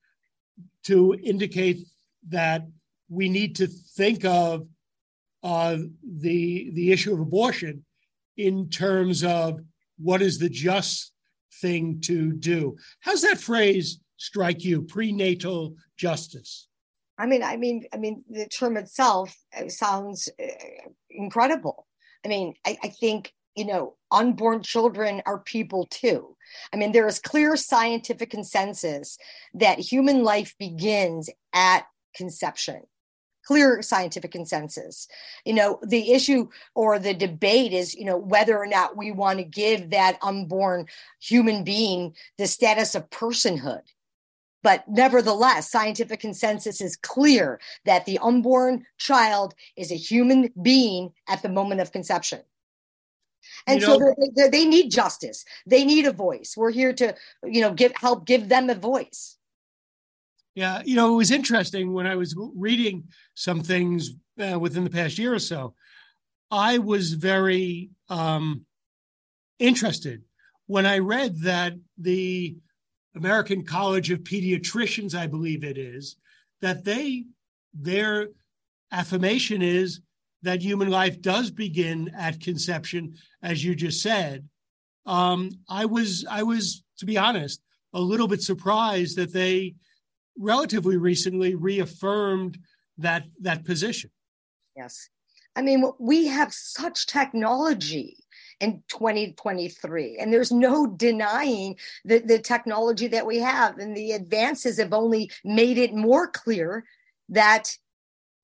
to 0.84 1.14
indicate 1.14 1.86
that 2.28 2.66
we 3.08 3.28
need 3.28 3.56
to 3.56 3.66
think 3.66 4.24
of 4.24 4.66
uh, 5.42 5.76
the 6.02 6.70
the 6.72 6.90
issue 6.90 7.12
of 7.12 7.20
abortion 7.20 7.84
in 8.36 8.68
terms 8.68 9.22
of 9.22 9.60
what 9.98 10.22
is 10.22 10.38
the 10.38 10.48
just 10.48 11.12
thing 11.60 12.00
to 12.02 12.32
do. 12.32 12.76
How's 13.00 13.22
that 13.22 13.38
phrase 13.38 14.00
strike 14.16 14.64
you? 14.64 14.82
Prenatal 14.82 15.74
justice. 15.96 16.68
I 17.18 17.26
mean, 17.26 17.42
I 17.42 17.56
mean, 17.56 17.84
I 17.92 17.96
mean, 17.96 18.24
the 18.28 18.46
term 18.46 18.76
itself 18.76 19.34
uh, 19.58 19.68
sounds 19.68 20.28
uh, 20.40 20.46
incredible. 21.10 21.86
I 22.24 22.28
mean, 22.28 22.54
I, 22.66 22.76
I 22.82 22.88
think 22.88 23.32
you 23.56 23.64
know, 23.64 23.94
unborn 24.10 24.62
children 24.62 25.22
are 25.24 25.38
people 25.38 25.86
too. 25.90 26.36
I 26.72 26.76
mean, 26.76 26.92
there 26.92 27.06
is 27.06 27.18
clear 27.18 27.56
scientific 27.56 28.30
consensus 28.30 29.16
that 29.54 29.78
human 29.78 30.22
life 30.22 30.54
begins 30.58 31.30
at 31.54 31.86
conception 32.14 32.82
clear 33.46 33.80
scientific 33.82 34.32
consensus. 34.32 35.08
You 35.44 35.54
know, 35.54 35.78
the 35.82 36.12
issue 36.12 36.48
or 36.74 36.98
the 36.98 37.14
debate 37.14 37.72
is, 37.72 37.94
you 37.94 38.04
know, 38.04 38.16
whether 38.16 38.58
or 38.58 38.66
not 38.66 38.96
we 38.96 39.12
want 39.12 39.38
to 39.38 39.44
give 39.44 39.90
that 39.90 40.18
unborn 40.22 40.86
human 41.20 41.64
being 41.64 42.14
the 42.38 42.46
status 42.46 42.94
of 42.94 43.08
personhood. 43.10 43.82
But 44.62 44.88
nevertheless, 44.88 45.70
scientific 45.70 46.18
consensus 46.18 46.80
is 46.80 46.96
clear 46.96 47.60
that 47.84 48.04
the 48.04 48.18
unborn 48.18 48.84
child 48.98 49.54
is 49.76 49.92
a 49.92 49.96
human 49.96 50.50
being 50.60 51.12
at 51.28 51.42
the 51.42 51.48
moment 51.48 51.80
of 51.80 51.92
conception. 51.92 52.40
And 53.68 53.80
you 53.80 53.86
know, 53.86 53.98
so 53.98 54.14
they, 54.18 54.30
they, 54.34 54.48
they 54.48 54.64
need 54.64 54.90
justice. 54.90 55.44
They 55.66 55.84
need 55.84 56.06
a 56.06 56.12
voice. 56.12 56.54
We're 56.56 56.72
here 56.72 56.92
to, 56.94 57.14
you 57.44 57.60
know, 57.60 57.72
give 57.72 57.92
help 57.94 58.26
give 58.26 58.48
them 58.48 58.68
a 58.68 58.74
voice. 58.74 59.36
Yeah, 60.56 60.80
you 60.86 60.96
know, 60.96 61.12
it 61.12 61.16
was 61.16 61.30
interesting 61.30 61.92
when 61.92 62.06
I 62.06 62.16
was 62.16 62.34
reading 62.54 63.04
some 63.34 63.60
things 63.60 64.12
uh, 64.40 64.58
within 64.58 64.84
the 64.84 64.90
past 64.90 65.18
year 65.18 65.34
or 65.34 65.38
so. 65.38 65.74
I 66.50 66.78
was 66.78 67.12
very 67.12 67.90
um, 68.08 68.64
interested 69.58 70.22
when 70.66 70.86
I 70.86 70.98
read 70.98 71.42
that 71.42 71.74
the 71.98 72.56
American 73.14 73.66
College 73.66 74.10
of 74.10 74.20
Pediatricians, 74.20 75.14
I 75.14 75.26
believe 75.26 75.62
it 75.62 75.76
is, 75.76 76.16
that 76.62 76.84
they 76.84 77.24
their 77.74 78.28
affirmation 78.90 79.60
is 79.60 80.00
that 80.40 80.62
human 80.62 80.88
life 80.88 81.20
does 81.20 81.50
begin 81.50 82.10
at 82.16 82.40
conception, 82.40 83.14
as 83.42 83.62
you 83.62 83.74
just 83.74 84.02
said. 84.02 84.48
Um, 85.04 85.50
I 85.68 85.84
was 85.84 86.24
I 86.30 86.44
was, 86.44 86.82
to 86.96 87.04
be 87.04 87.18
honest, 87.18 87.60
a 87.92 88.00
little 88.00 88.26
bit 88.26 88.40
surprised 88.40 89.18
that 89.18 89.34
they 89.34 89.74
relatively 90.38 90.96
recently 90.96 91.54
reaffirmed 91.54 92.58
that 92.98 93.24
that 93.40 93.64
position. 93.64 94.10
Yes. 94.76 95.08
I 95.54 95.62
mean, 95.62 95.90
we 95.98 96.26
have 96.26 96.52
such 96.52 97.06
technology 97.06 98.18
in 98.60 98.82
2023 98.88 100.18
and 100.18 100.32
there's 100.32 100.52
no 100.52 100.86
denying 100.86 101.76
the, 102.04 102.18
the 102.18 102.38
technology 102.38 103.06
that 103.06 103.26
we 103.26 103.38
have 103.38 103.78
and 103.78 103.96
the 103.96 104.12
advances 104.12 104.78
have 104.78 104.94
only 104.94 105.30
made 105.44 105.76
it 105.76 105.94
more 105.94 106.26
clear 106.26 106.84
that 107.28 107.76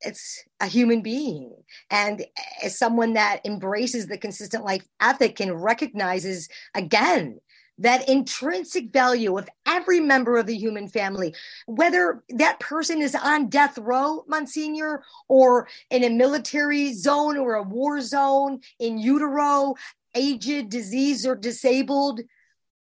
it's 0.01 0.45
a 0.61 0.67
human 0.67 1.01
being 1.01 1.55
and 1.91 2.27
as 2.63 2.79
someone 2.79 3.15
that 3.15 3.41
embraces 3.47 4.07
the 4.07 4.19
consistent 4.19 4.65
life 4.65 4.87
ethic 5.01 5.41
and 5.41 5.63
recognizes 5.63 6.49
again 6.75 7.39
that 7.83 8.09
intrinsic 8.09 8.93
value 8.93 9.37
of 9.37 9.49
every 9.67 10.01
member 10.01 10.37
of 10.37 10.47
the 10.47 10.57
human 10.57 10.89
family, 10.89 11.35
whether 11.67 12.23
that 12.31 12.61
person 12.61 13.03
is 13.03 13.15
on 13.15 13.49
death 13.49 13.77
row, 13.79 14.25
Monsignor, 14.29 15.03
or 15.29 15.69
in 15.91 16.05
a 16.05 16.11
military 16.11 16.93
zone 16.93 17.37
or 17.37 17.55
a 17.55 17.63
war 17.63 18.01
zone, 18.01 18.61
in 18.79 18.99
utero, 18.99 19.75
aged, 20.15 20.71
diseased, 20.71 21.27
or 21.27 21.35
disabled. 21.35 22.21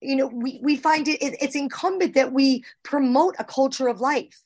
You 0.01 0.15
know, 0.15 0.27
we, 0.27 0.59
we 0.61 0.75
find 0.75 1.07
it, 1.07 1.21
it 1.21 1.35
it's 1.41 1.55
incumbent 1.55 2.13
that 2.13 2.31
we 2.31 2.63
promote 2.83 3.35
a 3.39 3.43
culture 3.43 3.87
of 3.87 3.99
life. 3.99 4.39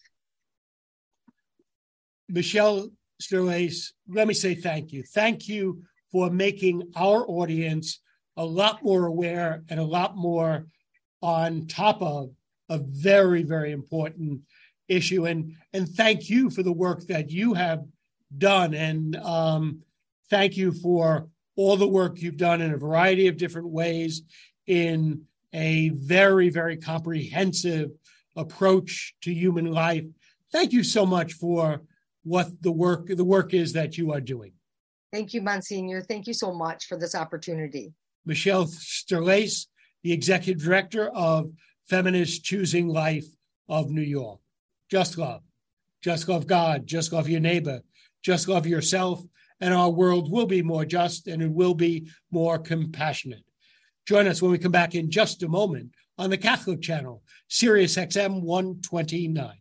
Michele 2.30 2.90
Sterlace, 3.22 3.92
let 4.08 4.28
me 4.28 4.34
say 4.34 4.56
thank 4.56 4.94
you. 4.94 5.04
Thank 5.04 5.50
you 5.50 5.84
for 6.12 6.30
making 6.30 6.84
our 6.96 7.26
audience 7.28 8.00
a 8.40 8.46
lot 8.46 8.82
more 8.82 9.06
aware 9.06 9.64
and 9.70 9.82
a 9.82 9.84
lot 9.84 10.16
more 10.16 10.66
on 11.22 11.68
top 11.68 12.02
of 12.02 12.32
a 12.70 12.78
very, 12.78 13.44
very 13.44 13.74
important 13.74 14.42
issue. 14.88 15.28
And 15.28 15.56
and 15.74 15.88
thank 15.88 16.30
you 16.30 16.50
for 16.50 16.64
the 16.64 16.72
work 16.72 17.06
that 17.08 17.30
you 17.30 17.54
have 17.54 17.84
done. 18.38 18.74
And 18.74 19.18
um, 19.18 19.82
thank 20.30 20.56
you 20.56 20.72
for 20.72 21.28
all 21.58 21.76
the 21.76 21.88
work 21.88 22.22
you've 22.22 22.38
done 22.38 22.62
in 22.62 22.74
a 22.74 22.78
variety 22.78 23.28
of 23.28 23.36
different 23.36 23.68
ways 23.68 24.22
in 24.68 25.26
a 25.52 25.90
very, 25.90 26.50
very 26.50 26.78
comprehensive 26.78 27.92
approach 28.38 29.16
to 29.22 29.34
human 29.34 29.66
life. 29.66 30.06
Thank 30.54 30.72
you 30.72 30.84
so 30.84 31.06
much 31.06 31.34
for 31.34 31.82
what 32.24 32.50
the 32.62 32.72
work 32.72 33.08
the 33.08 33.26
work 33.26 33.54
is 33.54 33.74
that 33.74 33.98
you 33.98 34.14
are 34.14 34.22
doing. 34.22 34.54
Thank 35.12 35.34
you, 35.34 35.42
Monsignor. 35.42 36.02
Thank 36.02 36.26
you 36.26 36.34
so 36.34 36.54
much 36.54 36.86
for 36.86 36.98
this 36.98 37.16
opportunity. 37.16 37.92
Michele 38.26 38.66
Sterlace, 38.66 39.68
the 40.04 40.12
executive 40.12 40.64
director 40.64 41.10
of 41.10 41.52
Feminist 41.88 42.44
Choosing 42.44 42.88
Life 42.88 43.26
of 43.68 43.90
New 43.90 44.02
York. 44.02 44.40
Just 44.90 45.18
love. 45.18 45.42
Just 46.02 46.30
love 46.30 46.48
God. 46.48 46.88
Just 46.88 47.12
love 47.12 47.30
your 47.30 47.40
neighbor. 47.40 47.82
just 48.22 48.48
love 48.50 48.68
yourself, 48.68 49.24
and 49.62 49.74
our 49.74 49.90
world 49.90 50.32
will 50.32 50.46
be 50.46 50.62
more 50.62 50.86
just 50.86 51.28
and 51.28 51.42
it 51.42 51.52
will 51.52 51.74
be 51.74 52.10
more 52.32 52.60
compassionate. 52.60 53.44
Join 54.06 54.28
us 54.28 54.42
when 54.42 54.52
we 54.52 54.58
come 54.58 54.72
back 54.72 54.96
in 54.96 55.10
just 55.10 55.44
a 55.44 55.48
moment 55.48 55.92
on 56.18 56.30
the 56.30 56.38
Catholic 56.38 56.82
Channel, 56.82 57.24
Sirius 57.48 57.96
XM 57.96 58.42
129. 58.42 59.54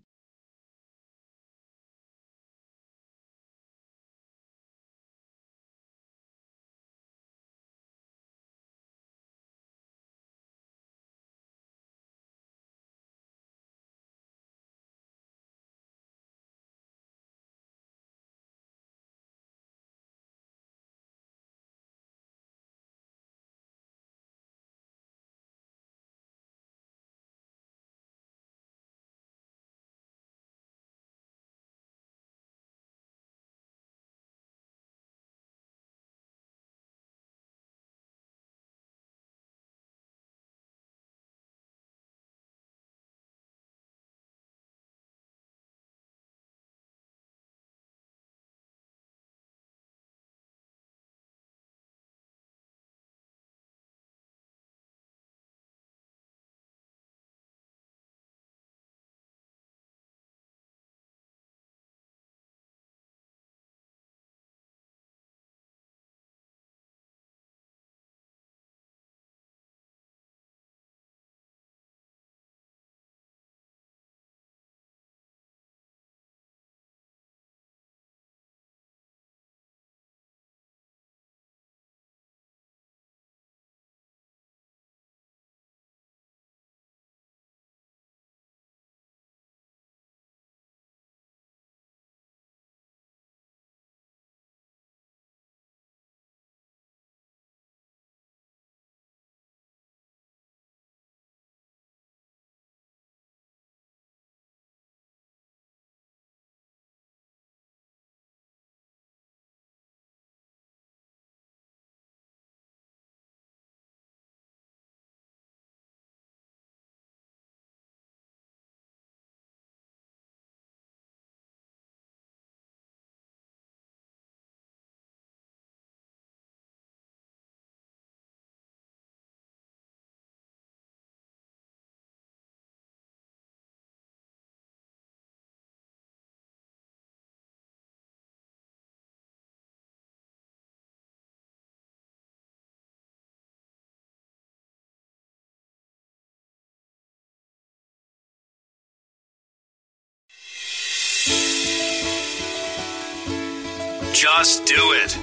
Just 154.21 154.66
do 154.66 154.75
it. 154.75 155.16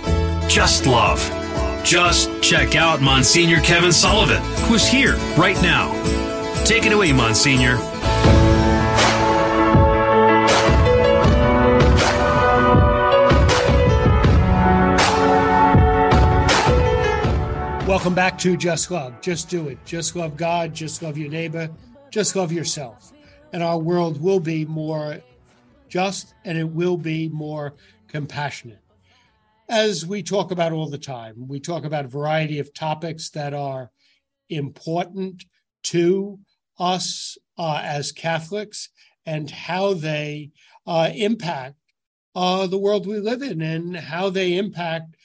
Just 0.49 0.85
love. 0.85 1.19
Just 1.83 2.29
check 2.41 2.77
out 2.77 3.01
Monsignor 3.01 3.59
Kevin 3.59 3.91
Sullivan, 3.91 4.41
who's 4.69 4.87
here 4.87 5.17
right 5.37 5.61
now. 5.61 5.91
Take 6.63 6.85
it 6.85 6.93
away, 6.93 7.11
Monsignor. 7.11 7.75
Welcome 17.85 18.15
back 18.15 18.37
to 18.37 18.55
Just 18.55 18.91
Love. 18.91 19.19
Just 19.19 19.49
do 19.49 19.67
it. 19.67 19.77
Just 19.83 20.15
love 20.15 20.37
God. 20.37 20.73
Just 20.73 21.03
love 21.03 21.17
your 21.17 21.29
neighbor. 21.29 21.69
Just 22.11 22.37
love 22.37 22.53
yourself. 22.53 23.11
And 23.51 23.61
our 23.61 23.77
world 23.77 24.21
will 24.21 24.39
be 24.39 24.63
more 24.63 25.17
just 25.89 26.33
and 26.45 26.57
it 26.57 26.69
will 26.69 26.95
be 26.95 27.27
more 27.27 27.73
compassionate 28.07 28.84
as 29.67 30.05
we 30.05 30.23
talk 30.23 30.51
about 30.51 30.71
all 30.71 30.89
the 30.89 30.97
time. 30.97 31.47
We 31.47 31.59
talk 31.59 31.85
about 31.85 32.05
a 32.05 32.09
variety 32.09 32.59
of 32.59 32.73
topics 32.73 33.29
that 33.31 33.53
are 33.53 33.91
important 34.49 35.45
to 35.83 36.39
us 36.77 37.37
uh, 37.57 37.81
as 37.83 38.11
Catholics 38.11 38.89
and 39.25 39.49
how 39.49 39.93
they 39.93 40.51
uh, 40.85 41.09
impact 41.13 41.75
uh, 42.35 42.67
the 42.67 42.77
world 42.77 43.07
we 43.07 43.19
live 43.19 43.41
in 43.41 43.61
and 43.61 43.95
how 43.95 44.29
they 44.29 44.57
impact 44.57 45.15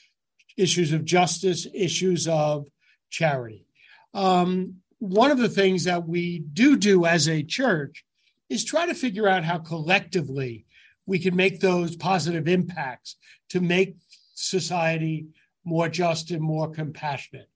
issues 0.57 0.93
of 0.93 1.05
justice, 1.05 1.67
issues 1.73 2.27
of 2.27 2.67
charity. 3.09 3.65
Um, 4.13 4.77
one 4.99 5.31
of 5.31 5.39
the 5.39 5.49
things 5.49 5.83
that 5.85 6.07
we 6.07 6.39
do 6.39 6.77
do 6.77 7.05
as 7.05 7.27
a 7.27 7.43
church 7.43 8.05
is 8.49 8.63
try 8.63 8.85
to 8.85 8.93
figure 8.93 9.27
out 9.27 9.43
how 9.43 9.57
collectively 9.57 10.65
we 11.05 11.19
can 11.19 11.35
make 11.35 11.59
those 11.59 11.95
positive 11.95 12.47
impacts 12.47 13.17
to 13.49 13.59
make 13.59 13.95
society 14.33 15.27
more 15.63 15.89
just 15.89 16.31
and 16.31 16.41
more 16.41 16.69
compassionate. 16.69 17.49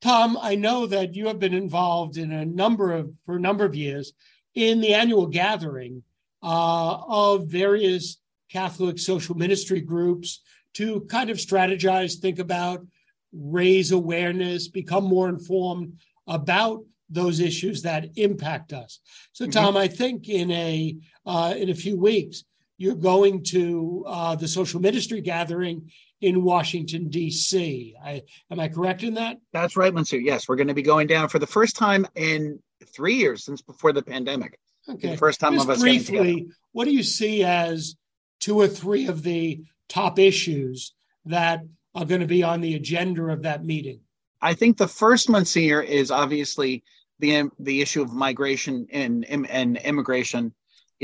Tom, 0.00 0.38
I 0.40 0.54
know 0.54 0.86
that 0.86 1.14
you 1.14 1.26
have 1.28 1.38
been 1.38 1.54
involved 1.54 2.18
in 2.18 2.32
a 2.32 2.44
number 2.44 2.92
of 2.92 3.10
for 3.24 3.36
a 3.36 3.40
number 3.40 3.64
of 3.64 3.74
years 3.74 4.12
in 4.54 4.80
the 4.80 4.94
annual 4.94 5.26
gathering 5.26 6.02
uh, 6.42 6.98
of 7.08 7.46
various 7.46 8.18
Catholic 8.50 8.98
social 8.98 9.34
ministry 9.34 9.80
groups 9.80 10.40
to 10.74 11.00
kind 11.02 11.30
of 11.30 11.38
strategize, 11.38 12.18
think 12.18 12.38
about, 12.38 12.86
raise 13.32 13.92
awareness, 13.92 14.68
become 14.68 15.04
more 15.04 15.28
informed 15.28 15.98
about 16.26 16.84
those 17.08 17.40
issues 17.40 17.82
that 17.82 18.10
impact 18.16 18.72
us. 18.72 19.00
So, 19.32 19.44
mm-hmm. 19.44 19.52
Tom, 19.52 19.66
mm-hmm. 19.68 19.76
I 19.78 19.88
think 19.88 20.28
in 20.28 20.50
a 20.50 20.96
uh, 21.26 21.54
in 21.56 21.70
a 21.70 21.74
few 21.74 21.96
weeks 21.96 22.44
you're 22.76 22.94
going 22.94 23.42
to 23.44 24.04
uh, 24.06 24.34
the 24.36 24.48
social 24.48 24.80
ministry 24.80 25.20
gathering 25.20 25.90
in 26.20 26.42
Washington, 26.42 27.08
D.C. 27.08 27.94
I, 28.02 28.22
am 28.50 28.58
I 28.58 28.68
correct 28.68 29.02
in 29.02 29.14
that? 29.14 29.38
That's 29.52 29.76
right, 29.76 29.92
Monsignor. 29.92 30.22
Yes, 30.22 30.48
we're 30.48 30.56
going 30.56 30.68
to 30.68 30.74
be 30.74 30.82
going 30.82 31.06
down 31.06 31.28
for 31.28 31.38
the 31.38 31.46
first 31.46 31.76
time 31.76 32.06
in 32.14 32.58
three 32.86 33.14
years 33.14 33.44
since 33.44 33.62
before 33.62 33.92
the 33.92 34.02
pandemic. 34.02 34.58
Okay. 34.88 35.10
The 35.10 35.16
first 35.16 35.40
time 35.40 35.54
Just 35.54 35.66
of 35.66 35.70
us 35.70 35.80
briefly, 35.80 36.48
what 36.72 36.84
do 36.84 36.92
you 36.92 37.02
see 37.02 37.44
as 37.44 37.96
two 38.40 38.60
or 38.60 38.68
three 38.68 39.06
of 39.06 39.22
the 39.22 39.62
top 39.88 40.18
issues 40.18 40.94
that 41.26 41.62
are 41.94 42.04
going 42.04 42.20
to 42.20 42.26
be 42.26 42.42
on 42.42 42.60
the 42.60 42.74
agenda 42.74 43.24
of 43.24 43.42
that 43.42 43.64
meeting? 43.64 44.00
I 44.42 44.52
think 44.54 44.76
the 44.76 44.88
first, 44.88 45.30
Monsignor, 45.30 45.80
is 45.80 46.10
obviously 46.10 46.82
the 47.18 47.48
the 47.58 47.80
issue 47.80 48.02
of 48.02 48.12
migration 48.12 48.86
and 48.90 49.24
and 49.24 49.76
immigration 49.78 50.52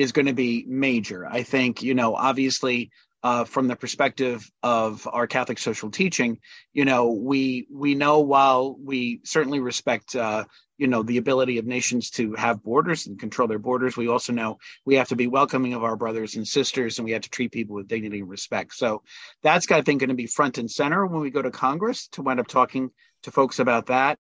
is 0.01 0.13
going 0.13 0.27
to 0.27 0.33
be 0.33 0.65
major. 0.67 1.27
I 1.27 1.43
think 1.43 1.83
you 1.83 1.95
know, 1.95 2.15
obviously, 2.15 2.91
uh, 3.23 3.45
from 3.45 3.69
the 3.69 3.77
perspective 3.77 4.51
of 4.63 5.07
our 5.13 5.27
Catholic 5.27 5.59
social 5.59 5.91
teaching, 5.91 6.39
you 6.73 6.87
know, 6.87 7.11
we 7.11 7.67
we 7.71 7.95
know 7.95 8.21
while 8.21 8.75
we 8.83 9.21
certainly 9.25 9.61
respect, 9.61 10.17
uh, 10.17 10.45
you 10.79 10.87
know, 10.87 11.03
the 11.03 11.19
ability 11.19 11.59
of 11.59 11.67
nations 11.67 12.09
to 12.13 12.33
have 12.33 12.63
borders 12.63 13.07
and 13.07 13.21
control 13.21 13.47
their 13.47 13.59
borders, 13.59 13.95
we 13.95 14.09
also 14.09 14.33
know 14.33 14.57
we 14.87 14.95
have 14.95 15.09
to 15.09 15.17
be 15.17 15.27
welcoming 15.27 15.75
of 15.75 15.85
our 15.85 15.97
brothers 15.97 16.37
and 16.37 16.49
sisters, 16.49 16.99
and 16.99 17.05
we 17.05 17.13
have 17.13 17.23
to 17.23 17.31
treat 17.31 17.53
people 17.53 17.77
with 17.77 17.87
dignity 17.87 18.21
and 18.21 18.31
respect. 18.31 18.73
So 18.73 19.03
that's, 19.43 19.71
I 19.71 19.83
think, 19.83 20.01
going 20.01 20.09
to 20.09 20.15
be 20.15 20.27
front 20.27 20.57
and 20.57 20.71
center 20.71 21.05
when 21.05 21.21
we 21.21 21.31
go 21.31 21.43
to 21.43 21.51
Congress 21.51 22.09
to 22.13 22.23
wind 22.23 22.41
up 22.41 22.47
talking 22.47 22.91
to 23.25 23.31
folks 23.31 23.59
about 23.59 23.87
that. 23.87 24.19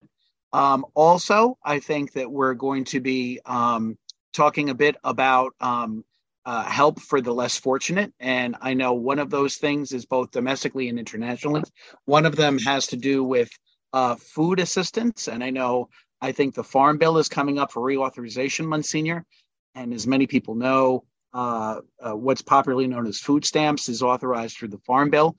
Um, 0.53 0.85
also, 0.95 1.57
I 1.65 1.79
think 1.79 2.13
that 2.13 2.31
we're 2.31 2.55
going 2.55 2.85
to 2.87 3.01
be 3.01 3.41
um, 3.47 3.97
talking 4.33 4.71
a 4.71 4.75
bit 4.75 4.97
about 5.05 5.55
um, 5.61 6.05
uh, 6.45 6.65
help 6.65 7.01
for 7.01 7.21
the 7.21 7.33
less 7.33 7.57
fortunate. 7.57 8.13
And 8.19 8.57
I 8.61 8.75
know 8.75 8.95
one 8.95 9.19
of 9.19 9.31
those 9.31 9.57
things 9.57 9.93
is 9.93 10.07
both 10.07 10.31
domestically 10.31 10.89
and 10.89 10.99
internationally. 10.99 11.63
One 12.05 12.27
of 12.27 12.37
them 12.37 12.59
has 12.59 12.87
to 12.89 12.97
do 12.97 13.23
with 13.23 13.51
uh, 13.93 14.17
food 14.17 14.61
assistance. 14.61 15.29
And 15.29 15.45
I 15.45 15.51
know, 15.51 15.89
I 16.21 16.33
think 16.33 16.55
the 16.55 16.65
Farm 16.65 16.99
Bill 16.99 17.19
is 17.19 17.29
coming 17.29 17.59
up 17.59 17.73
for 17.73 17.83
reauthorization, 17.83 18.67
Monsignor. 18.67 19.25
And 19.75 19.93
as 19.93 20.07
many 20.07 20.27
people 20.27 20.55
know, 20.55 21.05
uh, 21.33 21.81
uh 22.03 22.17
what's 22.17 22.43
popularly 22.43 22.89
known 22.89 23.07
as 23.07 23.21
food 23.21 23.45
stamps 23.45 23.89
is 23.89 24.03
authorized 24.03 24.57
through 24.57 24.69
the 24.69 24.79
Farm 24.79 25.11
Bill. 25.11 25.37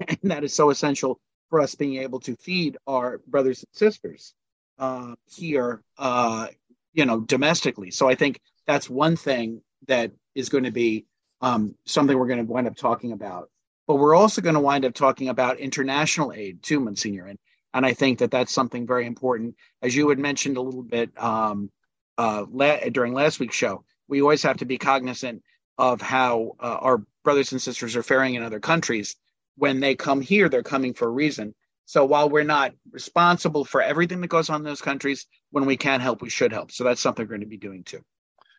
And 0.08 0.18
that 0.24 0.44
is 0.44 0.54
so 0.54 0.68
essential 0.70 1.18
for 1.48 1.60
us 1.60 1.74
being 1.74 1.96
able 1.96 2.20
to 2.20 2.36
feed 2.36 2.76
our 2.86 3.22
brothers 3.26 3.64
and 3.64 3.68
sisters 3.72 4.34
uh, 4.78 5.14
here, 5.24 5.82
uh, 5.98 6.48
you 6.96 7.04
know, 7.04 7.20
domestically. 7.20 7.90
So 7.92 8.08
I 8.08 8.16
think 8.16 8.40
that's 8.66 8.90
one 8.90 9.16
thing 9.16 9.60
that 9.86 10.10
is 10.34 10.48
going 10.48 10.64
to 10.64 10.72
be 10.72 11.06
um, 11.42 11.76
something 11.84 12.18
we're 12.18 12.26
going 12.26 12.44
to 12.44 12.52
wind 12.52 12.66
up 12.66 12.74
talking 12.74 13.12
about. 13.12 13.50
But 13.86 13.96
we're 13.96 14.16
also 14.16 14.40
going 14.40 14.54
to 14.54 14.60
wind 14.60 14.84
up 14.84 14.94
talking 14.94 15.28
about 15.28 15.60
international 15.60 16.32
aid 16.32 16.62
too, 16.62 16.80
Monsignor. 16.80 17.26
And, 17.26 17.38
and 17.74 17.86
I 17.86 17.92
think 17.92 18.18
that 18.18 18.30
that's 18.30 18.52
something 18.52 18.86
very 18.86 19.06
important. 19.06 19.54
As 19.82 19.94
you 19.94 20.08
had 20.08 20.18
mentioned 20.18 20.56
a 20.56 20.62
little 20.62 20.82
bit 20.82 21.10
um, 21.22 21.70
uh, 22.18 22.46
la- 22.50 22.88
during 22.90 23.12
last 23.12 23.38
week's 23.38 23.54
show, 23.54 23.84
we 24.08 24.22
always 24.22 24.42
have 24.42 24.56
to 24.56 24.64
be 24.64 24.78
cognizant 24.78 25.42
of 25.78 26.00
how 26.00 26.56
uh, 26.58 26.78
our 26.80 27.02
brothers 27.22 27.52
and 27.52 27.60
sisters 27.60 27.94
are 27.94 28.02
faring 28.02 28.34
in 28.34 28.42
other 28.42 28.60
countries. 28.60 29.16
When 29.56 29.80
they 29.80 29.94
come 29.94 30.22
here, 30.22 30.48
they're 30.48 30.62
coming 30.62 30.94
for 30.94 31.06
a 31.06 31.10
reason. 31.10 31.54
So 31.86 32.04
while 32.04 32.28
we're 32.28 32.44
not 32.44 32.72
responsible 32.90 33.64
for 33.64 33.80
everything 33.80 34.20
that 34.20 34.26
goes 34.26 34.50
on 34.50 34.60
in 34.60 34.64
those 34.64 34.82
countries, 34.82 35.26
when 35.52 35.66
we 35.66 35.76
can 35.76 36.00
help, 36.00 36.20
we 36.20 36.30
should 36.30 36.52
help. 36.52 36.72
So 36.72 36.84
that's 36.84 37.00
something 37.00 37.24
we're 37.24 37.30
going 37.30 37.40
to 37.40 37.46
be 37.46 37.56
doing 37.56 37.84
too. 37.84 38.02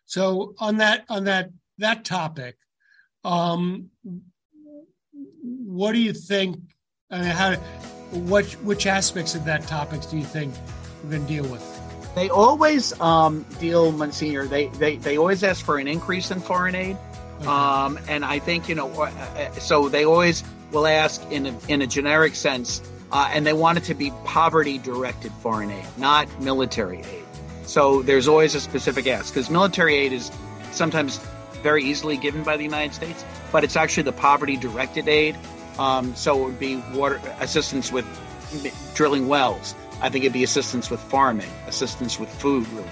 So 0.06 0.54
on 0.58 0.78
that 0.78 1.04
on 1.10 1.24
that 1.24 1.50
that 1.76 2.06
topic, 2.06 2.56
um, 3.24 3.90
what 5.12 5.92
do 5.92 5.98
you 5.98 6.14
think? 6.14 6.58
I 7.10 7.20
mean, 7.20 7.30
how 7.30 7.54
what 8.12 8.46
which 8.64 8.86
aspects 8.86 9.34
of 9.34 9.44
that 9.44 9.66
topics 9.66 10.06
do 10.06 10.16
you 10.16 10.24
think 10.24 10.54
we're 11.04 11.10
going 11.10 11.26
to 11.26 11.28
deal 11.28 11.46
with? 11.48 11.62
They 12.14 12.30
always 12.30 12.98
um, 13.00 13.44
deal, 13.60 13.92
Monsignor. 13.92 14.46
They, 14.46 14.68
they 14.68 14.96
they 14.96 15.18
always 15.18 15.44
ask 15.44 15.62
for 15.64 15.76
an 15.78 15.86
increase 15.86 16.30
in 16.30 16.40
foreign 16.40 16.74
aid, 16.74 16.96
okay. 17.40 17.46
um, 17.46 17.98
and 18.08 18.24
I 18.24 18.38
think 18.38 18.70
you 18.70 18.74
know. 18.74 18.90
Uh, 18.90 19.10
uh, 19.36 19.52
so 19.52 19.90
they 19.90 20.04
always 20.04 20.42
will 20.72 20.86
ask 20.86 21.22
in 21.30 21.46
a, 21.46 21.58
in 21.68 21.82
a 21.82 21.86
generic 21.86 22.34
sense, 22.34 22.80
uh, 23.12 23.30
and 23.32 23.46
they 23.46 23.52
want 23.52 23.78
it 23.78 23.84
to 23.84 23.94
be 23.94 24.12
poverty 24.24 24.78
directed 24.78 25.32
foreign 25.32 25.70
aid, 25.70 25.86
not 25.96 26.28
military 26.40 26.98
aid. 26.98 27.24
So 27.64 28.02
there's 28.02 28.28
always 28.28 28.54
a 28.54 28.60
specific 28.60 29.06
ask 29.06 29.32
because 29.32 29.50
military 29.50 29.96
aid 29.96 30.12
is 30.12 30.30
sometimes 30.72 31.18
very 31.62 31.84
easily 31.84 32.16
given 32.16 32.42
by 32.42 32.56
the 32.56 32.64
United 32.64 32.94
States, 32.94 33.24
but 33.52 33.64
it's 33.64 33.76
actually 33.76 34.04
the 34.04 34.12
poverty 34.12 34.56
directed 34.56 35.08
aid. 35.08 35.36
Um, 35.78 36.14
so 36.14 36.40
it 36.40 36.44
would 36.44 36.58
be 36.58 36.76
water 36.92 37.20
assistance 37.40 37.92
with 37.92 38.06
drilling 38.94 39.28
wells. 39.28 39.74
I 40.00 40.08
think 40.08 40.24
it'd 40.24 40.32
be 40.32 40.44
assistance 40.44 40.90
with 40.90 41.00
farming, 41.00 41.50
assistance 41.66 42.18
with 42.18 42.28
food. 42.30 42.68
Really. 42.68 42.88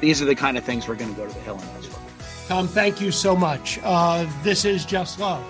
These 0.00 0.22
are 0.22 0.26
the 0.26 0.34
kind 0.34 0.58
of 0.58 0.64
things 0.64 0.86
we're 0.86 0.96
going 0.96 1.14
to 1.14 1.20
go 1.20 1.26
to 1.26 1.32
the 1.32 1.40
Hill 1.40 1.58
and 1.58 1.68
ask 1.70 1.90
for. 1.90 2.48
Tom, 2.48 2.68
thank 2.68 3.00
you 3.00 3.10
so 3.10 3.34
much. 3.34 3.78
Uh, 3.82 4.26
this 4.42 4.64
is 4.64 4.84
Just 4.84 5.18
Love. 5.18 5.44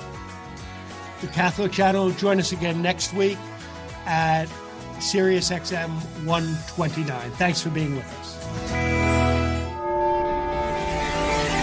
The 1.21 1.27
Catholic 1.29 1.73
Channel. 1.73 2.11
Join 2.13 2.39
us 2.39 2.53
again 2.53 2.83
next 2.83 3.13
week 3.13 3.39
at 4.07 4.47
SiriusXM 4.99 5.91
129. 6.25 7.31
Thanks 7.33 7.61
for 7.61 7.71
being 7.71 7.97
with 7.97 8.07
us. 8.21 8.37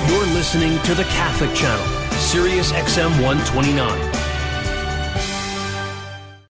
You're 0.09 0.25
listening 0.33 0.79
to 0.83 0.93
the 0.93 1.03
Catholic 1.05 1.53
Channel, 1.55 1.85
Sirius 2.19 2.71
XM 2.71 3.09
129. 3.23 4.12